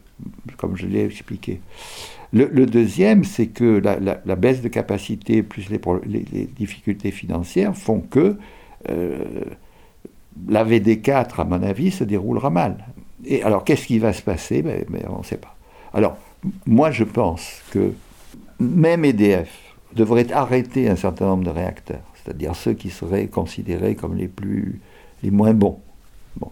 comme 0.57 0.77
je 0.77 0.87
l'ai 0.87 1.05
expliqué. 1.05 1.61
Le, 2.33 2.65
deuxième, 2.67 3.25
c'est 3.25 3.49
que 3.49 3.83
la, 3.83 4.37
baisse 4.37 4.63
de 4.63 4.69
capacité 4.69 5.43
plus 5.43 5.69
les, 5.69 5.81
les, 6.33 6.45
difficultés 6.45 7.11
financières 7.11 7.77
font 7.77 7.99
que 7.99 8.37
euh, 8.89 9.19
la 10.49 10.65
VD4, 10.65 11.41
à 11.41 11.45
mon 11.45 11.61
avis, 11.61 11.91
se 11.91 12.05
déroulera 12.05 12.51
mal. 12.51 12.87
Et 13.25 13.43
alors, 13.43 13.65
qu'est-ce 13.65 13.87
qui 13.87 13.99
va 13.99 14.13
se 14.13 14.23
passer? 14.23 14.63
Ben, 14.63 14.85
ben, 14.89 15.03
On 15.11 15.19
ne 15.19 15.25
sait 15.25 15.37
pas. 15.37 15.55
Alors, 15.93 16.17
moi, 16.67 16.91
je 16.91 17.05
pense 17.05 17.61
que 17.71 17.93
même 18.59 19.05
EDF 19.05 19.51
devrait 19.95 20.31
arrêter 20.33 20.89
un 20.89 20.97
certain 20.97 21.27
nombre 21.27 21.45
de 21.45 21.51
réacteurs, 21.51 22.03
c'est-à-dire 22.15 22.55
ceux 22.55 22.75
qui 22.75 22.91
seraient 22.91 23.27
considérés 23.27 23.95
comme 23.95 24.17
les, 24.17 24.29
plus, 24.29 24.81
les 25.23 25.31
moins 25.31 25.53
bons. 25.53 25.79
Bon. 26.37 26.51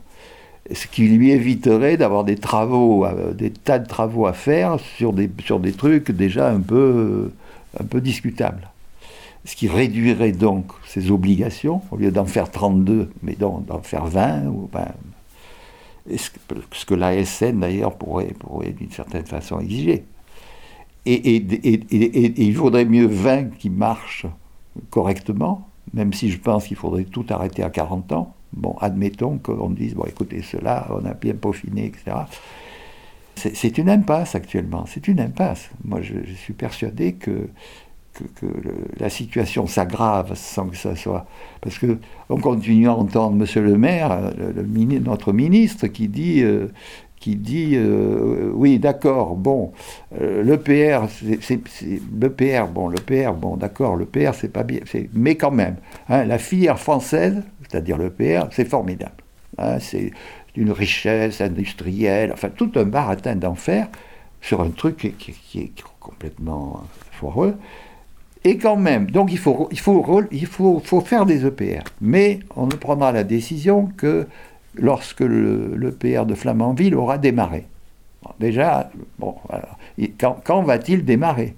Ce 0.73 0.87
qui 0.87 1.09
lui 1.09 1.31
éviterait 1.31 1.97
d'avoir 1.97 2.25
des 2.25 2.37
travaux, 2.37 3.07
des 3.35 3.51
tas 3.51 3.79
de 3.79 3.87
travaux 3.87 4.27
à 4.27 4.33
faire 4.33 4.79
sur 4.81 5.13
des, 5.13 5.31
sur 5.45 5.61
des 5.61 5.73
trucs 5.73 6.11
déjà 6.11 6.51
un 6.51 6.61
peu, 6.61 7.31
un 7.79 7.85
peu 7.85 8.01
discutables. 8.01 8.69
Ce 9.45 9.55
qui 9.57 9.69
réduirait 9.69 10.33
donc 10.33 10.67
ses 10.87 11.11
obligations, 11.11 11.81
au 11.91 11.97
lieu 11.97 12.11
d'en 12.11 12.27
faire 12.27 12.51
32, 12.51 13.11
mais 13.23 13.35
d'en 13.35 13.63
faire 13.83 14.05
20 14.05 14.47
ou 14.47 14.69
20, 14.73 14.89
ce 16.17 16.85
que 16.85 16.95
l'ASN 16.95 17.61
d'ailleurs 17.61 17.97
pourrait, 17.97 18.35
pourrait 18.39 18.73
d'une 18.73 18.91
certaine 18.91 19.27
façon 19.27 19.61
exiger. 19.61 20.05
Et, 21.07 21.37
il 22.43 22.55
faudrait 22.55 22.85
mieux 22.85 23.07
20 23.07 23.57
qui 23.59 23.71
marchent 23.71 24.27
correctement, 24.91 25.69
même 25.95 26.13
si 26.13 26.31
je 26.31 26.39
pense 26.39 26.67
qu'il 26.67 26.77
faudrait 26.77 27.05
tout 27.05 27.25
arrêter 27.31 27.63
à 27.63 27.71
40 27.71 28.13
ans. 28.13 28.35
Bon, 28.53 28.77
admettons 28.81 29.39
qu'on 29.39 29.71
dise, 29.71 29.95
bon 29.95 30.05
écoutez, 30.05 30.43
cela, 30.43 30.87
on 30.91 31.05
a 31.07 31.15
bien 31.15 31.35
peaufiné, 31.35 31.87
etc. 31.87 32.17
C'est 33.37 33.79
une 33.79 33.89
impasse 33.89 34.35
actuellement, 34.35 34.85
c'est 34.87 35.07
une 35.07 35.21
impasse. 35.21 35.71
Moi, 35.85 36.01
je 36.03 36.35
suis 36.35 36.55
persuadé 36.55 37.13
que 37.15 37.49
que, 38.13 38.47
la 38.99 39.09
situation 39.09 39.67
s'aggrave 39.67 40.35
sans 40.35 40.69
que 40.69 40.77
ça 40.77 40.97
soit. 40.97 41.27
Parce 41.61 41.79
que 41.79 41.99
on 42.29 42.39
continue 42.39 42.89
à 42.89 42.95
entendre 42.95 43.37
M. 43.37 43.65
le 43.65 43.79
maire, 43.79 44.33
notre 45.05 45.33
ministre, 45.33 45.87
qui 45.87 46.09
dit. 46.09 46.43
Euh, 46.43 46.69
qui 47.21 47.37
dit 47.37 47.73
euh, 47.75 48.51
oui 48.55 48.79
d'accord 48.79 49.35
bon 49.35 49.73
euh, 50.21 50.43
le 50.45 50.57
PR 50.57 51.09
bon 52.67 52.89
le 52.89 52.99
PR 52.99 53.33
bon 53.33 53.57
d'accord 53.57 53.97
le 53.97 54.05
PR 54.05 54.35
c'est 54.35 54.53
pas 54.53 54.63
bien 54.63 54.81
mais 55.15 55.35
quand 55.35 55.51
même 55.51 55.77
hein, 56.09 56.25
la 56.25 56.39
filière 56.39 56.79
française 56.79 57.43
c'est-à-dire 57.69 57.99
le 57.99 58.11
PR 58.11 58.47
c'est 58.53 58.69
formidable 58.69 59.25
hein, 59.59 59.79
c'est 59.81 60.13
une 60.57 60.71
richesse 60.71 61.41
industrielle 61.41 62.33
enfin 62.33 62.51
tout 62.51 62.71
un 62.77 62.85
baratin 62.85 63.35
d'enfer 63.35 63.89
sur 64.41 64.61
un 64.61 64.71
truc 64.71 65.15
qui 65.19 65.59
est 65.59 65.73
complètement 65.99 66.85
foireux 67.11 67.57
et 68.49 68.57
quand 68.57 68.77
même, 68.77 69.11
donc 69.11 69.31
il 69.31 69.39
faut, 69.39 69.69
faire 71.05 71.27
des 71.27 71.45
EPR. 71.45 71.83
Mais 72.01 72.41
on 72.57 72.65
ne 72.65 72.73
prendra 72.73 73.13
la 73.13 73.23
décision 73.23 73.91
que 73.95 74.27
lorsque 74.75 75.21
l'EPR 75.21 76.25
de 76.25 76.35
Flamanville 76.35 76.95
aura 76.95 77.19
démarré. 77.19 77.67
déjà, 78.41 78.91
bon, 79.19 79.35
quand, 80.19 80.63
va-t-il 80.63 81.05
démarrer? 81.05 81.57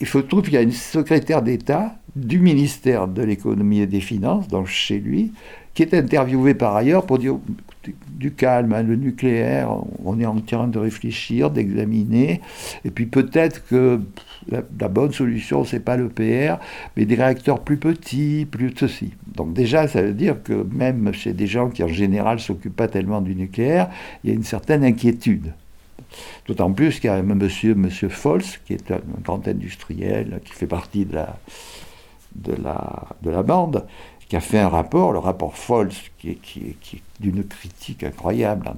Il 0.00 0.06
faut 0.06 0.22
trouver 0.22 0.44
qu'il 0.44 0.54
y 0.54 0.56
a 0.56 0.62
une 0.62 0.72
secrétaire 0.72 1.42
d'État 1.42 1.94
du 2.16 2.38
ministère 2.38 3.06
de 3.06 3.20
l'économie 3.20 3.80
et 3.80 3.86
des 3.86 4.00
finances, 4.00 4.48
donc 4.48 4.66
chez 4.66 5.00
lui, 5.00 5.32
qui 5.78 5.84
est 5.84 5.94
interviewée 5.94 6.54
par 6.54 6.74
ailleurs 6.74 7.06
pour 7.06 7.20
dire 7.20 7.38
du 8.08 8.32
calme, 8.32 8.72
hein, 8.72 8.82
le 8.82 8.96
nucléaire, 8.96 9.70
on 10.04 10.18
est 10.18 10.26
en 10.26 10.40
train 10.40 10.66
de 10.66 10.76
réfléchir, 10.76 11.52
d'examiner, 11.52 12.40
et 12.84 12.90
puis 12.90 13.06
peut-être 13.06 13.64
que 13.68 14.00
la, 14.48 14.88
bonne 14.88 15.12
solution, 15.12 15.64
c'est 15.64 15.78
pas 15.78 15.96
le 15.96 16.08
PR, 16.08 16.60
mais 16.96 17.04
des 17.04 17.14
réacteurs 17.14 17.60
plus 17.60 17.76
petits, 17.76 18.44
plus 18.50 18.74
ceci. 18.76 19.12
Donc 19.36 19.52
déjà, 19.52 19.86
ça 19.86 20.02
veut 20.02 20.14
dire 20.14 20.42
que 20.42 20.66
même 20.72 21.14
chez 21.14 21.32
des 21.32 21.46
gens 21.46 21.70
qui 21.70 21.84
en 21.84 21.88
général 21.88 22.40
s'occupent 22.40 22.74
pas 22.74 22.88
tellement 22.88 23.20
du 23.20 23.36
nucléaire, 23.36 23.88
il 24.24 24.30
y 24.30 24.32
a 24.32 24.34
une 24.34 24.42
certaine 24.42 24.82
inquiétude. 24.82 25.52
D'autant 26.48 26.72
plus 26.72 26.98
qu'il 26.98 27.08
y 27.08 27.12
a 27.12 27.22
monsieur, 27.22 27.76
monsieur 27.76 28.08
Fols, 28.08 28.42
qui 28.66 28.72
est 28.72 28.90
un, 28.90 28.98
grand 29.22 29.46
industriel, 29.46 30.40
qui 30.44 30.54
fait 30.54 30.66
partie 30.66 31.04
de 31.04 31.14
la, 31.14 31.38
de 32.34 32.54
la, 32.60 33.04
de 33.22 33.30
la 33.30 33.44
bande, 33.44 33.86
qui 34.28 34.36
a 34.36 34.40
fait 34.40 34.58
un 34.58 34.68
rapport, 34.68 35.12
le 35.12 35.18
rapport 35.18 35.56
Fols, 35.56 35.90
qui 36.18 36.30
est, 36.30 37.02
d'une 37.18 37.44
critique 37.44 38.04
incroyable. 38.04 38.68
Hein, 38.68 38.74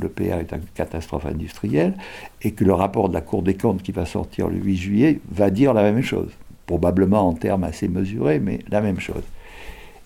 le 0.00 0.08
PR 0.08 0.40
est 0.40 0.52
une 0.52 0.64
catastrophe 0.74 1.24
industrielle, 1.24 1.94
et 2.42 2.50
que 2.50 2.64
le 2.64 2.72
rapport 2.72 3.08
de 3.08 3.14
la 3.14 3.20
Cour 3.20 3.42
des 3.42 3.54
comptes 3.54 3.82
qui 3.82 3.92
va 3.92 4.04
sortir 4.06 4.48
le 4.48 4.56
8 4.56 4.76
juillet 4.76 5.20
va 5.30 5.50
dire 5.50 5.72
la 5.72 5.82
même 5.82 6.02
chose. 6.02 6.30
Probablement 6.66 7.28
en 7.28 7.32
termes 7.32 7.64
assez 7.64 7.86
mesurés, 7.86 8.40
mais 8.40 8.58
la 8.70 8.80
même 8.80 8.98
chose. 8.98 9.22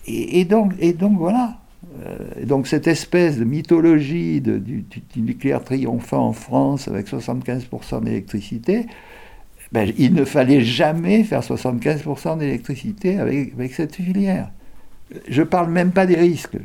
Et, 0.05 0.45
donc, 0.45 0.73
et 0.79 0.93
donc 0.93 1.17
voilà. 1.17 1.57
Euh, 2.05 2.45
donc 2.45 2.67
cette 2.67 2.87
espèce 2.87 3.37
de 3.37 3.43
mythologie 3.43 4.41
du, 4.41 4.85
nucléaire 5.15 5.63
triomphant 5.63 6.27
en 6.27 6.33
France 6.33 6.87
avec 6.87 7.07
75% 7.07 8.03
d'électricité, 8.03 8.85
ben, 9.71 9.91
il 9.97 10.13
ne 10.13 10.23
fallait 10.23 10.61
jamais 10.61 11.23
faire 11.23 11.41
75% 11.41 12.37
d'électricité 12.37 13.17
avec 13.19 13.73
cette 13.73 13.95
filière. 13.95 14.49
Je 15.29 15.41
ne 15.41 15.47
parle 15.47 15.71
même 15.71 15.91
pas 15.91 16.05
des 16.05 16.15
risques, 16.15 16.57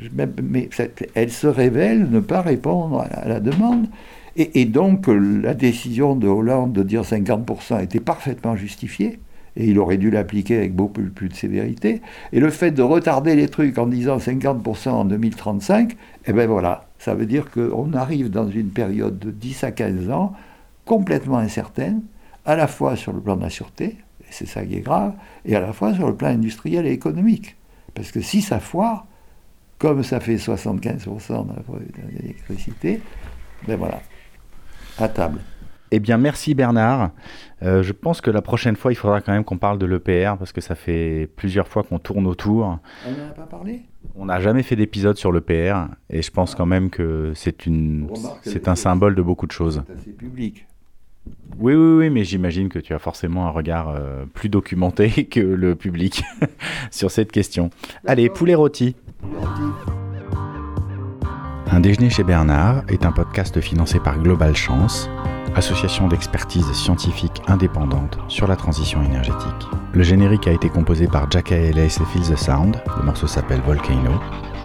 mais 0.42 0.68
elle 1.14 1.30
se 1.30 1.46
révèle 1.46 2.10
ne 2.10 2.20
pas 2.20 2.40
répondre 2.40 3.06
à 3.10 3.28
la 3.28 3.40
demande. 3.40 3.86
Et, 4.36 4.64
donc 4.64 5.08
la 5.08 5.54
décision 5.54 6.16
de 6.16 6.26
Hollande 6.26 6.72
de 6.72 6.82
dire 6.82 7.02
50% 7.02 7.82
était 7.82 8.00
parfaitement 8.00 8.56
justifiée, 8.56 9.20
et 9.56 9.66
il 9.66 9.78
aurait 9.78 9.98
dû 9.98 10.10
l'appliquer 10.10 10.56
avec 10.56 10.74
beaucoup 10.74 11.02
plus 11.02 11.28
de 11.28 11.34
sévérité. 11.34 12.00
Et 12.32 12.40
le 12.40 12.48
fait 12.48 12.70
de 12.70 12.82
retarder 12.82 13.36
les 13.36 13.48
trucs 13.48 13.76
en 13.76 13.86
disant 13.86 14.16
50% 14.16 14.88
en 14.88 15.04
2035, 15.04 15.96
eh 16.26 16.32
bien 16.32 16.46
voilà, 16.46 16.88
ça 16.98 17.14
veut 17.14 17.26
dire 17.26 17.50
qu'on 17.50 17.92
arrive 17.92 18.30
dans 18.30 18.48
une 18.48 18.70
période 18.70 19.18
de 19.18 19.30
10 19.30 19.64
à 19.64 19.70
15 19.70 20.10
ans 20.10 20.32
complètement 20.86 21.38
incertaine, 21.38 22.00
à 22.46 22.56
la 22.56 22.66
fois 22.66 22.96
sur 22.96 23.12
le 23.12 23.20
plan 23.20 23.36
de 23.36 23.42
la 23.42 23.50
sûreté, 23.50 23.84
et 24.22 24.30
c'est 24.30 24.48
ça 24.48 24.64
qui 24.64 24.76
est 24.76 24.80
grave, 24.80 25.12
et 25.44 25.54
à 25.54 25.60
la 25.60 25.74
fois 25.74 25.92
sur 25.94 26.08
le 26.08 26.14
plan 26.14 26.28
industriel 26.28 26.86
et 26.86 26.92
économique. 26.92 27.56
Parce 27.94 28.10
que 28.10 28.20
si 28.20 28.42
ça 28.42 28.60
foire, 28.60 29.06
comme 29.78 30.02
ça 30.02 30.20
fait 30.20 30.36
75% 30.36 31.46
de 31.46 32.18
l'électricité, 32.18 33.00
ben 33.66 33.76
voilà, 33.76 34.00
à 34.98 35.08
table. 35.08 35.40
Eh 35.94 36.00
bien, 36.00 36.16
merci 36.16 36.54
Bernard. 36.54 37.10
Euh, 37.62 37.82
je 37.82 37.92
pense 37.92 38.22
que 38.22 38.30
la 38.30 38.40
prochaine 38.40 38.76
fois, 38.76 38.92
il 38.92 38.94
faudra 38.94 39.20
quand 39.20 39.32
même 39.32 39.44
qu'on 39.44 39.58
parle 39.58 39.78
de 39.78 39.84
l'EPR 39.84 40.38
parce 40.38 40.50
que 40.50 40.62
ça 40.62 40.74
fait 40.74 41.28
plusieurs 41.36 41.68
fois 41.68 41.82
qu'on 41.82 41.98
tourne 41.98 42.26
autour. 42.26 42.78
On 43.06 43.10
n'en 43.10 43.28
a 43.28 43.32
pas 43.32 43.42
parlé? 43.42 43.82
On 44.16 44.24
n'a 44.24 44.40
jamais 44.40 44.62
fait 44.62 44.74
d'épisode 44.74 45.18
sur 45.18 45.32
l'EPR 45.32 45.88
et 46.08 46.22
je 46.22 46.30
pense 46.30 46.54
quand 46.54 46.64
même 46.64 46.88
que 46.88 47.32
c'est 47.34 47.66
une, 47.66 48.08
c'est 48.42 48.68
un 48.68 48.74
symbole 48.74 49.14
de 49.14 49.22
beaucoup 49.22 49.46
de 49.46 49.52
choses. 49.52 49.82
C'est 50.02 50.16
public. 50.16 50.66
Oui, 51.58 51.74
oui, 51.74 51.96
oui, 51.98 52.10
mais 52.10 52.24
j'imagine 52.24 52.68
que 52.68 52.78
tu 52.78 52.94
as 52.94 52.98
forcément 52.98 53.46
un 53.46 53.50
regard 53.50 53.88
euh, 53.88 54.24
plus 54.32 54.48
documenté 54.48 55.24
que 55.30 55.40
le 55.40 55.74
public 55.74 56.24
sur 56.90 57.10
cette 57.10 57.30
question. 57.30 57.70
Allez, 58.06 58.28
poulet 58.28 58.54
rôti. 58.54 58.96
Un 61.70 61.80
déjeuner 61.80 62.10
chez 62.10 62.24
Bernard 62.24 62.82
est 62.88 63.06
un 63.06 63.12
podcast 63.12 63.60
financé 63.60 63.98
par 63.98 64.18
Global 64.18 64.54
Chance, 64.54 65.08
association 65.54 66.08
d'expertise 66.08 66.70
scientifique 66.72 67.40
indépendante 67.46 68.18
sur 68.28 68.46
la 68.46 68.56
transition 68.56 69.02
énergétique. 69.02 69.68
Le 69.94 70.02
générique 70.02 70.48
a 70.48 70.52
été 70.52 70.68
composé 70.68 71.06
par 71.06 71.30
Jack 71.30 71.52
Ellis 71.52 71.98
et 72.00 72.04
Feel 72.12 72.22
the 72.22 72.36
Sound. 72.36 72.76
Le 72.98 73.04
morceau 73.04 73.26
s'appelle 73.26 73.60
Volcano. 73.60 74.12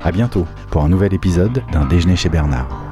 À 0.03 0.11
bientôt 0.11 0.45
pour 0.69 0.83
un 0.83 0.89
nouvel 0.89 1.13
épisode 1.13 1.63
d'un 1.71 1.85
déjeuner 1.85 2.15
chez 2.15 2.29
Bernard. 2.29 2.86